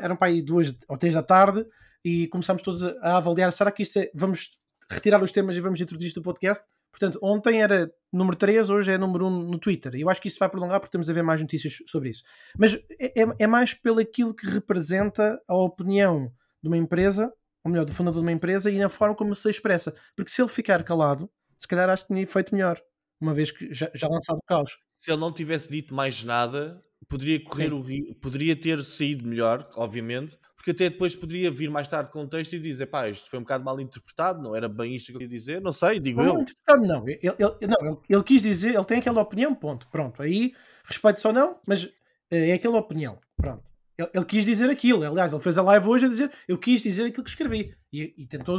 eram 0.00 0.14
para 0.14 0.28
aí 0.28 0.40
duas 0.40 0.72
ou 0.88 0.96
três 0.96 1.14
da 1.14 1.24
tarde 1.24 1.66
e 2.04 2.28
começámos 2.28 2.62
todos 2.62 2.84
a 2.84 3.16
avaliar, 3.16 3.52
será 3.52 3.72
que 3.72 3.82
isto 3.82 3.98
é, 3.98 4.10
vamos 4.14 4.58
retirar 4.90 5.22
os 5.22 5.32
temas 5.32 5.56
e 5.56 5.60
vamos 5.60 5.80
introduzir 5.80 6.08
isto 6.08 6.18
no 6.18 6.22
podcast? 6.22 6.64
Portanto, 6.90 7.18
ontem 7.20 7.60
era 7.60 7.90
número 8.12 8.36
3, 8.36 8.70
hoje 8.70 8.92
é 8.92 8.98
número 8.98 9.26
1 9.26 9.30
no 9.50 9.58
Twitter. 9.58 9.94
E 9.96 10.02
eu 10.02 10.08
acho 10.08 10.20
que 10.20 10.28
isso 10.28 10.38
vai 10.38 10.48
prolongar 10.48 10.78
porque 10.78 10.92
temos 10.92 11.10
a 11.10 11.12
ver 11.12 11.24
mais 11.24 11.40
notícias 11.40 11.78
sobre 11.86 12.10
isso. 12.10 12.22
Mas 12.56 12.74
é, 13.00 13.22
é, 13.22 13.26
é 13.40 13.46
mais 13.46 13.74
pelo 13.74 13.98
aquilo 13.98 14.34
que 14.34 14.46
representa 14.46 15.42
a 15.48 15.56
opinião 15.56 16.30
de 16.62 16.68
uma 16.68 16.76
empresa, 16.76 17.32
ou 17.64 17.70
melhor, 17.70 17.84
do 17.84 17.92
fundador 17.92 18.20
de 18.20 18.26
uma 18.26 18.32
empresa 18.32 18.70
e 18.70 18.78
na 18.78 18.88
forma 18.88 19.16
como 19.16 19.34
se 19.34 19.50
expressa. 19.50 19.92
Porque 20.14 20.30
se 20.30 20.40
ele 20.40 20.48
ficar 20.48 20.84
calado, 20.84 21.28
se 21.58 21.66
calhar 21.66 21.88
acho 21.88 22.06
que 22.06 22.14
tinha 22.14 22.26
feito 22.26 22.54
melhor, 22.54 22.80
uma 23.20 23.34
vez 23.34 23.50
que 23.50 23.72
já, 23.72 23.90
já 23.92 24.06
lançado 24.06 24.36
o 24.36 24.46
caos. 24.46 24.76
Se 25.00 25.10
ele 25.10 25.20
não 25.20 25.32
tivesse 25.32 25.68
dito 25.68 25.92
mais 25.92 26.22
nada, 26.22 26.80
poderia 27.08 27.42
correr 27.42 27.70
Sim. 27.70 27.74
o 27.74 27.80
ri... 27.80 28.14
poderia 28.22 28.54
ter 28.54 28.82
saído 28.84 29.26
melhor, 29.26 29.68
obviamente, 29.74 30.38
porque 30.64 30.70
até 30.70 30.88
depois 30.88 31.14
poderia 31.14 31.50
vir 31.50 31.68
mais 31.68 31.86
tarde 31.86 32.10
com 32.10 32.22
o 32.22 32.26
texto 32.26 32.54
e 32.54 32.58
dizer, 32.58 32.86
pá, 32.86 33.06
isto 33.06 33.28
foi 33.28 33.38
um 33.38 33.42
bocado 33.42 33.62
mal 33.62 33.78
interpretado, 33.78 34.42
não 34.42 34.56
era 34.56 34.66
bem 34.66 34.94
isto 34.94 35.08
que 35.08 35.12
eu 35.12 35.18
queria 35.18 35.28
dizer, 35.28 35.60
não 35.60 35.72
sei, 35.72 36.00
digo 36.00 36.22
não, 36.22 36.36
eu. 36.36 36.40
Interpretado 36.40 36.86
não, 36.86 37.06
ele, 37.06 37.20
ele, 37.22 37.66
não 37.68 38.02
ele, 38.08 38.22
quis 38.22 38.40
dizer, 38.40 38.74
ele 38.74 38.84
tem 38.84 38.96
aquela 38.96 39.20
opinião, 39.20 39.54
ponto, 39.54 39.86
pronto, 39.88 40.22
aí 40.22 40.54
respeito 40.86 41.20
ou 41.28 41.34
não, 41.34 41.60
mas 41.66 41.84
eh, 42.30 42.48
é 42.48 42.52
aquela 42.54 42.78
opinião, 42.78 43.18
pronto. 43.36 43.62
Ele, 43.98 44.08
ele, 44.14 44.24
quis 44.24 44.46
dizer 44.46 44.70
aquilo, 44.70 45.04
aliás, 45.04 45.34
ele 45.34 45.42
fez 45.42 45.58
a 45.58 45.62
live 45.62 45.86
hoje 45.86 46.06
a 46.06 46.08
dizer, 46.08 46.32
eu 46.48 46.56
quis 46.56 46.80
dizer 46.80 47.04
aquilo 47.04 47.24
que 47.24 47.30
escrevi, 47.30 47.76
e, 47.92 48.14
e 48.16 48.26
tentou 48.26 48.58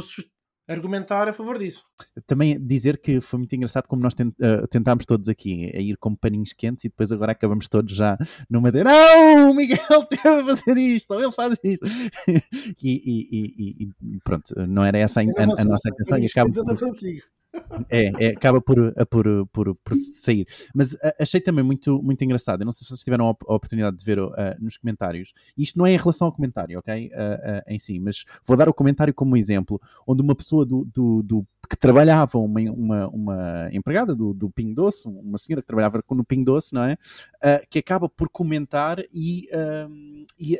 argumentar 0.68 1.28
a 1.28 1.32
favor 1.32 1.58
disso. 1.58 1.84
Também 2.26 2.58
dizer 2.60 2.98
que 2.98 3.20
foi 3.20 3.38
muito 3.38 3.54
engraçado 3.54 3.86
como 3.86 4.02
nós 4.02 4.14
tent, 4.14 4.34
uh, 4.40 4.66
tentámos 4.68 5.06
todos 5.06 5.28
aqui 5.28 5.70
a 5.74 5.80
ir 5.80 5.96
como 5.96 6.16
paninhos 6.16 6.52
quentes 6.52 6.84
e 6.84 6.88
depois 6.88 7.12
agora 7.12 7.32
acabamos 7.32 7.68
todos 7.68 7.94
já 7.94 8.18
numa 8.50 8.72
de 8.72 8.82
não, 8.82 9.50
o 9.50 9.54
Miguel 9.54 9.78
teve 10.10 10.28
a 10.28 10.44
fazer 10.44 10.76
isto, 10.76 11.12
ou 11.12 11.22
ele 11.22 11.32
faz 11.32 11.56
isto. 11.62 11.86
e, 12.82 12.92
e, 12.92 13.28
e, 13.30 13.84
e, 13.84 14.18
pronto, 14.24 14.54
não 14.66 14.84
era 14.84 14.98
essa 14.98 15.20
a, 15.20 15.24
a, 15.24 15.62
a 15.62 15.64
nossa 15.64 15.88
intenção 15.88 16.18
e 16.18 16.26
acaba. 16.26 16.50
Por... 16.52 16.96
É, 17.90 18.26
é, 18.26 18.28
acaba 18.28 18.60
por, 18.60 18.76
por, 19.06 19.46
por, 19.48 19.74
por, 19.76 19.96
sair. 19.96 20.46
Mas 20.74 20.94
uh, 20.94 21.12
achei 21.20 21.40
também 21.40 21.64
muito, 21.64 22.02
muito 22.02 22.22
engraçado. 22.24 22.62
Eu 22.62 22.64
não 22.64 22.72
sei 22.72 22.84
se 22.84 22.88
vocês 22.88 23.04
tiveram 23.04 23.26
a, 23.28 23.30
oportunidade 23.30 23.96
de 23.96 24.04
ver 24.04 24.18
uh, 24.18 24.32
nos 24.60 24.76
comentários. 24.76 25.32
Isto 25.56 25.78
não 25.78 25.86
é 25.86 25.92
em 25.92 25.96
relação 25.96 26.26
ao 26.26 26.32
comentário, 26.32 26.78
ok? 26.78 27.08
Uh, 27.08 27.62
em 27.66 27.78
si, 27.78 27.98
mas 27.98 28.24
vou 28.44 28.56
dar 28.56 28.68
o 28.68 28.74
comentário 28.74 29.12
como 29.12 29.36
exemplo, 29.36 29.80
onde 30.06 30.22
uma 30.22 30.34
pessoa 30.34 30.64
do, 30.64 30.84
do, 30.84 31.22
do 31.22 31.46
que 31.68 31.76
trabalhava, 31.76 32.38
uma, 32.38 32.60
uma, 32.60 33.08
uma 33.08 33.68
empregada 33.72 34.14
do, 34.14 34.32
do 34.32 34.48
Ping 34.50 34.72
Doce, 34.72 35.08
uma 35.08 35.36
senhora 35.36 35.62
que 35.62 35.66
trabalhava 35.66 36.02
no 36.10 36.24
Ping 36.24 36.44
Doce, 36.44 36.72
não 36.72 36.84
é? 36.84 36.96
que 37.68 37.80
acaba 37.80 38.08
por 38.08 38.28
comentar 38.28 39.00
e, 39.12 39.48
e 40.38 40.58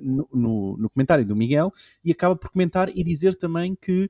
no, 0.00 0.26
no, 0.32 0.76
no, 0.78 0.90
comentário 0.90 1.26
do 1.26 1.36
Miguel 1.36 1.70
e 2.02 2.10
acaba 2.10 2.34
por 2.34 2.48
comentar 2.50 2.88
e 2.88 3.04
dizer 3.04 3.34
também 3.34 3.76
que 3.78 4.08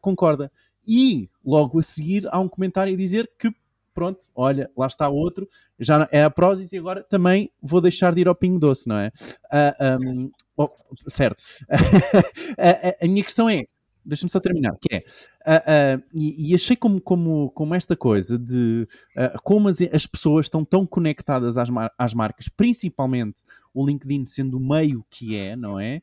concorda 0.00 0.52
e 0.88 1.28
logo 1.44 1.78
a 1.78 1.82
seguir 1.82 2.26
há 2.30 2.40
um 2.40 2.48
comentário 2.48 2.94
a 2.94 2.96
dizer 2.96 3.30
que 3.38 3.52
pronto, 3.92 4.26
olha, 4.34 4.70
lá 4.76 4.86
está 4.86 5.08
outro, 5.08 5.48
já 5.76 6.08
é 6.12 6.22
a 6.22 6.30
Prozis 6.30 6.72
e 6.72 6.78
agora 6.78 7.02
também 7.02 7.50
vou 7.60 7.80
deixar 7.80 8.14
de 8.14 8.20
ir 8.20 8.28
ao 8.28 8.34
Pingo 8.34 8.58
Doce, 8.58 8.88
não 8.88 8.96
é? 8.96 9.08
Uh, 9.08 9.74
ah, 9.80 9.98
um, 10.00 10.30
oh, 10.56 10.70
certo. 11.08 11.42
a, 12.56 12.70
a, 12.70 13.04
a 13.04 13.08
minha 13.08 13.24
questão 13.24 13.50
é, 13.50 13.64
deixa-me 14.08 14.30
só 14.30 14.40
terminar, 14.40 14.74
que 14.80 14.94
é, 14.94 14.98
uh, 14.98 15.98
uh, 15.98 16.04
e, 16.14 16.50
e, 16.50 16.54
achei 16.54 16.74
como, 16.74 17.00
como, 17.00 17.50
como 17.50 17.74
esta 17.74 17.94
coisa 17.94 18.38
de 18.38 18.86
uh, 19.16 19.42
como 19.42 19.68
as, 19.68 19.82
as, 19.82 20.06
pessoas 20.06 20.46
estão 20.46 20.64
tão 20.64 20.86
conectadas 20.86 21.58
às, 21.58 21.68
mar, 21.68 21.92
às 21.98 22.14
marcas, 22.14 22.48
principalmente 22.48 23.42
o 23.80 23.86
LinkedIn 23.86 24.26
sendo 24.26 24.56
o 24.56 24.60
meio 24.60 25.04
que 25.10 25.36
é, 25.36 25.56
não 25.56 25.78
é? 25.78 26.00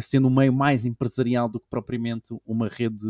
sendo 0.00 0.28
um 0.28 0.34
meio 0.34 0.52
mais 0.52 0.86
empresarial 0.86 1.48
do 1.48 1.60
que 1.60 1.66
propriamente 1.68 2.34
uma 2.46 2.68
rede 2.68 3.04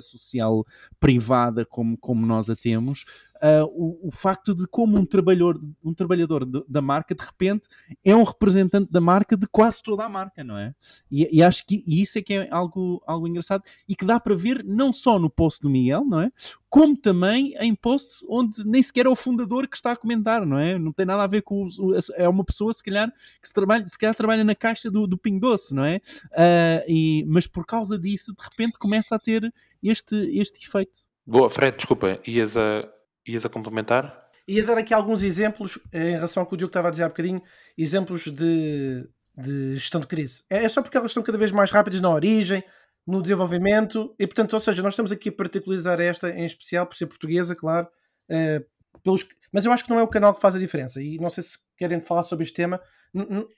social 0.00 0.64
privada 0.98 1.64
como, 1.64 1.96
como 1.98 2.26
nós 2.26 2.48
a 2.48 2.56
temos, 2.56 3.04
Uh, 3.42 3.64
o, 3.70 4.08
o, 4.08 4.10
facto 4.10 4.54
de 4.54 4.66
como 4.66 4.98
um 4.98 5.06
trabalhador, 5.06 5.58
um 5.82 5.94
trabalhador 5.94 6.44
de, 6.44 6.62
da 6.68 6.82
marca 6.82 7.14
de 7.14 7.24
repente 7.24 7.68
é 8.04 8.14
um 8.14 8.22
representante 8.22 8.92
da 8.92 9.00
marca 9.00 9.34
de 9.34 9.46
quase 9.46 9.82
toda 9.82 10.04
a 10.04 10.10
marca, 10.10 10.44
não 10.44 10.58
é? 10.58 10.74
E, 11.10 11.38
e 11.38 11.42
acho 11.42 11.64
que 11.64 11.82
e 11.86 12.02
isso 12.02 12.18
é 12.18 12.22
que 12.22 12.34
é 12.34 12.48
algo, 12.50 13.02
algo 13.06 13.26
engraçado 13.26 13.64
e 13.88 13.96
que 13.96 14.04
dá 14.04 14.20
para 14.20 14.34
ver 14.34 14.62
não 14.62 14.92
só 14.92 15.18
no 15.18 15.30
post 15.30 15.62
do 15.62 15.70
Miguel, 15.70 16.04
não 16.04 16.20
é? 16.20 16.30
Como 16.68 16.94
também 16.94 17.54
em 17.58 17.74
posts 17.74 18.22
onde 18.28 18.62
nem 18.66 18.82
sequer 18.82 19.06
é 19.06 19.08
o 19.08 19.16
fundador 19.16 19.66
que 19.66 19.76
está 19.76 19.92
a 19.92 19.96
comentar, 19.96 20.44
não 20.44 20.58
é? 20.58 20.78
Não 20.78 20.92
tem 20.92 21.06
nada 21.06 21.24
a 21.24 21.26
ver 21.26 21.40
com. 21.40 21.66
O, 21.78 21.94
é 22.16 22.28
uma 22.28 22.44
pessoa, 22.44 22.74
se 22.74 22.82
calhar, 22.82 23.10
que 23.40 23.48
se, 23.48 23.52
trabalha, 23.52 23.86
se 23.86 23.98
calhar 23.98 24.14
trabalha 24.14 24.44
na 24.44 24.54
caixa 24.54 24.90
do, 24.90 25.06
do 25.06 25.18
Ping 25.18 25.38
Doce, 25.38 25.74
não 25.74 25.84
é? 25.84 25.96
Uh, 26.32 26.84
e, 26.88 27.24
mas 27.28 27.46
por 27.46 27.66
causa 27.66 27.98
disso, 27.98 28.34
de 28.34 28.42
repente 28.42 28.78
começa 28.78 29.14
a 29.14 29.18
ter 29.18 29.52
este, 29.82 30.16
este 30.38 30.66
efeito. 30.66 31.00
Boa, 31.26 31.48
Fred, 31.48 31.76
desculpa, 31.76 32.20
ias 32.26 32.56
a, 32.56 32.88
ias 33.26 33.44
a 33.44 33.48
complementar? 33.48 34.28
Ia 34.48 34.64
dar 34.64 34.78
aqui 34.78 34.92
alguns 34.92 35.22
exemplos 35.22 35.78
eh, 35.92 36.10
em 36.10 36.14
relação 36.14 36.42
ao 36.42 36.46
que 36.46 36.54
o 36.54 36.56
Diogo 36.56 36.70
estava 36.70 36.88
a 36.88 36.90
dizer 36.90 37.04
há 37.04 37.08
bocadinho, 37.08 37.40
exemplos 37.78 38.24
de, 38.24 39.08
de 39.36 39.76
gestão 39.76 40.00
de 40.00 40.08
crise. 40.08 40.42
É, 40.50 40.64
é 40.64 40.68
só 40.68 40.82
porque 40.82 40.96
elas 40.96 41.12
estão 41.12 41.22
cada 41.22 41.38
vez 41.38 41.52
mais 41.52 41.70
rápidas 41.70 42.00
na 42.00 42.10
origem, 42.10 42.64
no 43.06 43.22
desenvolvimento, 43.22 44.14
e 44.18 44.26
portanto, 44.26 44.54
ou 44.54 44.60
seja, 44.60 44.82
nós 44.82 44.94
estamos 44.94 45.12
aqui 45.12 45.28
a 45.28 45.32
particularizar 45.32 46.00
esta 46.00 46.30
em 46.30 46.44
especial 46.44 46.86
por 46.86 46.96
ser 46.96 47.06
portuguesa, 47.06 47.54
claro, 47.54 47.88
uh, 48.30 48.64
pelos, 49.02 49.26
mas 49.52 49.64
eu 49.64 49.72
acho 49.72 49.84
que 49.84 49.90
não 49.90 49.98
é 49.98 50.02
o 50.02 50.08
canal 50.08 50.34
que 50.34 50.40
faz 50.40 50.54
a 50.54 50.58
diferença, 50.58 51.00
e 51.00 51.18
não 51.18 51.30
sei 51.30 51.42
se 51.42 51.58
querem 51.76 52.00
falar 52.00 52.22
sobre 52.22 52.44
este 52.44 52.54
tema, 52.54 52.80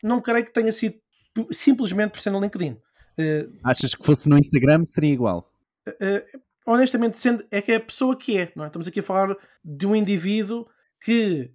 não 0.03 0.21
creio 0.21 0.45
que 0.45 0.53
tenha 0.53 0.73
sido 0.73 0.97
simplesmente 1.51 2.13
por 2.13 2.21
ser 2.21 2.31
no 2.31 2.41
LinkedIn. 2.41 2.73
Uh, 3.19 3.53
Achas 3.65 3.95
que 3.95 4.05
fosse 4.05 4.29
no 4.29 4.39
Instagram 4.39 4.85
seria 4.87 5.13
igual? 5.13 5.51
Uh, 5.89 6.41
honestamente, 6.67 7.19
sendo, 7.19 7.45
é 7.51 7.61
que 7.61 7.73
é 7.73 7.77
a 7.77 7.81
pessoa 7.81 8.17
que 8.17 8.39
é, 8.39 8.53
não 8.55 8.65
é? 8.65 8.67
Estamos 8.69 8.89
aqui 8.89 9.01
a 9.01 9.03
falar 9.03 9.37
de 9.65 9.87
um 9.87 9.95
indivíduo 9.95 10.67
que 11.01 11.53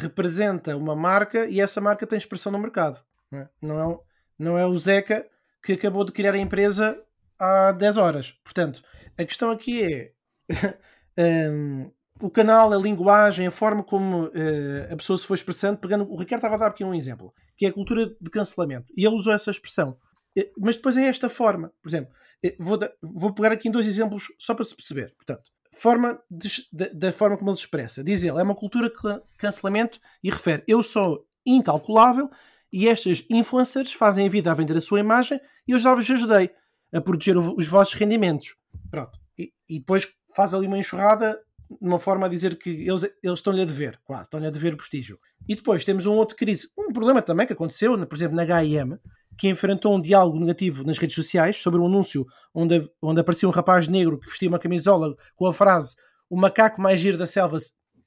representa 0.00 0.76
uma 0.76 0.94
marca 0.94 1.46
e 1.46 1.60
essa 1.60 1.80
marca 1.80 2.06
tem 2.06 2.16
expressão 2.16 2.52
no 2.52 2.58
mercado. 2.58 3.04
Não 3.30 3.40
é, 3.40 3.48
não 3.60 3.80
é, 3.80 3.98
não 4.38 4.58
é 4.58 4.66
o 4.66 4.76
Zeca 4.76 5.26
que 5.62 5.72
acabou 5.72 6.04
de 6.04 6.12
criar 6.12 6.34
a 6.34 6.38
empresa 6.38 7.02
há 7.38 7.72
10 7.72 7.96
horas. 7.96 8.32
Portanto, 8.44 8.82
a 9.16 9.24
questão 9.24 9.50
aqui 9.50 9.82
é 9.82 11.50
um, 11.50 11.90
o 12.20 12.30
canal, 12.30 12.72
a 12.72 12.76
linguagem, 12.76 13.46
a 13.46 13.50
forma 13.50 13.82
como 13.82 14.26
uh, 14.26 14.92
a 14.92 14.96
pessoa 14.96 15.16
se 15.16 15.26
foi 15.26 15.36
expressando, 15.36 15.78
pegando. 15.78 16.10
O 16.10 16.16
Ricardo 16.16 16.40
estava 16.40 16.54
a 16.54 16.58
dar 16.58 16.66
aqui 16.68 16.84
um 16.84 16.94
exemplo, 16.94 17.34
que 17.56 17.66
é 17.66 17.68
a 17.68 17.72
cultura 17.72 18.14
de 18.20 18.30
cancelamento. 18.30 18.92
E 18.96 19.04
ele 19.04 19.14
usou 19.14 19.32
essa 19.32 19.50
expressão. 19.50 19.96
Eh, 20.36 20.50
mas 20.58 20.76
depois 20.76 20.96
é 20.96 21.06
esta 21.06 21.28
forma. 21.28 21.72
Por 21.82 21.88
exemplo, 21.88 22.14
eh, 22.42 22.56
vou, 22.58 22.78
vou 23.02 23.32
pegar 23.32 23.52
aqui 23.52 23.68
em 23.68 23.70
dois 23.70 23.86
exemplos 23.86 24.28
só 24.38 24.54
para 24.54 24.64
se 24.64 24.74
perceber. 24.74 25.12
Portanto, 25.16 25.50
forma 25.72 26.20
de, 26.30 26.48
de, 26.72 26.88
da 26.94 27.12
forma 27.12 27.36
como 27.36 27.50
ele 27.50 27.56
se 27.56 27.64
expressa. 27.64 28.02
Diz 28.02 28.22
ele, 28.22 28.38
é 28.38 28.42
uma 28.42 28.54
cultura 28.54 28.88
de 28.88 28.96
cancelamento 29.36 29.98
e 30.22 30.30
refere: 30.30 30.62
eu 30.68 30.82
sou 30.82 31.26
incalculável 31.44 32.30
e 32.72 32.88
estas 32.88 33.24
influencers 33.28 33.92
fazem 33.92 34.26
a 34.26 34.30
vida 34.30 34.50
a 34.50 34.54
vender 34.54 34.76
a 34.76 34.80
sua 34.80 35.00
imagem 35.00 35.40
e 35.66 35.72
eu 35.72 35.78
já 35.78 35.94
vos 35.94 36.08
ajudei 36.08 36.50
a 36.92 37.00
proteger 37.00 37.36
os 37.36 37.66
vossos 37.66 37.94
rendimentos. 37.94 38.56
Pronto. 38.90 39.18
E, 39.38 39.52
e 39.68 39.80
depois 39.80 40.06
faz 40.34 40.54
ali 40.54 40.66
uma 40.66 40.78
enxurrada 40.78 41.38
de 41.70 41.88
uma 41.88 41.98
forma 41.98 42.26
a 42.26 42.28
dizer 42.28 42.58
que 42.58 42.70
eles, 42.70 43.02
eles 43.22 43.38
estão-lhe 43.38 43.62
a 43.62 43.64
dever, 43.64 43.98
quase, 44.04 44.24
estão-lhe 44.24 44.46
a 44.46 44.50
dever 44.50 44.76
prestígio. 44.76 45.18
E 45.48 45.54
depois 45.54 45.84
temos 45.84 46.06
um 46.06 46.14
outro 46.14 46.36
crise, 46.36 46.68
um 46.78 46.92
problema 46.92 47.22
também 47.22 47.46
que 47.46 47.52
aconteceu, 47.52 48.06
por 48.06 48.14
exemplo, 48.14 48.36
na 48.36 48.42
H&M, 48.42 48.98
que 49.36 49.48
enfrentou 49.48 49.94
um 49.96 50.00
diálogo 50.00 50.38
negativo 50.38 50.84
nas 50.84 50.98
redes 50.98 51.16
sociais 51.16 51.60
sobre 51.60 51.80
um 51.80 51.86
anúncio 51.86 52.24
onde, 52.54 52.88
onde 53.02 53.20
aparecia 53.20 53.48
um 53.48 53.52
rapaz 53.52 53.88
negro 53.88 54.18
que 54.18 54.28
vestia 54.28 54.48
uma 54.48 54.58
camisola 54.58 55.14
com 55.34 55.46
a 55.46 55.52
frase 55.52 55.96
o 56.28 56.36
macaco 56.36 56.80
mais 56.80 57.00
giro 57.00 57.18
da 57.18 57.26
selva, 57.26 57.58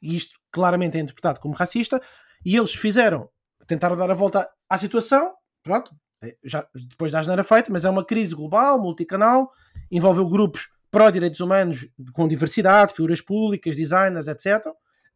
e 0.01 0.15
isto 0.15 0.37
claramente 0.51 0.97
é 0.97 1.01
interpretado 1.01 1.39
como 1.39 1.53
racista, 1.53 2.01
e 2.45 2.55
eles 2.55 2.73
fizeram, 2.73 3.29
tentaram 3.67 3.95
dar 3.95 4.09
a 4.09 4.13
volta 4.13 4.49
à 4.69 4.77
situação, 4.77 5.33
pronto, 5.63 5.91
é, 6.23 6.35
já, 6.43 6.67
depois 6.73 7.11
da 7.11 7.19
asneira 7.19 7.43
feita, 7.43 7.71
mas 7.71 7.85
é 7.85 7.89
uma 7.89 8.03
crise 8.03 8.35
global, 8.35 8.81
multicanal, 8.81 9.51
envolveu 9.91 10.27
grupos 10.27 10.67
pró-direitos 10.91 11.39
humanos 11.39 11.87
com 12.13 12.27
diversidade, 12.27 12.93
figuras 12.93 13.21
públicas, 13.21 13.75
designers, 13.75 14.27
etc. 14.27 14.65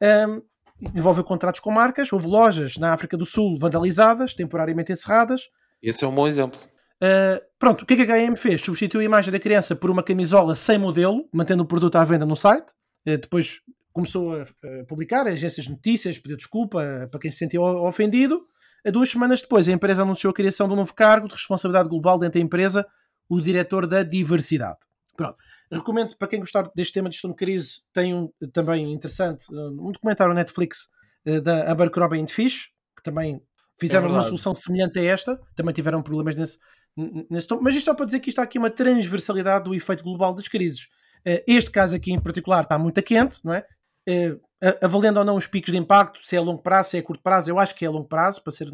Um, 0.01 0.41
envolveu 0.95 1.23
contratos 1.23 1.59
com 1.59 1.71
marcas, 1.71 2.11
houve 2.11 2.27
lojas 2.27 2.77
na 2.77 2.93
África 2.93 3.15
do 3.15 3.25
Sul 3.25 3.57
vandalizadas, 3.57 4.33
temporariamente 4.33 4.91
encerradas. 4.91 5.49
Esse 5.81 6.03
é 6.03 6.07
um 6.07 6.13
bom 6.13 6.27
exemplo. 6.27 6.59
Uh, 7.01 7.41
pronto, 7.57 7.81
o 7.81 7.85
que 7.85 7.93
é 7.93 8.05
que 8.05 8.11
a 8.11 8.17
HM 8.17 8.35
fez? 8.35 8.61
Substituiu 8.61 9.01
a 9.01 9.05
imagem 9.05 9.31
da 9.31 9.39
criança 9.39 9.75
por 9.75 9.89
uma 9.89 10.03
camisola 10.03 10.55
sem 10.55 10.77
modelo, 10.77 11.27
mantendo 11.33 11.63
o 11.63 11.65
produto 11.65 11.95
à 11.95 12.03
venda 12.03 12.25
no 12.25 12.35
site. 12.35 12.71
Uh, 13.05 13.17
depois 13.17 13.61
começou 13.91 14.39
a, 14.39 14.45
publicar, 14.87 15.27
agências 15.27 15.65
de 15.65 15.71
notícias, 15.71 16.17
pediu 16.17 16.37
desculpa 16.37 17.07
para 17.09 17.19
quem 17.19 17.31
se 17.31 17.39
sentiu 17.39 17.61
ofendido. 17.61 18.45
Duas 18.85 19.09
semanas 19.09 19.41
depois, 19.41 19.67
a 19.67 19.71
empresa 19.71 20.01
anunciou 20.01 20.31
a 20.31 20.33
criação 20.33 20.67
de 20.67 20.73
um 20.73 20.77
novo 20.77 20.93
cargo 20.93 21.27
de 21.27 21.33
responsabilidade 21.33 21.89
global 21.89 22.17
dentro 22.17 22.39
da 22.39 22.45
empresa, 22.45 22.87
o 23.29 23.39
diretor 23.39 23.85
da 23.85 24.01
diversidade. 24.01 24.77
Pronto. 25.15 25.37
Recomendo 25.71 26.17
para 26.17 26.27
quem 26.27 26.39
gostar 26.39 26.69
deste 26.75 26.93
tema 26.93 27.09
de 27.09 27.15
gestão 27.15 27.31
de 27.31 27.37
crise, 27.37 27.81
tem 27.93 28.13
um 28.13 28.29
também 28.51 28.91
interessante, 28.91 29.45
um 29.53 29.91
documentário 29.91 30.33
Netflix 30.33 30.89
eh, 31.25 31.39
da 31.39 31.71
Abercrombie 31.71 32.25
Fish, 32.27 32.71
que 32.95 33.03
também 33.03 33.41
fizeram 33.79 34.07
é 34.07 34.11
uma 34.11 34.21
solução 34.21 34.53
semelhante 34.53 34.99
a 34.99 35.03
esta, 35.03 35.39
também 35.55 35.73
tiveram 35.73 36.03
problemas 36.03 36.35
nesse, 36.35 36.59
nesse 37.29 37.47
tom. 37.47 37.59
Mas 37.61 37.73
isto 37.73 37.85
só 37.85 37.95
para 37.95 38.05
dizer 38.05 38.19
que 38.19 38.29
isto 38.29 38.39
há 38.39 38.43
aqui 38.43 38.57
uma 38.57 38.69
transversalidade 38.69 39.63
do 39.63 39.73
efeito 39.73 40.03
global 40.03 40.33
das 40.33 40.47
crises. 40.47 40.87
Eh, 41.25 41.43
este 41.47 41.71
caso 41.71 41.95
aqui 41.95 42.11
em 42.11 42.19
particular 42.19 42.63
está 42.63 42.77
muito 42.77 43.01
quente, 43.01 43.39
não 43.45 43.53
é? 43.53 43.65
Eh, 44.07 44.37
avaliando 44.81 45.19
ou 45.19 45.25
não 45.25 45.37
os 45.37 45.47
picos 45.47 45.71
de 45.71 45.77
impacto, 45.77 46.19
se 46.21 46.35
é 46.35 46.39
a 46.39 46.41
longo 46.41 46.61
prazo, 46.61 46.89
se 46.89 46.97
é 46.97 46.99
a 46.99 47.03
curto 47.03 47.23
prazo, 47.23 47.49
eu 47.49 47.57
acho 47.57 47.73
que 47.73 47.85
é 47.85 47.87
a 47.87 47.91
longo 47.91 48.07
prazo, 48.07 48.43
para 48.43 48.51
ser, 48.51 48.69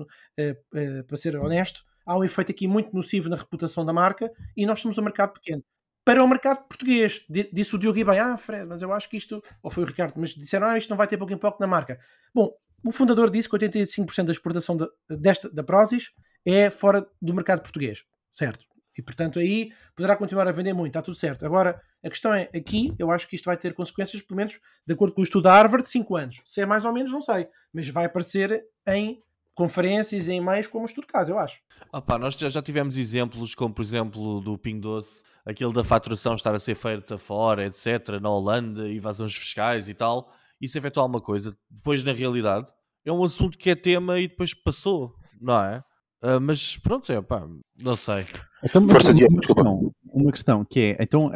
para 1.07 1.17
ser 1.17 1.37
honesto. 1.37 1.81
Há 2.05 2.17
um 2.17 2.23
efeito 2.23 2.51
aqui 2.51 2.67
muito 2.67 2.93
nocivo 2.93 3.29
na 3.29 3.35
reputação 3.35 3.85
da 3.85 3.93
marca 3.93 4.31
e 4.55 4.65
nós 4.65 4.79
somos 4.79 4.97
um 4.97 5.01
mercado 5.01 5.33
pequeno 5.33 5.63
para 6.07 6.23
o 6.23 6.27
mercado 6.27 6.65
português. 6.69 7.25
Disse 7.51 7.75
o 7.75 7.77
Diogo 7.77 7.99
e 7.99 8.03
bem, 8.05 8.17
ah, 8.17 8.37
Fred, 8.37 8.65
mas 8.65 8.81
eu 8.81 8.93
acho 8.93 9.09
que 9.09 9.17
isto, 9.17 9.43
ou 9.61 9.69
foi 9.69 9.83
o 9.83 9.85
Ricardo, 9.85 10.13
mas 10.15 10.29
disseram, 10.29 10.67
ah, 10.67 10.77
isto 10.77 10.89
não 10.89 10.95
vai 10.95 11.05
ter 11.05 11.17
pouco 11.17 11.33
impacto 11.33 11.59
na 11.59 11.67
marca. 11.67 11.99
Bom, 12.33 12.49
o 12.81 12.93
fundador 12.93 13.29
disse 13.29 13.49
que 13.49 13.57
85% 13.57 14.23
da 14.23 14.31
exportação 14.31 14.77
de, 14.77 14.87
desta, 15.09 15.49
da 15.49 15.63
Prozis 15.63 16.11
é 16.45 16.69
fora 16.69 17.05
do 17.21 17.33
mercado 17.33 17.61
português, 17.61 18.05
certo? 18.31 18.65
E 18.97 19.01
portanto 19.01 19.37
aí 19.37 19.73
poderá 19.93 20.15
continuar 20.15 20.47
a 20.47 20.51
vender 20.51 20.71
muito, 20.71 20.91
está 20.91 21.01
tudo 21.01 21.17
certo. 21.17 21.45
Agora, 21.45 21.81
a 22.01 22.09
questão 22.09 22.33
é, 22.33 22.49
aqui, 22.55 22.95
eu 22.97 23.11
acho 23.11 23.27
que 23.27 23.35
isto 23.35 23.43
vai 23.43 23.57
ter 23.57 23.73
consequências, 23.73 24.21
pelo 24.21 24.37
menos 24.37 24.57
de 24.85 24.93
acordo 24.93 25.13
com 25.13 25.19
o 25.19 25.25
estudo 25.25 25.43
da 25.43 25.53
Harvard, 25.53 25.83
de 25.83 25.91
5 25.91 26.15
anos. 26.15 26.41
Se 26.45 26.61
é 26.61 26.65
mais 26.65 26.85
ou 26.85 26.93
menos, 26.93 27.11
não 27.11 27.21
sei, 27.21 27.49
mas 27.73 27.89
vai 27.89 28.05
aparecer 28.05 28.63
em 28.87 29.21
conferências 29.57 30.27
e 30.27 30.33
em 30.33 30.39
mais 30.39 30.67
como 30.67 30.85
estudo 30.85 31.07
de 31.07 31.11
caso, 31.11 31.31
eu 31.31 31.39
acho. 31.39 31.59
Opa, 31.91 32.19
nós 32.19 32.35
já, 32.35 32.47
já 32.47 32.61
tivemos 32.61 32.95
exemplos, 32.95 33.55
como 33.55 33.73
por 33.73 33.81
exemplo 33.81 34.39
do 34.39 34.55
Ping 34.55 34.79
Doce, 34.79 35.23
aquele 35.47 35.71
da 35.71 35.83
faturação 35.83 36.35
estar 36.35 36.53
a 36.53 36.59
ser 36.59 36.75
feita 36.75 37.17
fora, 37.17 37.65
etc., 37.65 38.19
na 38.21 38.29
Holanda, 38.29 38.91
invasões 38.91 39.33
fiscais 39.33 39.87
e 39.87 39.93
tal. 39.93 40.29
Isso 40.61 40.77
afetou 40.77 41.01
alguma 41.01 41.21
coisa. 41.21 41.57
Depois, 41.71 42.03
na 42.03 42.11
realidade, 42.11 42.71
é 43.05 43.11
um 43.11 43.23
assunto 43.23 43.57
que 43.57 43.69
é 43.69 43.75
tema 43.75 44.19
e 44.19 44.27
depois 44.27 44.53
passou, 44.53 45.15
não 45.39 45.63
é? 45.63 45.83
Uh, 46.21 46.41
mas 46.41 46.75
pronto, 46.77 47.09
é 47.11 47.21
pá, 47.21 47.47
não 47.81 47.95
sei. 47.95 48.25
Então, 48.63 48.81
mas, 48.81 49.03
Força, 49.03 49.13
questão, 49.13 49.93
uma 50.17 50.31
questão 50.31 50.65
que 50.65 50.79
é, 50.79 50.97
então, 50.99 51.31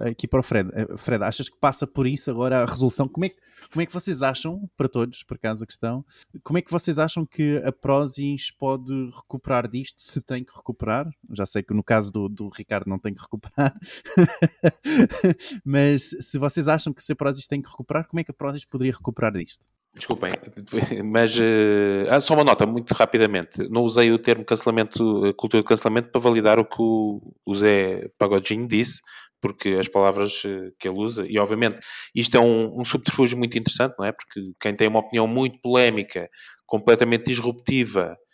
aqui 0.00 0.26
para 0.28 0.40
o 0.40 0.42
Fred, 0.42 0.70
Fred, 0.96 1.24
achas 1.24 1.48
que 1.48 1.56
passa 1.58 1.86
por 1.86 2.06
isso 2.06 2.30
agora 2.30 2.62
a 2.62 2.64
resolução? 2.64 3.08
Como 3.08 3.26
é, 3.26 3.30
como 3.70 3.82
é 3.82 3.86
que 3.86 3.92
vocês 3.92 4.22
acham, 4.22 4.68
para 4.76 4.88
todos, 4.88 5.22
por 5.22 5.36
acaso 5.36 5.64
a 5.64 5.66
questão, 5.66 6.04
como 6.42 6.58
é 6.58 6.62
que 6.62 6.70
vocês 6.70 6.98
acham 6.98 7.26
que 7.26 7.60
a 7.64 7.72
Prozis 7.72 8.50
pode 8.50 8.92
recuperar 9.14 9.68
disto, 9.68 10.00
se 10.00 10.20
tem 10.20 10.44
que 10.44 10.54
recuperar? 10.54 11.08
Já 11.32 11.46
sei 11.46 11.62
que 11.62 11.74
no 11.74 11.82
caso 11.82 12.12
do, 12.12 12.28
do 12.28 12.48
Ricardo 12.48 12.88
não 12.88 12.98
tem 12.98 13.14
que 13.14 13.20
recuperar, 13.20 13.74
mas 15.64 16.10
se 16.20 16.38
vocês 16.38 16.68
acham 16.68 16.92
que 16.92 17.02
se 17.02 17.12
a 17.12 17.16
Prozis 17.16 17.46
tem 17.46 17.60
que 17.60 17.68
recuperar, 17.68 18.06
como 18.06 18.20
é 18.20 18.24
que 18.24 18.30
a 18.30 18.34
Prozis 18.34 18.64
poderia 18.64 18.92
recuperar 18.92 19.32
disto? 19.32 19.66
Desculpem, 19.94 20.32
mas 21.04 21.36
uh, 21.36 22.20
só 22.20 22.34
uma 22.34 22.44
nota, 22.44 22.66
muito 22.66 22.92
rapidamente. 22.92 23.68
Não 23.68 23.82
usei 23.82 24.12
o 24.12 24.18
termo 24.18 24.44
cancelamento, 24.44 25.26
eh, 25.26 25.32
cultura 25.32 25.62
de 25.62 25.68
cancelamento, 25.68 26.10
para 26.10 26.20
validar 26.20 26.58
o 26.58 26.64
que 26.64 26.76
o, 26.80 27.54
Zé 27.54 28.08
Pagodinho 28.16 28.66
disse, 28.66 29.00
porque 29.40 29.70
as 29.70 29.88
palavras 29.88 30.44
uh, 30.44 30.72
que 30.78 30.88
ele 30.88 30.98
usa, 30.98 31.26
e 31.28 31.38
obviamente 31.38 31.80
isto 32.14 32.36
é 32.36 32.40
um, 32.40 32.80
um 32.80 32.84
subterfúgio 32.84 33.36
muito 33.38 33.58
interessante, 33.58 33.94
não 33.98 34.04
é? 34.04 34.12
Porque 34.12 34.52
quem 34.60 34.74
tem 34.74 34.86
uma 34.88 35.00
opinião 35.00 35.26
muito 35.26 35.58
polémica, 35.60 36.28
completamente 36.66 37.24
disruptiva, 37.24 38.14
eh, 38.14 38.27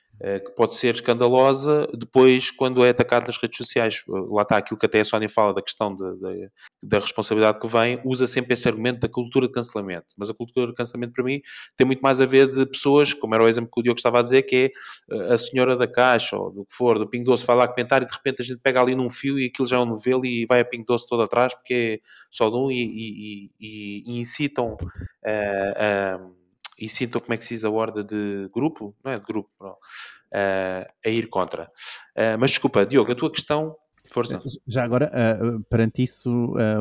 que 0.44 0.50
pode 0.52 0.74
ser 0.74 0.94
escandalosa 0.94 1.86
depois 1.92 2.50
quando 2.50 2.84
é 2.84 2.90
atacado 2.90 3.26
nas 3.26 3.36
redes 3.36 3.58
sociais. 3.58 4.02
Lá 4.08 4.42
está 4.42 4.56
aquilo 4.56 4.78
que 4.78 4.86
até 4.86 5.00
a 5.00 5.04
Sónia 5.04 5.28
fala 5.28 5.52
da 5.52 5.60
questão 5.60 5.94
de, 5.94 6.04
de, 6.16 6.48
da 6.82 6.98
responsabilidade 6.98 7.58
que 7.60 7.66
vem, 7.66 8.00
usa 8.04 8.26
sempre 8.26 8.54
esse 8.54 8.66
argumento 8.66 9.00
da 9.00 9.08
cultura 9.08 9.46
de 9.46 9.52
cancelamento. 9.52 10.06
Mas 10.16 10.30
a 10.30 10.34
cultura 10.34 10.68
de 10.68 10.74
cancelamento 10.74 11.12
para 11.12 11.24
mim 11.24 11.40
tem 11.76 11.86
muito 11.86 12.00
mais 12.00 12.20
a 12.20 12.26
ver 12.26 12.50
de 12.50 12.64
pessoas, 12.66 13.12
como 13.12 13.34
era 13.34 13.44
o 13.44 13.48
exemplo 13.48 13.70
que 13.72 13.80
o 13.80 13.82
Diogo 13.82 13.98
estava 13.98 14.20
a 14.20 14.22
dizer, 14.22 14.42
que 14.42 14.56
é 14.56 15.14
eh, 15.14 15.34
a 15.34 15.38
senhora 15.38 15.76
da 15.76 15.86
caixa 15.86 16.36
ou 16.36 16.50
do 16.50 16.64
que 16.64 16.74
for, 16.74 16.98
do 16.98 17.08
Ping 17.08 17.22
Doce, 17.22 17.44
vai 17.44 17.56
lá 17.56 17.68
comentar 17.68 18.02
e 18.02 18.06
de 18.06 18.12
repente 18.12 18.40
a 18.42 18.44
gente 18.44 18.60
pega 18.60 18.80
ali 18.80 18.94
num 18.94 19.10
fio 19.10 19.38
e 19.38 19.46
aquilo 19.46 19.68
já 19.68 19.76
é 19.76 19.80
um 19.80 19.86
novelo 19.86 20.24
e 20.24 20.46
vai 20.46 20.60
a 20.60 20.64
Ping 20.64 20.84
Doce 20.86 21.08
todo 21.08 21.22
atrás 21.22 21.54
porque 21.54 22.00
é 22.02 22.06
só 22.30 22.48
de 22.48 22.56
um 22.56 22.70
e, 22.70 22.82
e, 22.82 23.50
e, 23.60 24.02
e 24.06 24.20
incitam. 24.20 24.76
Uh, 25.24 26.26
uh, 26.28 26.43
e 26.78 26.88
sintam 26.88 27.20
como 27.20 27.34
é 27.34 27.36
que 27.36 27.44
se 27.44 27.54
diz 27.54 27.64
a 27.64 27.70
ordem 27.70 28.04
de 28.04 28.48
grupo, 28.52 28.94
não 29.04 29.12
é 29.12 29.18
de 29.18 29.24
grupo, 29.24 29.50
não, 29.60 29.72
uh, 29.72 30.86
a 31.04 31.08
ir 31.08 31.28
contra. 31.28 31.64
Uh, 32.16 32.38
mas 32.38 32.50
desculpa, 32.50 32.84
Diogo, 32.84 33.12
a 33.12 33.14
tua 33.14 33.30
questão, 33.30 33.74
força. 34.10 34.40
Já 34.66 34.84
agora, 34.84 35.10
uh, 35.10 35.64
perante 35.68 36.02
isso, 36.02 36.30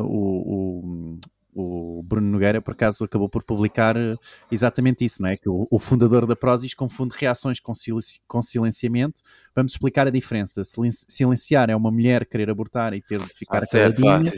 o, 0.04 1.18
o 1.54 2.02
Bruno 2.02 2.28
Nogueira, 2.28 2.60
por 2.60 2.72
acaso, 2.72 3.04
acabou 3.04 3.28
por 3.28 3.44
publicar 3.44 3.96
eh, 3.96 4.16
exatamente 4.50 5.04
isso, 5.04 5.22
não 5.22 5.28
é? 5.28 5.36
Que 5.36 5.48
o, 5.48 5.66
o 5.70 5.78
fundador 5.78 6.26
da 6.26 6.34
Prozis 6.34 6.74
confunde 6.74 7.14
reações 7.16 7.60
com, 7.60 7.74
silenci 7.74 8.20
com, 8.26 8.42
silenciamento. 8.42 9.22
Vamos 9.54 9.72
explicar 9.72 10.06
a 10.06 10.10
diferença. 10.10 10.62
Silenciar 10.64 11.70
é 11.70 11.76
uma 11.76 11.90
mulher 11.90 12.26
querer 12.26 12.50
abortar 12.50 12.92
e 12.94 13.00
ter 13.00 13.20
de 13.20 13.32
ficar 13.32 13.62
ah, 13.62 13.66
caladinha. 13.66 14.32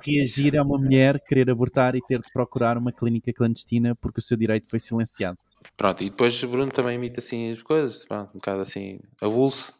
Reagir 0.00 0.56
é 0.56 0.62
uma 0.62 0.78
mulher 0.78 1.20
querer 1.20 1.50
abortar 1.50 1.94
e 1.94 2.00
ter 2.00 2.20
de 2.20 2.32
procurar 2.32 2.78
uma 2.78 2.92
clínica 2.92 3.32
clandestina 3.32 3.94
porque 3.94 4.20
o 4.20 4.22
seu 4.22 4.36
direito 4.36 4.68
foi 4.70 4.78
silenciado. 4.78 5.38
Pronto, 5.76 6.02
e 6.02 6.10
depois 6.10 6.42
o 6.42 6.48
Bruno 6.48 6.72
também 6.72 6.96
imita 6.96 7.20
assim 7.20 7.52
as 7.52 7.62
coisas, 7.62 8.04
um 8.10 8.34
bocado 8.34 8.60
assim, 8.60 8.98
avulso, 9.20 9.74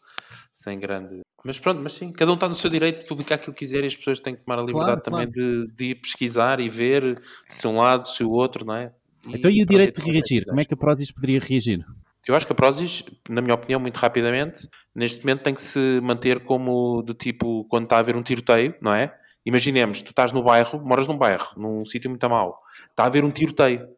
sem 0.52 0.78
grande 0.78 1.22
mas 1.44 1.58
pronto, 1.58 1.80
mas 1.82 1.94
sim, 1.94 2.12
cada 2.12 2.30
um 2.30 2.34
está 2.34 2.48
no 2.48 2.54
seu 2.54 2.70
direito 2.70 3.00
de 3.00 3.04
publicar 3.04 3.34
aquilo 3.34 3.52
que 3.52 3.60
quiser 3.60 3.82
e 3.82 3.86
as 3.86 3.96
pessoas 3.96 4.20
têm 4.20 4.34
que 4.34 4.44
tomar 4.44 4.60
a 4.60 4.64
liberdade 4.64 5.02
claro, 5.02 5.26
também 5.26 5.32
claro. 5.32 5.66
De, 5.66 5.74
de 5.74 5.84
ir 5.86 5.94
pesquisar 5.96 6.60
e 6.60 6.68
ver 6.68 7.20
se 7.48 7.66
um 7.66 7.78
lado, 7.78 8.06
se 8.06 8.22
o 8.22 8.30
outro, 8.30 8.64
não 8.64 8.76
é? 8.76 8.92
E, 9.26 9.36
então 9.36 9.50
e 9.50 9.62
o 9.62 9.66
direito 9.66 10.00
de 10.00 10.10
reagir? 10.10 10.44
Como 10.44 10.60
é 10.60 10.64
que 10.64 10.74
a 10.74 10.76
Prozis 10.76 11.10
poderia 11.10 11.40
reagir? 11.40 11.84
Eu 12.26 12.36
acho 12.36 12.46
que 12.46 12.52
a 12.52 12.54
Prozis, 12.54 13.02
na 13.28 13.40
minha 13.40 13.54
opinião, 13.54 13.80
muito 13.80 13.96
rapidamente, 13.96 14.68
neste 14.94 15.24
momento 15.24 15.42
tem 15.42 15.54
que 15.54 15.62
se 15.62 16.00
manter 16.00 16.44
como 16.44 17.02
do 17.02 17.12
tipo 17.12 17.64
quando 17.64 17.84
está 17.84 17.96
a 17.96 17.98
haver 17.98 18.16
um 18.16 18.22
tiroteio, 18.22 18.76
não 18.80 18.94
é? 18.94 19.12
Imaginemos, 19.44 20.00
tu 20.00 20.10
estás 20.10 20.30
no 20.30 20.44
bairro, 20.44 20.80
moras 20.80 21.08
num 21.08 21.18
bairro, 21.18 21.48
num 21.56 21.84
sítio 21.84 22.08
muito 22.08 22.30
mau, 22.30 22.60
está 22.90 23.02
a 23.02 23.06
haver 23.06 23.24
um 23.24 23.30
tiroteio. 23.32 23.88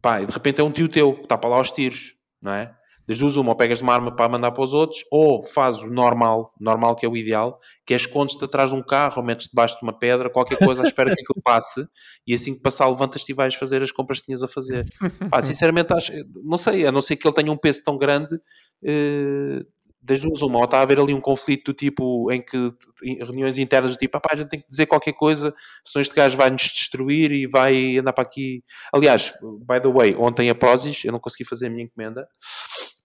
Pá, 0.00 0.22
e 0.22 0.26
de 0.26 0.32
repente 0.32 0.62
é 0.62 0.64
um 0.64 0.72
tio 0.72 0.88
teu 0.88 1.12
que 1.14 1.24
está 1.24 1.36
para 1.36 1.50
lá 1.50 1.56
aos 1.56 1.70
tiros, 1.70 2.14
não 2.40 2.52
é? 2.52 2.74
Das 3.06 3.18
duas, 3.18 3.36
uma, 3.36 3.50
ou 3.50 3.56
pegas 3.56 3.80
uma 3.80 3.92
arma 3.92 4.14
para 4.14 4.28
mandar 4.28 4.52
para 4.52 4.62
os 4.62 4.72
outros, 4.72 5.04
ou 5.10 5.42
fazes 5.42 5.82
o 5.82 5.88
normal, 5.88 6.52
normal 6.60 6.94
que 6.94 7.04
é 7.04 7.08
o 7.08 7.16
ideal, 7.16 7.58
que 7.84 7.92
é 7.92 7.96
escondes-te 7.96 8.44
atrás 8.44 8.70
de 8.70 8.76
um 8.76 8.82
carro, 8.82 9.18
ou 9.18 9.24
metes 9.24 9.48
debaixo 9.48 9.76
de 9.76 9.82
uma 9.82 9.92
pedra, 9.92 10.30
qualquer 10.30 10.58
coisa, 10.58 10.82
à 10.82 10.84
espera 10.84 11.14
que 11.14 11.20
aquilo 11.20 11.42
passe, 11.44 11.86
e 12.26 12.34
assim 12.34 12.54
que 12.54 12.60
passar, 12.60 12.88
levantas-te 12.88 13.30
e 13.30 13.34
vais 13.34 13.54
fazer 13.54 13.82
as 13.82 13.90
compras 13.90 14.20
que 14.20 14.26
tinhas 14.26 14.42
a 14.42 14.48
fazer. 14.48 14.86
Pá, 15.28 15.42
sinceramente, 15.42 15.92
acho, 15.92 16.12
não 16.44 16.56
sei, 16.56 16.86
a 16.86 16.92
não 16.92 17.02
ser 17.02 17.16
que 17.16 17.26
ele 17.26 17.34
tenha 17.34 17.50
um 17.52 17.56
peso 17.56 17.82
tão 17.84 17.98
grande, 17.98 18.38
eh, 18.84 19.64
das 20.02 20.20
duas, 20.20 20.42
uma, 20.42 20.58
ou 20.58 20.64
está 20.64 20.78
a 20.78 20.82
haver 20.82 20.98
ali 20.98 21.14
um 21.14 21.20
conflito 21.20 21.72
do 21.72 21.76
tipo 21.76 22.30
em 22.32 22.42
que 22.42 22.72
reuniões 23.20 23.56
internas 23.56 23.92
do 23.92 23.96
tipo, 23.96 24.12
papá, 24.12 24.30
a 24.32 24.36
gente 24.36 24.48
tem 24.48 24.60
que 24.60 24.68
dizer 24.68 24.86
qualquer 24.86 25.12
coisa, 25.12 25.54
senão 25.84 26.02
este 26.02 26.14
gajo 26.14 26.36
vai 26.36 26.50
nos 26.50 26.62
destruir 26.62 27.30
e 27.30 27.46
vai 27.46 27.98
andar 27.98 28.12
para 28.12 28.24
aqui. 28.24 28.64
Aliás, 28.92 29.32
by 29.40 29.80
the 29.80 29.88
way, 29.88 30.16
ontem 30.16 30.50
a 30.50 30.54
Prozis, 30.54 31.04
eu 31.04 31.12
não 31.12 31.20
consegui 31.20 31.44
fazer 31.48 31.68
a 31.68 31.70
minha 31.70 31.84
encomenda 31.84 32.26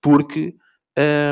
porque 0.01 0.55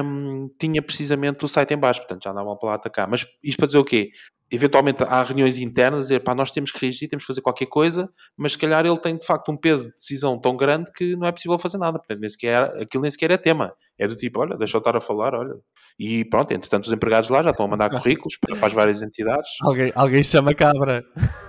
um, 0.03 0.49
tinha 0.59 0.81
precisamente 0.81 1.43
o 1.43 1.47
site 1.47 1.73
em 1.73 1.77
baixo, 1.77 2.01
portanto 2.01 2.23
já 2.23 2.31
andavam 2.31 2.57
para 2.57 2.69
lá 2.69 2.75
atacar. 2.75 3.07
Mas 3.07 3.25
isto 3.43 3.57
para 3.57 3.65
dizer 3.67 3.77
o 3.77 3.85
quê? 3.85 4.11
Eventualmente 4.55 5.03
há 5.03 5.21
reuniões 5.23 5.57
internas, 5.57 6.01
dizer, 6.01 6.21
pá, 6.21 6.33
nós 6.33 6.51
temos 6.51 6.71
que 6.71 6.79
reagir, 6.79 7.07
temos 7.07 7.23
que 7.23 7.27
fazer 7.27 7.41
qualquer 7.41 7.67
coisa, 7.67 8.09
mas 8.37 8.53
se 8.53 8.57
calhar 8.57 8.85
ele 8.85 8.97
tem 8.97 9.17
de 9.17 9.25
facto 9.25 9.51
um 9.51 9.57
peso 9.57 9.89
de 9.89 9.93
decisão 9.95 10.39
tão 10.39 10.55
grande 10.55 10.91
que 10.91 11.15
não 11.15 11.27
é 11.27 11.31
possível 11.31 11.57
fazer 11.57 11.77
nada. 11.77 11.97
Portanto, 11.99 12.19
nem 12.19 12.29
sequer, 12.29 12.63
aquilo 12.81 13.01
nem 13.01 13.11
sequer 13.11 13.31
é 13.31 13.37
tema. 13.37 13.73
É 13.97 14.07
do 14.07 14.15
tipo, 14.15 14.39
olha, 14.41 14.57
deixa 14.57 14.75
eu 14.75 14.79
estar 14.79 14.95
a 14.95 15.01
falar, 15.01 15.33
olha. 15.33 15.53
E 15.97 16.25
pronto, 16.25 16.51
entretanto, 16.51 16.85
os 16.85 16.91
empregados 16.91 17.29
lá 17.29 17.41
já 17.41 17.51
estão 17.51 17.65
a 17.65 17.69
mandar 17.69 17.89
currículos 18.01 18.37
para, 18.37 18.55
para 18.55 18.67
as 18.67 18.73
várias 18.73 19.01
entidades. 19.01 19.49
Alguém, 19.61 19.91
alguém 19.95 20.23
chama 20.23 20.53
cabra. 20.53 21.03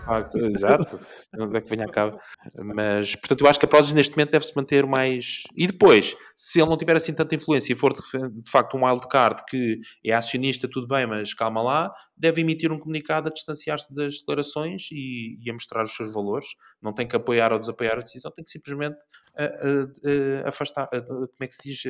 Ah, 0.07 0.31
exato, 0.55 0.87
onde 1.39 1.57
é 1.57 1.61
que 1.61 1.69
venha 1.69 1.85
a 1.85 1.91
cabo. 1.91 2.19
Mas, 2.55 3.17
portanto, 3.17 3.41
eu 3.41 3.49
acho 3.49 3.59
que 3.59 3.67
a 3.67 3.69
Prozis 3.69 3.93
neste 3.93 4.17
momento 4.17 4.31
deve-se 4.31 4.55
manter 4.55 4.87
mais. 4.87 5.43
E 5.57 5.67
depois, 5.67 6.15
se 6.37 6.61
ele 6.61 6.71
não 6.71 6.77
tiver 6.77 6.95
assim 6.95 7.13
tanta 7.13 7.35
influência 7.35 7.73
e 7.73 7.77
for 7.77 7.93
de, 7.93 8.01
de 8.01 8.51
facto 8.51 8.77
um 8.77 8.87
wildcard 8.87 9.43
que 9.49 9.81
é 10.05 10.13
acionista, 10.13 10.69
tudo 10.71 10.87
bem, 10.87 11.07
mas 11.07 11.35
calma 11.35 11.61
lá, 11.61 11.93
deve 12.17 12.41
emitir 12.41 12.71
um 12.71 12.79
comunicado 12.79 12.96
a 13.27 13.31
distanciar-se 13.31 13.95
das 13.95 14.19
declarações 14.21 14.89
e, 14.91 15.39
e, 15.41 15.51
a 15.51 15.53
mostrar 15.53 15.85
os 15.85 15.95
seus 15.95 16.13
valores. 16.13 16.49
Não 16.81 16.93
tem 16.93 17.07
que 17.07 17.17
apoiar 17.17 17.53
ou 17.53 17.59
desapoiar 17.59 17.99
a 17.99 18.03
decisão, 18.03 18.31
tem 18.31 18.45
que 18.45 18.51
simplesmente 18.51 18.97
a, 19.37 20.47
a 20.47 20.49
afastar. 20.49 20.89
como 20.89 21.29
é 21.41 21.47
que 21.47 21.55
se 21.55 21.63
diz? 21.63 21.83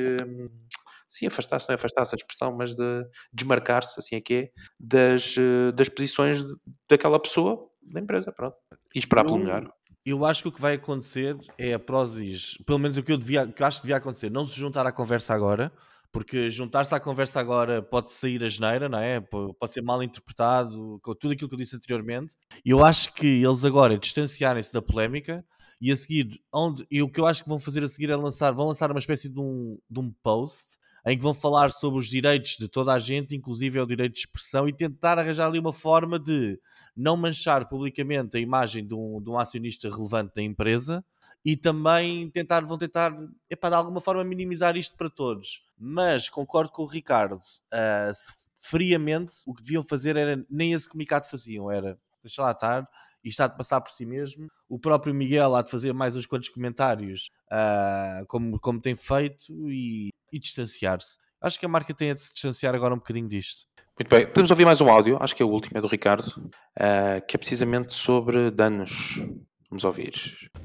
Sim, 1.07 1.27
afastar-se, 1.27 1.69
não 1.69 1.73
é 1.73 1.75
afastar-se 1.75 2.15
a 2.15 2.17
expressão, 2.17 2.51
mas 2.51 2.75
de 2.75 3.05
desmarcar-se, 3.31 3.97
assim 3.97 4.17
é 4.17 4.21
que 4.21 4.33
é, 4.33 4.51
das, 4.77 5.35
das 5.73 5.87
posições 5.87 6.43
daquela 6.89 7.17
pessoa 7.17 7.69
da 7.81 7.99
empresa, 7.99 8.31
pronto. 8.31 8.57
E 8.93 8.99
esperar 8.99 9.23
pelo 9.23 9.37
melhor. 9.37 9.71
Eu 10.05 10.23
acho 10.25 10.41
que 10.41 10.49
o 10.49 10.51
que 10.51 10.61
vai 10.61 10.75
acontecer 10.75 11.37
é 11.57 11.73
a 11.73 11.79
Prozis, 11.79 12.57
pelo 12.65 12.79
menos 12.79 12.97
o 12.97 13.03
que 13.03 13.11
eu, 13.11 13.17
devia, 13.17 13.45
que 13.45 13.61
eu 13.61 13.67
acho 13.67 13.79
que 13.79 13.87
devia 13.87 13.97
acontecer, 13.97 14.29
não 14.29 14.45
se 14.45 14.57
juntar 14.57 14.85
à 14.85 14.91
conversa 14.91 15.33
agora, 15.33 15.71
porque 16.11 16.49
juntar-se 16.49 16.93
à 16.95 16.99
conversa 16.99 17.39
agora 17.39 17.81
pode 17.81 18.11
sair 18.11 18.43
a 18.43 18.47
geneira, 18.47 18.89
não 18.89 18.99
é? 18.99 19.19
Pode 19.19 19.71
ser 19.71 19.81
mal 19.81 20.01
interpretado, 20.01 20.99
com 21.01 21.15
tudo 21.15 21.33
aquilo 21.33 21.49
que 21.49 21.55
eu 21.55 21.59
disse 21.59 21.75
anteriormente. 21.75 22.35
E 22.65 22.69
eu 22.69 22.83
acho 22.83 23.13
que 23.13 23.25
eles 23.25 23.63
agora 23.65 23.97
distanciarem-se 23.97 24.73
da 24.73 24.81
polémica 24.81 25.45
e 25.79 25.91
a 25.91 25.95
seguir, 25.95 26.41
onde, 26.53 26.85
e 26.89 27.01
o 27.01 27.09
que 27.09 27.19
eu 27.19 27.25
acho 27.25 27.43
que 27.43 27.49
vão 27.49 27.59
fazer 27.59 27.83
a 27.83 27.87
seguir 27.87 28.09
é 28.09 28.15
lançar, 28.15 28.51
vão 28.51 28.67
lançar 28.67 28.89
uma 28.89 28.99
espécie 28.99 29.29
de 29.29 29.39
um, 29.39 29.77
de 29.89 29.99
um 29.99 30.11
post 30.23 30.65
em 31.05 31.15
que 31.15 31.23
vão 31.23 31.33
falar 31.33 31.71
sobre 31.71 31.99
os 31.99 32.07
direitos 32.07 32.57
de 32.59 32.67
toda 32.67 32.91
a 32.91 32.99
gente, 32.99 33.33
inclusive 33.33 33.79
é 33.79 33.81
o 33.81 33.85
direito 33.85 34.13
de 34.13 34.19
expressão, 34.19 34.67
e 34.67 34.73
tentar 34.73 35.17
arranjar 35.17 35.47
ali 35.47 35.57
uma 35.57 35.71
forma 35.71 36.19
de 36.19 36.59
não 36.95 37.15
manchar 37.15 37.69
publicamente 37.69 38.35
a 38.35 38.39
imagem 38.41 38.85
de 38.85 38.93
um, 38.93 39.21
de 39.21 39.29
um 39.29 39.39
acionista 39.39 39.89
relevante 39.89 40.33
da 40.35 40.41
empresa 40.41 41.03
e 41.43 41.55
também 41.55 42.29
tentar, 42.29 42.65
vão 42.65 42.77
tentar, 42.77 43.15
epá, 43.49 43.69
de 43.69 43.75
alguma 43.75 44.01
forma 44.01 44.23
minimizar 44.23 44.75
isto 44.75 44.95
para 44.95 45.09
todos. 45.09 45.63
Mas 45.77 46.29
concordo 46.29 46.71
com 46.71 46.83
o 46.83 46.87
Ricardo, 46.87 47.35
uh, 47.37 48.11
friamente 48.55 49.33
o 49.45 49.53
que 49.53 49.61
deviam 49.61 49.83
fazer 49.83 50.15
era, 50.15 50.45
nem 50.49 50.73
esse 50.73 50.89
comunicado 50.89 51.27
faziam, 51.27 51.71
era 51.71 51.97
deixa 52.23 52.41
lá 52.41 52.51
estar, 52.51 52.87
e 53.23 53.29
está 53.29 53.47
de 53.47 53.57
passar 53.57 53.81
por 53.81 53.91
si 53.91 54.05
mesmo. 54.05 54.47
O 54.69 54.79
próprio 54.79 55.13
Miguel 55.13 55.55
há 55.55 55.61
de 55.61 55.71
fazer 55.71 55.93
mais 55.93 56.15
uns 56.15 56.25
quantos 56.25 56.49
comentários, 56.49 57.31
uh, 57.51 58.25
como, 58.27 58.59
como 58.59 58.81
tem 58.81 58.95
feito, 58.95 59.69
e, 59.69 60.09
e 60.31 60.39
distanciar-se. 60.39 61.17
Acho 61.39 61.59
que 61.59 61.65
a 61.65 61.69
marca 61.69 61.93
tem 61.93 62.13
de 62.13 62.21
se 62.21 62.33
distanciar 62.33 62.75
agora 62.75 62.93
um 62.93 62.97
bocadinho 62.97 63.27
disto. 63.27 63.67
Muito 63.99 64.09
bem, 64.09 64.27
podemos 64.27 64.51
ouvir 64.51 64.65
mais 64.65 64.79
um 64.79 64.89
áudio, 64.89 65.17
acho 65.19 65.35
que 65.35 65.41
é 65.41 65.45
o 65.45 65.49
último, 65.49 65.77
é 65.77 65.81
do 65.81 65.87
Ricardo, 65.87 66.27
uh, 66.27 67.25
que 67.27 67.35
é 67.35 67.37
precisamente 67.37 67.93
sobre 67.93 68.51
danos. 68.51 69.19
Vamos 69.69 69.83
ouvir. 69.83 70.13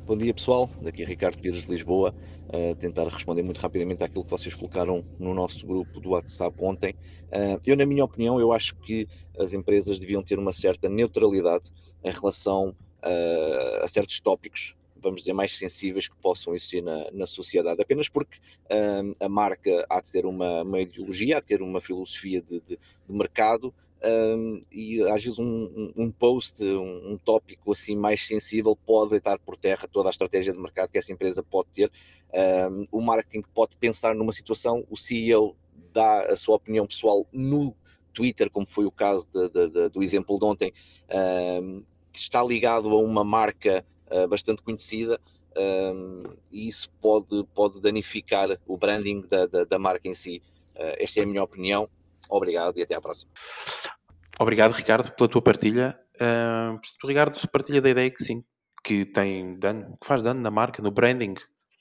Bom 0.07 0.16
dia 0.16 0.32
pessoal, 0.32 0.70
daqui 0.80 1.03
é 1.03 1.05
Ricardo 1.05 1.36
Pires 1.36 1.62
de 1.62 1.68
Lisboa, 1.68 2.14
tentar 2.78 3.09
responder 3.09 3.42
muito 3.42 3.59
rapidamente 3.59 4.05
àquilo 4.05 4.24
que 4.24 4.30
vocês 4.30 4.55
colocaram 4.55 5.05
no 5.18 5.34
nosso 5.34 5.66
grupo 5.66 5.98
do 5.98 6.11
WhatsApp 6.11 6.55
ontem. 6.62 6.94
Uh, 7.32 7.59
eu, 7.66 7.76
na 7.76 7.84
minha 7.84 8.05
opinião, 8.05 8.38
eu 8.38 8.53
acho 8.53 8.76
que 8.76 9.09
as 9.36 9.55
empresas 9.55 9.98
deviam 9.98 10.22
ter 10.22 10.38
uma 10.38 10.53
certa 10.53 10.88
neutralidade 10.88 11.72
em 12.05 12.12
relação 12.12 12.68
uh, 13.03 13.82
a 13.82 13.88
certos 13.88 14.20
tópicos 14.20 14.76
vamos 15.03 15.22
dizer, 15.22 15.32
mais 15.32 15.59
sensíveis 15.59 16.07
que 16.07 16.16
possam 16.16 16.55
existir 16.55 16.80
na, 16.80 17.11
na 17.11 17.26
sociedade, 17.26 17.82
apenas 17.82 18.09
porque 18.09 18.38
um, 18.70 19.12
a 19.20 19.28
marca 19.28 19.84
há 19.90 20.00
de 20.00 20.12
ter 20.12 20.24
uma, 20.24 20.62
uma 20.62 20.80
ideologia, 20.80 21.38
há 21.38 21.40
de 21.40 21.46
ter 21.46 21.61
uma 21.61 21.80
filosofia 21.80 22.40
de, 22.40 22.61
de, 22.61 22.78
de 22.78 23.12
mercado, 23.12 23.74
um, 24.05 24.61
e 24.70 25.00
às 25.03 25.22
vezes 25.22 25.38
um, 25.38 25.92
um 25.96 26.11
post, 26.11 26.64
um, 26.64 27.12
um, 27.12 27.18
tópico 27.18 27.70
assim 27.70 27.96
mais 27.96 28.26
sensível 28.26 28.74
pode 28.74 29.11
deitar 29.11 29.38
por 29.38 29.57
terra 29.57 29.86
toda 29.90 30.09
a 30.09 30.11
estratégia 30.11 30.53
de 30.53 30.59
mercado 30.59 30.90
que 30.90 30.98
essa 30.98 31.12
empresa 31.12 31.42
pode 31.42 31.68
ter. 31.72 31.90
o 32.90 33.00
marketing 33.00 33.42
pode 33.55 33.76
pensar 33.76 34.14
numa 34.14 34.32
situação, 34.32 34.84
o 34.90 34.96
CEO 34.96 35.55
dá 35.92 36.22
a 36.22 36.36
sua 36.36 36.57
opinião 36.57 36.86
pessoal 36.86 37.26
no 37.32 37.74
Twitter, 38.12 38.50
como 38.50 38.66
foi 38.66 38.84
o 38.84 38.90
caso 38.90 39.28
de, 39.32 39.48
de, 39.48 39.68
de, 39.70 39.88
do 39.88 40.03
exemplo 40.03 40.38
de 40.38 40.44
ontem, 40.44 40.72
que 42.12 42.18
está 42.18 42.42
ligado 42.42 42.88
a 42.90 43.00
uma 43.00 43.24
marca 43.24 43.84
uh, 44.11 44.28
bastante 44.28 44.62
conhecida. 44.62 45.18
e 46.50 46.68
isso 46.68 46.90
pode, 47.00 47.44
pode 47.55 47.80
danificar 47.80 48.48
o 48.66 48.76
branding 48.76 49.22
da, 49.22 49.46
da, 49.46 49.64
da 49.64 49.78
marca 49.78 50.09
em 50.09 50.14
si. 50.14 50.42
Uh, 50.74 50.96
esta 50.98 51.20
é 51.20 51.22
a 51.22 51.26
minha 51.26 51.42
opinião. 51.42 51.88
Obrigado 52.31 52.79
e 52.79 52.83
até 52.83 52.95
à 52.95 53.01
próxima. 53.01 53.31
Obrigado, 54.39 54.73
Ricardo, 54.73 55.12
pela 55.12 55.29
tua 55.29 55.43
partilha. 55.43 55.99
Uh, 56.16 56.81
o 57.03 57.07
Ricardo 57.07 57.39
partilha 57.49 57.81
da 57.81 57.91
ideia 57.91 58.11
que 58.11 58.23
sim, 58.23 58.45
que 58.83 59.05
tem 59.05 59.59
dano, 59.59 59.97
que 60.01 60.07
faz 60.07 60.23
dano 60.23 60.41
na 60.41 60.51
marca, 60.51 60.83
no 60.83 60.91
branding. 60.91 61.35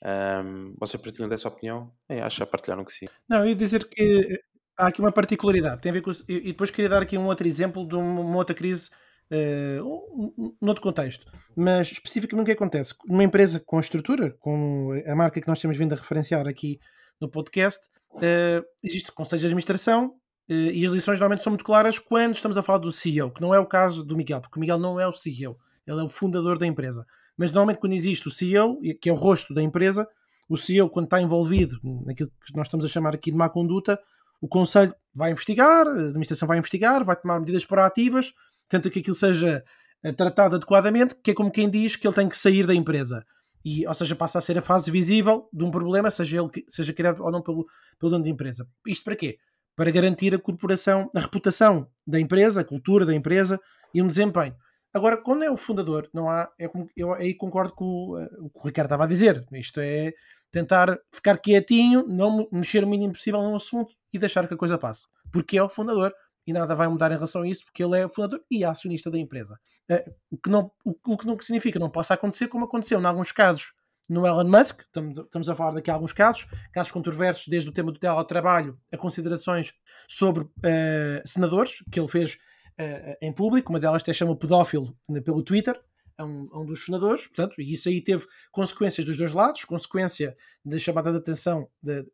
Um, 0.04 0.74
vocês 0.78 1.00
partilham 1.00 1.28
dessa 1.28 1.48
opinião? 1.48 1.92
É, 2.08 2.20
acho 2.20 2.44
que 2.44 2.50
partilharam 2.50 2.84
que 2.84 2.92
sim. 2.92 3.06
Não, 3.28 3.38
eu 3.40 3.48
ia 3.48 3.54
dizer 3.54 3.88
que 3.88 4.40
há 4.76 4.88
aqui 4.88 5.00
uma 5.00 5.12
particularidade. 5.12 5.80
Tem 5.80 5.90
a 5.90 5.92
ver 5.92 6.02
com, 6.02 6.10
e 6.28 6.40
depois 6.40 6.70
queria 6.70 6.88
dar 6.88 7.02
aqui 7.02 7.16
um 7.16 7.26
outro 7.26 7.46
exemplo 7.46 7.86
de 7.86 7.94
uma 7.94 8.36
outra 8.36 8.54
crise 8.54 8.90
uh, 9.30 10.54
noutro 10.60 10.82
contexto. 10.82 11.26
Mas 11.56 11.92
especificamente 11.92 12.44
o 12.44 12.46
que 12.46 12.52
acontece? 12.52 12.94
Numa 13.06 13.24
empresa 13.24 13.60
com 13.64 13.78
estrutura, 13.78 14.36
com 14.40 14.90
a 15.06 15.14
marca 15.14 15.40
que 15.40 15.48
nós 15.48 15.60
temos 15.60 15.76
vindo 15.76 15.92
a 15.92 15.96
referenciar 15.96 16.48
aqui 16.48 16.78
no 17.20 17.28
podcast, 17.28 17.80
uh, 18.14 18.64
existe 18.82 19.12
conselho 19.12 19.40
de 19.40 19.46
administração 19.46 20.16
e 20.48 20.84
as 20.84 20.90
lições 20.90 21.18
normalmente 21.18 21.42
são 21.42 21.50
muito 21.50 21.64
claras 21.64 21.98
quando 21.98 22.34
estamos 22.34 22.58
a 22.58 22.62
falar 22.62 22.78
do 22.78 22.92
CEO, 22.92 23.30
que 23.30 23.40
não 23.40 23.54
é 23.54 23.58
o 23.58 23.66
caso 23.66 24.04
do 24.04 24.16
Miguel, 24.16 24.40
porque 24.40 24.58
o 24.58 24.60
Miguel 24.60 24.78
não 24.78 24.98
é 24.98 25.06
o 25.06 25.12
CEO, 25.12 25.56
ele 25.86 26.00
é 26.00 26.02
o 26.02 26.08
fundador 26.08 26.58
da 26.58 26.66
empresa. 26.66 27.06
Mas 27.36 27.52
normalmente 27.52 27.78
quando 27.78 27.94
existe 27.94 28.28
o 28.28 28.30
CEO, 28.30 28.80
que 29.00 29.08
é 29.08 29.12
o 29.12 29.16
rosto 29.16 29.54
da 29.54 29.62
empresa, 29.62 30.06
o 30.48 30.56
CEO, 30.56 30.90
quando 30.90 31.06
está 31.06 31.20
envolvido 31.20 31.78
naquilo 32.04 32.30
que 32.44 32.56
nós 32.56 32.66
estamos 32.66 32.84
a 32.84 32.88
chamar 32.88 33.14
aqui 33.14 33.30
de 33.30 33.36
má 33.36 33.48
conduta, 33.48 33.98
o 34.40 34.48
Conselho 34.48 34.94
vai 35.14 35.30
investigar, 35.30 35.86
a 35.86 36.08
administração 36.08 36.48
vai 36.48 36.58
investigar, 36.58 37.04
vai 37.04 37.16
tomar 37.16 37.38
medidas 37.38 37.64
proativas, 37.64 38.32
tenta 38.68 38.90
que 38.90 38.98
aquilo 38.98 39.14
seja 39.14 39.64
eh, 40.02 40.12
tratado 40.12 40.56
adequadamente, 40.56 41.14
que 41.22 41.30
é 41.30 41.34
como 41.34 41.50
quem 41.50 41.70
diz 41.70 41.94
que 41.96 42.06
ele 42.06 42.14
tem 42.14 42.28
que 42.28 42.36
sair 42.36 42.66
da 42.66 42.74
empresa. 42.74 43.24
E, 43.64 43.86
ou 43.86 43.94
seja, 43.94 44.16
passa 44.16 44.38
a 44.38 44.42
ser 44.42 44.58
a 44.58 44.62
fase 44.62 44.90
visível 44.90 45.48
de 45.52 45.64
um 45.64 45.70
problema, 45.70 46.10
seja 46.10 46.42
ele 46.42 46.50
seja 46.68 46.92
criado 46.92 47.22
ou 47.22 47.30
não 47.30 47.40
pelo, 47.40 47.64
pelo 47.98 48.10
dono 48.10 48.24
da 48.24 48.30
empresa. 48.30 48.66
Isto 48.86 49.04
para 49.04 49.16
quê? 49.16 49.38
Para 49.76 49.90
garantir 49.90 50.34
a 50.34 50.38
corporação, 50.38 51.10
a 51.14 51.20
reputação 51.20 51.88
da 52.06 52.20
empresa, 52.20 52.60
a 52.60 52.64
cultura 52.64 53.06
da 53.06 53.14
empresa 53.14 53.60
e 53.94 54.02
um 54.02 54.06
desempenho. 54.06 54.54
Agora, 54.94 55.16
quando 55.16 55.42
é 55.42 55.50
o 55.50 55.56
fundador, 55.56 56.08
não 56.12 56.28
há. 56.28 56.50
É 56.58 56.68
como, 56.68 56.86
eu 56.94 57.14
aí 57.14 57.34
concordo 57.34 57.72
com 57.72 57.84
o, 57.84 58.18
eh, 58.18 58.28
que 58.28 58.58
o 58.58 58.66
Ricardo 58.66 58.86
estava 58.86 59.04
a 59.04 59.06
dizer. 59.06 59.46
Isto 59.52 59.80
é 59.80 60.12
tentar 60.50 60.98
ficar 61.10 61.38
quietinho, 61.38 62.06
não 62.06 62.46
mexer 62.52 62.84
o 62.84 62.86
mínimo 62.86 63.14
possível 63.14 63.42
num 63.42 63.56
assunto 63.56 63.94
e 64.12 64.18
deixar 64.18 64.46
que 64.46 64.52
a 64.52 64.56
coisa 64.56 64.76
passe. 64.76 65.06
Porque 65.32 65.56
é 65.56 65.62
o 65.62 65.68
fundador 65.68 66.12
e 66.46 66.52
nada 66.52 66.74
vai 66.74 66.88
mudar 66.88 67.10
em 67.10 67.14
relação 67.14 67.42
a 67.42 67.48
isso, 67.48 67.64
porque 67.64 67.82
ele 67.82 67.98
é 67.98 68.04
o 68.04 68.08
fundador 68.08 68.42
e 68.50 68.64
acionista 68.64 69.10
da 69.10 69.18
empresa. 69.18 69.58
Eh, 69.88 70.04
o 70.30 70.36
que 70.36 70.50
não, 70.50 70.70
o 70.84 71.16
que 71.16 71.26
não 71.26 71.40
significa 71.40 71.78
não 71.78 71.88
possa 71.88 72.12
acontecer, 72.12 72.48
como 72.48 72.66
aconteceu 72.66 73.00
em 73.00 73.04
alguns 73.06 73.32
casos 73.32 73.72
no 74.12 74.26
Elon 74.26 74.44
Musk, 74.44 74.82
estamos 74.82 75.48
a 75.48 75.54
falar 75.54 75.72
daqui 75.72 75.90
a 75.90 75.94
alguns 75.94 76.12
casos, 76.12 76.46
casos 76.72 76.92
controversos, 76.92 77.48
desde 77.48 77.68
o 77.68 77.72
tema 77.72 77.90
do 77.90 77.98
teletrabalho 77.98 78.78
a 78.92 78.96
considerações 78.96 79.72
sobre 80.06 80.44
uh, 80.44 81.22
senadores, 81.24 81.82
que 81.90 81.98
ele 81.98 82.08
fez 82.08 82.34
uh, 82.34 83.16
em 83.20 83.32
público, 83.32 83.72
uma 83.72 83.80
delas 83.80 84.02
até 84.02 84.12
chama 84.12 84.36
pedófilo 84.36 84.96
pelo 85.24 85.42
Twitter, 85.42 85.80
a 86.18 86.24
um, 86.24 86.48
a 86.52 86.60
um, 86.60 86.66
dos 86.66 86.84
senadores, 86.84 87.26
portanto, 87.26 87.60
e 87.60 87.72
isso 87.72 87.88
aí 87.88 88.00
teve 88.02 88.26
consequências 88.50 89.06
dos 89.06 89.16
dois 89.16 89.32
lados, 89.32 89.64
consequência 89.64 90.36
da 90.62 90.78
chamada 90.78 91.10
de 91.10 91.16
atenção 91.18 91.66
da, 91.82 92.04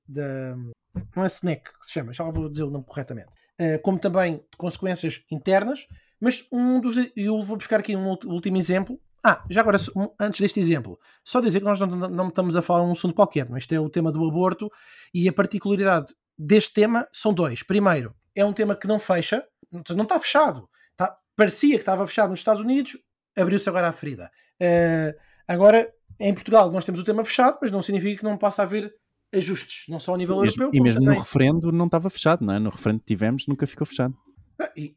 não 1.16 1.24
é 1.24 1.26
SNEC 1.26 1.64
que 1.64 1.86
se 1.86 1.92
chama, 1.92 2.12
já 2.12 2.24
vou 2.24 2.48
dizer 2.48 2.62
o 2.62 2.70
nome 2.70 2.84
corretamente, 2.86 3.28
uh, 3.60 3.82
como 3.82 3.98
também 3.98 4.40
consequências 4.56 5.24
internas, 5.30 5.86
mas 6.20 6.46
um 6.52 6.80
dos, 6.80 6.96
eu 7.16 7.42
vou 7.42 7.56
buscar 7.56 7.80
aqui 7.80 7.96
um 7.96 8.16
último 8.26 8.56
exemplo, 8.56 9.00
ah, 9.24 9.44
já 9.50 9.60
agora, 9.60 9.78
antes 10.20 10.40
deste 10.40 10.60
exemplo, 10.60 10.98
só 11.24 11.40
dizer 11.40 11.60
que 11.60 11.64
nós 11.64 11.80
não, 11.80 11.86
não 11.86 12.28
estamos 12.28 12.56
a 12.56 12.62
falar 12.62 12.84
um 12.84 12.92
assunto 12.92 13.14
qualquer, 13.14 13.48
mas 13.48 13.64
este 13.64 13.74
é 13.74 13.80
o 13.80 13.90
tema 13.90 14.12
do 14.12 14.26
aborto 14.26 14.70
e 15.12 15.28
a 15.28 15.32
particularidade 15.32 16.14
deste 16.38 16.74
tema 16.74 17.06
são 17.12 17.34
dois. 17.34 17.62
Primeiro, 17.62 18.14
é 18.34 18.44
um 18.44 18.52
tema 18.52 18.76
que 18.76 18.86
não 18.86 18.98
fecha, 18.98 19.44
não 19.72 20.04
está 20.04 20.18
fechado. 20.18 20.68
Está, 20.92 21.16
parecia 21.36 21.74
que 21.74 21.82
estava 21.82 22.06
fechado 22.06 22.30
nos 22.30 22.38
Estados 22.38 22.62
Unidos, 22.62 22.96
abriu-se 23.36 23.68
agora 23.68 23.88
a 23.88 23.92
ferida. 23.92 24.30
Uh, 24.60 25.18
agora, 25.46 25.90
em 26.20 26.32
Portugal, 26.32 26.70
nós 26.70 26.84
temos 26.84 27.00
o 27.00 27.04
tema 27.04 27.24
fechado, 27.24 27.58
mas 27.60 27.72
não 27.72 27.82
significa 27.82 28.18
que 28.18 28.24
não 28.24 28.38
possa 28.38 28.62
haver 28.62 28.92
ajustes, 29.34 29.84
não 29.88 30.00
só 30.00 30.12
ao 30.12 30.16
nível 30.16 30.36
e 30.36 30.46
europeu. 30.46 30.70
E 30.72 30.80
mesmo 30.80 31.00
também. 31.00 31.16
no 31.16 31.22
referendo 31.22 31.72
não 31.72 31.86
estava 31.86 32.08
fechado, 32.08 32.44
não 32.44 32.54
é? 32.54 32.58
No 32.58 32.70
referendo 32.70 33.00
que 33.00 33.06
tivemos 33.06 33.46
nunca 33.46 33.66
ficou 33.66 33.86
fechado. 33.86 34.16
Ah, 34.60 34.72
e, 34.76 34.94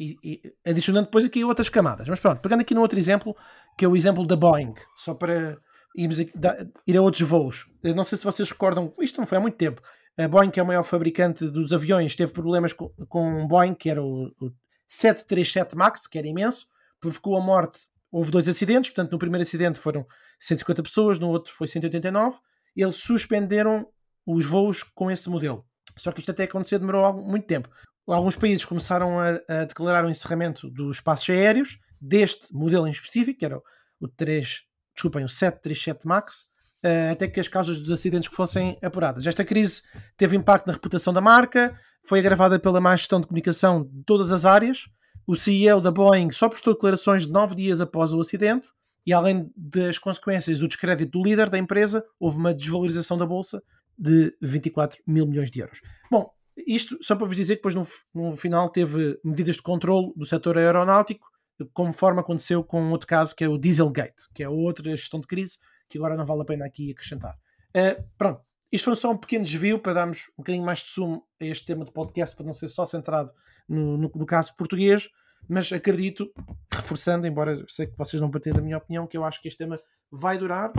e, 0.00 0.16
e, 0.24 0.70
adicionando 0.70 1.06
depois 1.06 1.24
aqui 1.24 1.44
outras 1.44 1.68
camadas. 1.68 2.08
Mas 2.08 2.18
pronto, 2.18 2.40
pegando 2.40 2.62
aqui 2.62 2.74
no 2.74 2.80
outro 2.80 2.98
exemplo, 2.98 3.36
que 3.76 3.84
é 3.84 3.88
o 3.88 3.94
exemplo 3.94 4.26
da 4.26 4.36
Boeing, 4.36 4.74
só 4.94 5.14
para 5.14 5.58
irmos 5.94 6.18
da, 6.34 6.66
ir 6.86 6.96
a 6.96 7.02
outros 7.02 7.28
voos. 7.28 7.70
Eu 7.82 7.94
não 7.94 8.04
sei 8.04 8.16
se 8.16 8.24
vocês 8.24 8.48
recordam, 8.48 8.92
isto 9.00 9.18
não 9.20 9.26
foi 9.26 9.38
há 9.38 9.40
muito 9.40 9.56
tempo. 9.56 9.82
A 10.16 10.26
Boeing, 10.28 10.50
que 10.50 10.60
é 10.60 10.62
o 10.62 10.66
maior 10.66 10.82
fabricante 10.82 11.46
dos 11.46 11.72
aviões, 11.72 12.16
teve 12.16 12.32
problemas 12.32 12.72
com, 12.72 12.88
com 13.08 13.42
um 13.42 13.46
Boeing, 13.46 13.74
que 13.74 13.90
era 13.90 14.02
o, 14.02 14.26
o 14.40 14.52
737 14.88 15.76
MAX, 15.76 16.06
que 16.06 16.18
era 16.18 16.26
imenso, 16.26 16.66
provocou 17.00 17.36
a 17.36 17.40
morte. 17.40 17.80
Houve 18.10 18.30
dois 18.30 18.46
acidentes, 18.46 18.90
portanto, 18.90 19.12
no 19.12 19.18
primeiro 19.18 19.42
acidente 19.42 19.78
foram 19.78 20.06
150 20.38 20.82
pessoas, 20.82 21.18
no 21.18 21.28
outro 21.28 21.52
foi 21.52 21.66
189. 21.66 22.38
Eles 22.76 22.96
suspenderam 22.96 23.86
os 24.26 24.44
voos 24.44 24.82
com 24.82 25.10
esse 25.10 25.28
modelo. 25.30 25.64
Só 25.96 26.12
que 26.12 26.20
isto 26.20 26.30
até 26.30 26.44
acontecer 26.44 26.78
demorou 26.78 27.12
muito 27.14 27.46
tempo. 27.46 27.68
Alguns 28.06 28.36
países 28.36 28.64
começaram 28.64 29.18
a, 29.18 29.40
a 29.48 29.64
declarar 29.64 30.04
o 30.04 30.10
encerramento 30.10 30.68
dos 30.68 30.96
espaços 30.96 31.30
aéreos 31.30 31.78
deste 32.00 32.52
modelo 32.52 32.86
em 32.86 32.90
específico, 32.90 33.38
que 33.38 33.44
era 33.44 33.60
o 34.00 34.08
3, 34.08 34.62
desculpem, 34.94 35.24
o 35.24 35.28
737 35.28 36.06
MAX, 36.06 36.46
eh, 36.82 37.10
até 37.10 37.28
que 37.28 37.38
as 37.38 37.46
causas 37.46 37.78
dos 37.78 37.92
acidentes 37.92 38.28
fossem 38.34 38.76
apuradas. 38.82 39.24
Esta 39.26 39.44
crise 39.44 39.82
teve 40.16 40.36
impacto 40.36 40.66
na 40.66 40.72
reputação 40.72 41.12
da 41.12 41.20
marca, 41.20 41.78
foi 42.04 42.18
agravada 42.18 42.58
pela 42.58 42.80
má 42.80 42.96
gestão 42.96 43.20
de 43.20 43.28
comunicação 43.28 43.84
de 43.84 44.02
todas 44.04 44.32
as 44.32 44.44
áreas. 44.44 44.88
O 45.24 45.36
CEO 45.36 45.80
da 45.80 45.92
Boeing 45.92 46.32
só 46.32 46.48
prestou 46.48 46.74
declarações 46.74 47.24
nove 47.24 47.54
dias 47.54 47.80
após 47.80 48.12
o 48.12 48.20
acidente 48.20 48.68
e, 49.06 49.12
além 49.12 49.48
das 49.56 49.96
consequências 49.96 50.58
do 50.58 50.66
descrédito 50.66 51.12
do 51.12 51.24
líder 51.24 51.48
da 51.48 51.58
empresa, 51.58 52.04
houve 52.18 52.38
uma 52.38 52.52
desvalorização 52.52 53.16
da 53.16 53.26
bolsa 53.26 53.62
de 53.96 54.36
24 54.42 54.98
mil 55.06 55.24
milhões 55.24 55.52
de 55.52 55.60
euros. 55.60 55.80
Bom, 56.10 56.28
isto 56.56 56.98
só 57.02 57.16
para 57.16 57.26
vos 57.26 57.36
dizer 57.36 57.56
que 57.56 57.62
depois 57.62 57.74
no, 57.74 57.86
no 58.14 58.36
final 58.36 58.68
teve 58.68 59.18
medidas 59.24 59.56
de 59.56 59.62
controle 59.62 60.12
do 60.16 60.26
setor 60.26 60.58
aeronáutico, 60.58 61.26
conforme 61.72 62.20
aconteceu 62.20 62.62
com 62.64 62.90
outro 62.90 63.06
caso 63.06 63.34
que 63.34 63.44
é 63.44 63.48
o 63.48 63.58
Dieselgate, 63.58 64.28
que 64.34 64.42
é 64.42 64.48
outra 64.48 64.90
gestão 64.90 65.20
de 65.20 65.26
crise 65.26 65.58
que 65.88 65.98
agora 65.98 66.16
não 66.16 66.26
vale 66.26 66.42
a 66.42 66.44
pena 66.44 66.66
aqui 66.66 66.90
acrescentar. 66.90 67.36
Uh, 67.76 68.02
pronto, 68.16 68.42
isto 68.70 68.86
foi 68.86 68.96
só 68.96 69.10
um 69.10 69.18
pequeno 69.18 69.44
desvio 69.44 69.78
para 69.78 69.92
darmos 69.92 70.30
um 70.30 70.42
bocadinho 70.42 70.64
mais 70.64 70.78
de 70.78 70.88
sumo 70.88 71.26
a 71.40 71.44
este 71.44 71.66
tema 71.66 71.84
de 71.84 71.92
podcast, 71.92 72.34
para 72.34 72.46
não 72.46 72.54
ser 72.54 72.68
só 72.68 72.84
centrado 72.86 73.32
no, 73.68 73.98
no, 73.98 74.10
no 74.14 74.26
caso 74.26 74.56
português, 74.56 75.08
mas 75.48 75.70
acredito, 75.72 76.32
reforçando, 76.72 77.26
embora 77.26 77.62
sei 77.68 77.86
que 77.86 77.98
vocês 77.98 78.20
não 78.20 78.30
partilhem 78.30 78.56
da 78.56 78.62
minha 78.62 78.78
opinião, 78.78 79.06
que 79.06 79.16
eu 79.16 79.24
acho 79.24 79.40
que 79.42 79.48
este 79.48 79.58
tema 79.58 79.78
vai 80.10 80.38
durar 80.38 80.72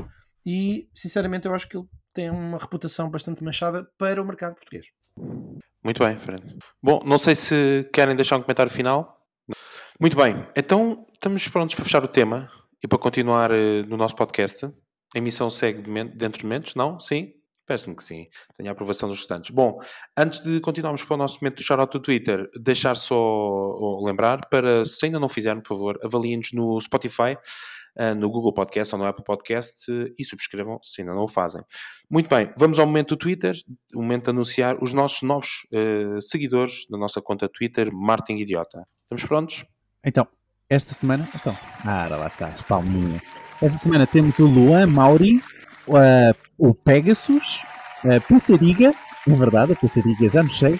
e, 0.46 0.90
sinceramente, 0.94 1.48
eu 1.48 1.54
acho 1.54 1.68
que 1.68 1.78
ele 1.78 1.88
tem 2.12 2.30
uma 2.30 2.58
reputação 2.58 3.10
bastante 3.10 3.44
manchada 3.44 3.88
para 3.98 4.22
o 4.22 4.26
mercado 4.26 4.56
português. 4.56 4.88
Muito 5.84 6.04
bem, 6.04 6.18
Fernando. 6.18 6.58
Bom, 6.82 7.02
não 7.06 7.18
sei 7.18 7.36
se 7.36 7.90
querem 7.94 8.16
deixar 8.16 8.38
um 8.38 8.42
comentário 8.42 8.72
final. 8.72 9.20
Muito 10.00 10.16
bem, 10.16 10.48
então 10.56 11.06
estamos 11.14 11.48
prontos 11.48 11.76
para 11.76 11.84
fechar 11.84 12.04
o 12.04 12.08
tema 12.08 12.50
e 12.84 12.88
para 12.88 12.98
continuar 12.98 13.52
uh, 13.52 13.86
no 13.88 13.98
nosso 13.98 14.16
podcast. 14.16 14.66
A 14.66 15.18
emissão 15.18 15.50
segue 15.50 15.82
dentro 16.16 16.40
de 16.40 16.46
momentos, 16.46 16.76
não? 16.76 17.00
Sim? 17.00 17.34
Parece-me 17.66 17.96
que 17.96 18.04
sim. 18.04 18.28
Tenho 18.58 18.70
a 18.70 18.74
aprovação 18.74 19.08
dos 19.08 19.20
restantes. 19.20 19.52
Bom, 19.52 19.80
antes 20.18 20.42
de 20.42 20.60
continuarmos 20.60 21.04
para 21.04 21.14
o 21.14 21.18
nosso 21.18 21.38
momento 21.42 21.58
do 21.58 21.64
shoutout 21.64 21.98
do 21.98 22.02
Twitter, 22.02 22.50
deixar 22.60 22.96
só 22.96 24.00
lembrar 24.04 24.48
para, 24.50 24.84
se 24.86 25.06
ainda 25.06 25.20
não 25.20 25.30
fizeram, 25.30 25.62
por 25.62 25.70
favor, 25.70 26.00
avaliem-nos 26.04 26.52
no 26.52 26.80
Spotify, 26.82 27.38
no 28.18 28.30
Google 28.30 28.54
Podcast 28.54 28.96
ou 28.96 29.00
no 29.02 29.08
Apple 29.08 29.24
Podcast 29.24 29.86
e 30.18 30.26
subscrevam 30.26 30.80
se 30.82 31.02
ainda 31.02 31.14
não 31.14 31.24
o 31.24 31.28
fazem. 31.28 31.62
Muito 32.10 32.30
bem, 32.30 32.52
vamos 32.58 32.80
ao 32.80 32.86
momento 32.86 33.10
do 33.10 33.18
Twitter, 33.18 33.56
o 33.96 34.02
momento 34.02 34.26
de 34.26 34.30
anunciar 34.32 34.84
os 34.84 34.94
nossos 34.94 35.22
novos 35.22 35.68
uh, 35.72 36.22
seguidores 36.22 36.86
da 36.90 36.98
nossa 36.98 37.22
conta 37.22 37.50
Twitter, 37.50 37.92
Martin 37.94 38.34
Idiota. 38.34 38.84
Estamos 39.04 39.24
prontos? 39.26 39.66
Então, 40.04 40.28
esta 40.70 40.94
semana, 40.94 41.28
então, 41.36 41.56
ah, 41.86 42.08
lá 42.10 42.28
está, 42.28 42.48
as 42.48 42.62
palminhas. 42.62 43.32
Esta 43.62 43.78
semana 43.78 44.08
temos 44.08 44.40
o 44.40 44.46
Luan 44.46 44.88
Mauri, 44.88 45.38
uh, 45.88 46.36
o 46.58 46.74
Pegasus, 46.74 47.64
a 48.04 48.20
Pissariga, 48.20 48.94
é 49.28 49.34
verdade, 49.34 49.74
a 49.74 49.76
Pissariga 49.76 50.30
já 50.30 50.44
nos 50.44 50.54
chega, 50.58 50.80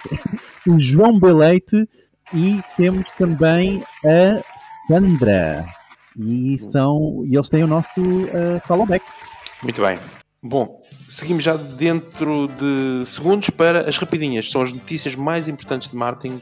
o 0.68 0.80
João 0.80 1.20
Beleite 1.20 1.88
e 2.34 2.62
temos 2.76 3.12
também 3.12 3.84
a 4.06 4.42
Sandra. 4.88 5.83
E 6.18 6.58
são 6.58 7.24
e 7.26 7.36
eles 7.36 7.50
têm 7.50 7.64
o 7.64 7.68
nosso 7.68 8.02
uh, 8.02 8.60
follow 8.66 8.86
back. 8.86 9.06
Muito 9.64 9.82
bem. 9.82 9.98
Bom, 10.46 10.82
seguimos 11.08 11.42
já 11.42 11.56
dentro 11.56 12.50
de 12.50 13.06
segundos 13.06 13.50
para 13.50 13.88
as 13.88 13.96
rapidinhas. 13.96 14.52
São 14.52 14.62
as 14.62 14.74
notícias 14.74 15.16
mais 15.16 15.48
importantes 15.48 15.92
de 15.92 15.96
marketing 15.96 16.34
um, 16.34 16.40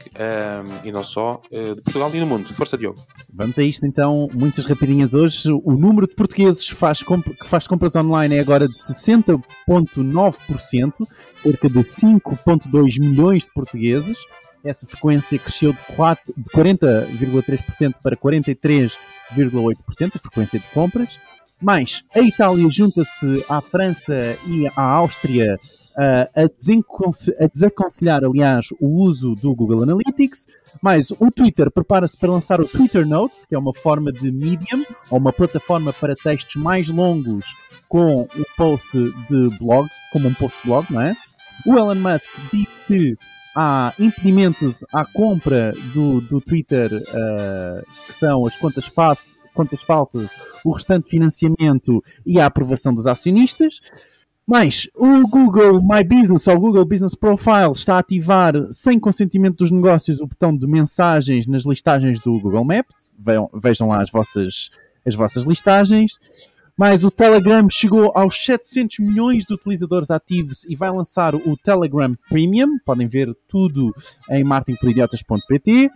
e 0.84 0.90
não 0.90 1.04
só 1.04 1.40
uh, 1.52 1.76
de 1.76 1.82
Portugal 1.82 2.10
e 2.12 2.18
no 2.18 2.26
mundo. 2.26 2.52
Força, 2.52 2.76
Diogo. 2.76 3.00
Vamos 3.32 3.60
a 3.60 3.62
isto 3.62 3.86
então, 3.86 4.28
muitas 4.34 4.64
rapidinhas 4.64 5.14
hoje. 5.14 5.52
O 5.52 5.74
número 5.74 6.08
de 6.08 6.16
portugueses 6.16 6.68
faz 6.68 7.04
que 7.04 7.14
faz 7.44 7.68
compras 7.68 7.94
online 7.94 8.34
é 8.34 8.40
agora 8.40 8.66
de 8.66 8.74
60,9%, 8.74 11.06
cerca 11.32 11.68
de 11.68 11.78
5,2 11.78 12.98
milhões 12.98 13.44
de 13.44 13.52
portugueses. 13.52 14.18
Essa 14.64 14.86
frequência 14.86 15.38
cresceu 15.38 15.72
de, 15.72 15.78
de 15.78 16.50
40,3% 16.50 17.94
para 18.02 18.16
43,8%, 18.16 20.12
a 20.14 20.18
frequência 20.18 20.58
de 20.58 20.66
compras. 20.68 21.18
Mais, 21.60 22.02
a 22.14 22.20
Itália 22.20 22.68
junta-se 22.68 23.44
à 23.48 23.60
França 23.60 24.36
e 24.46 24.66
à 24.76 24.82
Áustria 24.82 25.58
uh, 25.92 26.28
a, 26.34 27.46
desaconselhar, 27.46 28.24
aliás, 28.24 28.66
o 28.80 28.88
uso 28.88 29.34
do 29.34 29.54
Google 29.54 29.82
Analytics. 29.82 30.46
Mais, 30.80 31.10
o 31.10 31.30
Twitter 31.30 31.70
prepara-se 31.70 32.16
para 32.16 32.32
lançar 32.32 32.60
o 32.60 32.66
Twitter 32.66 33.06
Notes, 33.06 33.44
que 33.44 33.54
é 33.54 33.58
uma 33.58 33.74
forma 33.74 34.12
de 34.12 34.30
Medium, 34.30 34.84
ou 35.10 35.18
uma 35.18 35.32
plataforma 35.32 35.92
para 35.92 36.16
textos 36.16 36.56
mais 36.56 36.90
longos 36.90 37.54
com 37.88 38.22
um 38.22 38.44
post 38.56 38.88
de 39.28 39.58
blog, 39.58 39.88
como 40.12 40.28
um 40.28 40.34
post 40.34 40.58
blog, 40.66 40.86
não 40.90 41.00
é? 41.00 41.16
O 41.66 41.76
Elon 41.76 41.94
Musk 41.94 42.30
diz 42.52 42.66
que 42.86 43.16
há 43.54 43.92
impedimentos 43.98 44.84
à 44.92 45.04
compra 45.04 45.72
do, 45.92 46.20
do 46.20 46.40
Twitter, 46.40 46.90
uh, 46.92 48.06
que 48.06 48.14
são 48.14 48.46
as 48.46 48.56
contas 48.56 48.86
face 48.86 49.36
contas 49.54 49.82
falsas, 49.82 50.32
o 50.64 50.72
restante 50.72 51.08
financiamento 51.08 52.02
e 52.24 52.40
a 52.40 52.46
aprovação 52.46 52.94
dos 52.94 53.06
acionistas. 53.06 53.80
Mas 54.46 54.88
o 54.96 55.26
Google 55.28 55.80
My 55.80 56.02
Business 56.02 56.48
ou 56.48 56.58
Google 56.58 56.84
Business 56.84 57.14
Profile 57.14 57.70
está 57.72 57.96
a 57.96 57.98
ativar, 58.00 58.54
sem 58.72 58.98
consentimento 58.98 59.58
dos 59.58 59.70
negócios, 59.70 60.20
o 60.20 60.26
botão 60.26 60.56
de 60.56 60.66
mensagens 60.66 61.46
nas 61.46 61.64
listagens 61.64 62.18
do 62.18 62.40
Google 62.40 62.64
Maps. 62.64 63.12
Vejam 63.54 63.88
lá 63.88 64.02
as 64.02 64.10
vossas, 64.10 64.70
as 65.06 65.14
vossas 65.14 65.44
listagens. 65.44 66.18
Mas 66.84 67.04
o 67.04 67.12
Telegram 67.12 67.70
chegou 67.70 68.10
aos 68.12 68.44
700 68.44 68.98
milhões 68.98 69.44
de 69.44 69.54
utilizadores 69.54 70.10
ativos 70.10 70.64
e 70.68 70.74
vai 70.74 70.90
lançar 70.90 71.32
o 71.32 71.56
Telegram 71.56 72.12
Premium. 72.28 72.76
Podem 72.84 73.06
ver 73.06 73.32
tudo 73.46 73.94
em 74.28 74.42
marketingporidiotas.pt. 74.42 75.88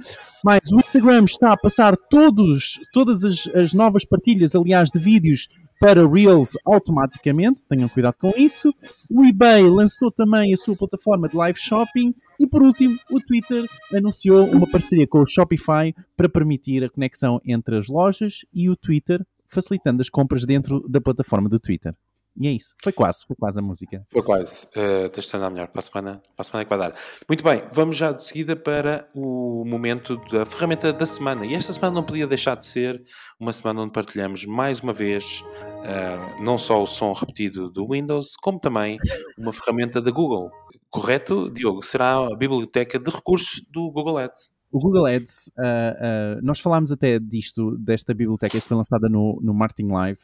Mas 0.45 0.71
o 0.71 0.79
Instagram 0.79 1.25
está 1.25 1.53
a 1.53 1.57
passar 1.57 1.97
todos, 1.97 2.79
todas 2.93 3.25
as, 3.25 3.49
as 3.49 3.75
novas 3.75 4.05
partilhas, 4.05 4.55
aliás, 4.55 4.89
de 4.89 5.01
vídeos 5.01 5.49
para 5.81 6.09
Reels 6.09 6.53
automaticamente, 6.65 7.65
tenham 7.69 7.89
cuidado 7.89 8.15
com 8.21 8.33
isso. 8.37 8.73
O 9.11 9.25
eBay 9.25 9.69
lançou 9.69 10.13
também 10.13 10.55
a 10.55 10.57
sua 10.57 10.77
plataforma 10.77 11.29
de 11.29 11.37
live 11.37 11.59
shopping 11.59 12.15
e 12.39 12.47
por 12.47 12.63
último, 12.63 12.97
o 13.11 13.19
Twitter 13.19 13.69
anunciou 13.93 14.47
uma 14.47 14.69
parceria 14.69 15.07
com 15.09 15.19
o 15.19 15.27
Shopify 15.27 15.93
para 16.17 16.29
permitir 16.29 16.85
a 16.85 16.89
conexão 16.89 17.41
entre 17.45 17.77
as 17.77 17.89
lojas 17.89 18.47
e 18.55 18.71
o 18.71 18.77
Twitter 18.77 19.27
facilitando 19.49 20.01
as 20.01 20.09
compras 20.09 20.45
dentro 20.45 20.87
da 20.89 21.01
plataforma 21.01 21.49
do 21.49 21.59
Twitter. 21.59 21.95
E 22.39 22.49
é 22.49 22.51
isso. 22.51 22.75
Foi 22.83 22.93
quase, 22.93 23.25
foi 23.27 23.35
quase 23.35 23.59
a 23.59 23.63
música. 23.63 24.07
Foi 24.13 24.23
quase. 24.23 24.67
Uh, 24.67 25.09
tens 25.09 25.27
de 25.27 25.37
andar 25.37 25.51
melhor 25.51 25.69
para 25.69 25.81
a 25.81 25.83
semana, 25.83 26.23
para 26.37 26.43
a 26.43 26.45
semana 26.45 26.65
que 26.65 26.69
vai 26.69 26.79
dar. 26.79 26.95
Muito 27.27 27.43
bem, 27.43 27.63
vamos 27.73 27.97
já 27.97 28.13
de 28.13 28.23
seguida 28.23 28.55
para 28.55 29.09
o 29.15 29.65
momento 29.65 30.19
da 30.31 30.45
ferramenta 30.45 30.93
da 30.93 31.07
semana. 31.07 31.47
E 31.47 31.55
esta 31.55 31.73
semana 31.73 31.95
não 31.95 32.05
podia 32.05 32.27
deixar 32.27 32.55
de 32.57 32.67
ser 32.67 33.03
uma 33.41 33.53
semana 33.53 33.81
onde 33.81 33.93
partilhamos 33.93 34.45
mais 34.45 34.81
uma 34.81 34.93
vez 34.93 35.43
uh, 35.43 36.43
não 36.43 36.59
só 36.59 36.83
o 36.83 36.87
som 36.87 37.13
repetido 37.13 37.71
do 37.71 37.89
Windows, 37.89 38.37
como 38.37 38.61
também 38.61 38.99
uma 39.39 39.53
ferramenta 39.53 40.01
da 40.03 40.11
Google. 40.11 40.51
Correto, 40.91 41.51
Diogo? 41.51 41.83
Será 41.83 42.27
a 42.27 42.37
biblioteca 42.37 42.99
de 42.99 43.11
recursos 43.11 43.63
do 43.71 43.91
Google 43.91 44.19
Ads 44.19 44.56
o 44.71 44.81
Google 44.81 45.07
Ads, 45.07 45.49
uh, 45.49 45.61
uh, 45.61 46.43
nós 46.43 46.61
falámos 46.61 46.91
até 46.93 47.19
disto, 47.19 47.77
desta 47.79 48.13
biblioteca 48.13 48.61
que 48.61 48.67
foi 48.67 48.77
lançada 48.77 49.09
no, 49.09 49.39
no 49.43 49.55
Marketing 49.55 49.91
Live. 49.91 50.21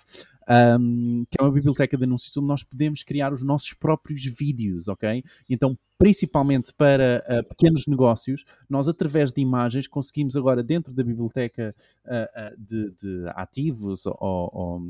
um, 0.78 1.24
que 1.30 1.40
é 1.40 1.42
uma 1.42 1.52
biblioteca 1.52 1.96
de 1.96 2.04
anúncios 2.04 2.36
onde 2.36 2.48
nós 2.48 2.62
podemos 2.62 3.02
criar 3.02 3.32
os 3.32 3.42
nossos 3.42 3.72
próprios 3.74 4.24
vídeos, 4.24 4.88
ok? 4.88 5.22
Então, 5.48 5.78
principalmente 6.02 6.74
para 6.74 7.24
uh, 7.28 7.48
pequenos 7.48 7.86
negócios, 7.86 8.44
nós 8.68 8.88
através 8.88 9.30
de 9.30 9.40
imagens 9.40 9.86
conseguimos 9.86 10.34
agora 10.34 10.60
dentro 10.60 10.92
da 10.92 11.04
biblioteca 11.04 11.72
uh, 12.04 12.10
uh, 12.10 12.56
de, 12.58 12.90
de, 12.90 13.28
ativos 13.36 14.04
ou, 14.06 14.16
ou 14.20 14.82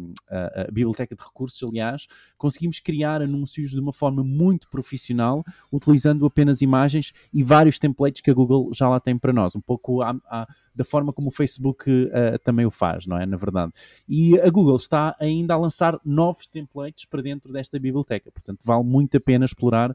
biblioteca 0.72 1.14
de 1.14 1.22
recursos, 1.22 1.62
aliás, 1.62 2.06
conseguimos 2.38 2.80
criar 2.80 3.20
anúncios 3.20 3.72
de 3.72 3.78
uma 3.78 3.92
forma 3.92 4.24
muito 4.24 4.70
profissional, 4.70 5.44
utilizando 5.70 6.24
apenas 6.24 6.62
imagens 6.62 7.12
e 7.30 7.42
vários 7.42 7.78
templates 7.78 8.22
que 8.22 8.30
a 8.30 8.34
Google 8.34 8.70
já 8.72 8.88
lá 8.88 8.98
tem 8.98 9.18
para 9.18 9.34
nós, 9.34 9.54
um 9.54 9.60
pouco 9.60 10.00
a, 10.00 10.16
a, 10.30 10.46
da 10.74 10.84
forma 10.84 11.12
como 11.12 11.28
o 11.28 11.30
Facebook 11.30 11.84
também 12.42 12.64
o 12.64 12.70
faz, 12.70 13.06
não 13.06 13.18
é? 13.18 13.26
Na 13.26 13.36
verdade. 13.36 13.72
E 14.08 14.40
a 14.40 14.48
Google 14.48 14.76
está 14.76 15.14
ainda 15.20 15.52
a 15.52 15.58
lançar 15.58 16.00
novos 16.04 16.46
templates 16.46 17.04
para 17.04 17.20
dentro 17.20 17.52
desta 17.52 17.78
biblioteca, 17.78 18.30
portanto 18.32 18.60
vale 18.64 18.84
muito 18.84 19.16
a 19.18 19.20
pena 19.20 19.44
explorar 19.44 19.94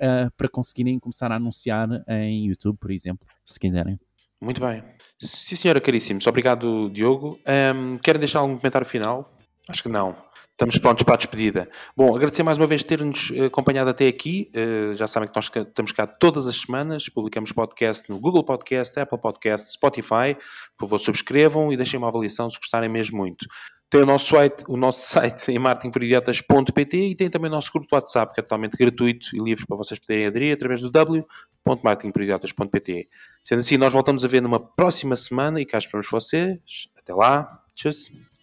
uh, 0.00 0.30
para 0.36 0.48
conseguirem 0.48 0.98
começar 0.98 1.30
a 1.30 1.36
anunciar 1.36 1.88
em 2.08 2.46
YouTube, 2.48 2.78
por 2.78 2.90
exemplo, 2.90 3.26
se 3.44 3.58
quiserem. 3.58 3.98
Muito 4.40 4.60
bem. 4.60 4.82
Sim, 5.20 5.56
senhora, 5.56 5.80
caríssimos. 5.80 6.26
Obrigado, 6.26 6.90
Diogo. 6.90 7.38
Um, 7.74 7.98
querem 7.98 8.18
deixar 8.18 8.40
algum 8.40 8.56
comentário 8.56 8.86
final? 8.86 9.32
Acho 9.68 9.82
que 9.82 9.88
não. 9.88 10.14
Estamos 10.52 10.78
prontos 10.78 11.02
para 11.02 11.14
a 11.14 11.16
despedida. 11.18 11.68
Bom, 11.94 12.16
agradecer 12.16 12.42
mais 12.42 12.56
uma 12.56 12.66
vez 12.66 12.82
ter-nos 12.82 13.30
eh, 13.34 13.44
acompanhado 13.44 13.90
até 13.90 14.08
aqui. 14.08 14.50
Uh, 14.54 14.94
já 14.94 15.06
sabem 15.06 15.28
que 15.28 15.36
nós 15.36 15.50
estamos 15.54 15.92
cá 15.92 16.06
todas 16.06 16.46
as 16.46 16.56
semanas. 16.56 17.10
Publicamos 17.10 17.52
podcast 17.52 18.08
no 18.08 18.18
Google 18.18 18.42
Podcast, 18.42 18.98
Apple 18.98 19.18
Podcast, 19.18 19.72
Spotify. 19.72 20.34
Por 20.78 20.86
favor, 20.86 20.98
subscrevam 20.98 21.70
e 21.72 21.76
deixem 21.76 21.98
uma 21.98 22.08
avaliação 22.08 22.48
se 22.48 22.56
gostarem 22.56 22.88
mesmo 22.88 23.18
muito. 23.18 23.46
Tem 23.88 24.02
o 24.02 24.06
nosso 24.06 24.34
site, 24.34 24.64
o 24.68 24.76
nosso 24.76 25.06
site 25.08 25.52
em 25.52 25.58
marketingporidiotas.pt 25.58 26.96
e 26.96 27.14
tem 27.14 27.30
também 27.30 27.48
o 27.50 27.54
nosso 27.54 27.70
grupo 27.70 27.86
de 27.86 27.94
WhatsApp, 27.94 28.34
que 28.34 28.40
é 28.40 28.42
totalmente 28.42 28.76
gratuito 28.76 29.28
e 29.34 29.38
livre 29.38 29.64
para 29.64 29.76
vocês 29.76 30.00
poderem 30.00 30.26
aderir 30.26 30.54
através 30.54 30.80
do 30.80 30.90
w.marketingporidiotas.pt. 30.90 33.08
Sendo 33.42 33.60
assim, 33.60 33.76
nós 33.76 33.92
voltamos 33.92 34.24
a 34.24 34.28
ver 34.28 34.42
numa 34.42 34.58
próxima 34.58 35.14
semana 35.14 35.60
e 35.60 35.66
cá 35.66 35.78
esperamos 35.78 36.10
vocês. 36.10 36.88
Até 36.96 37.14
lá. 37.14 37.62
Tchau. 37.74 37.92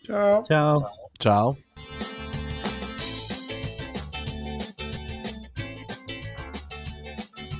Tchau. 0.06 0.44
Tchau. 0.44 0.78
Tchau. 1.20 1.58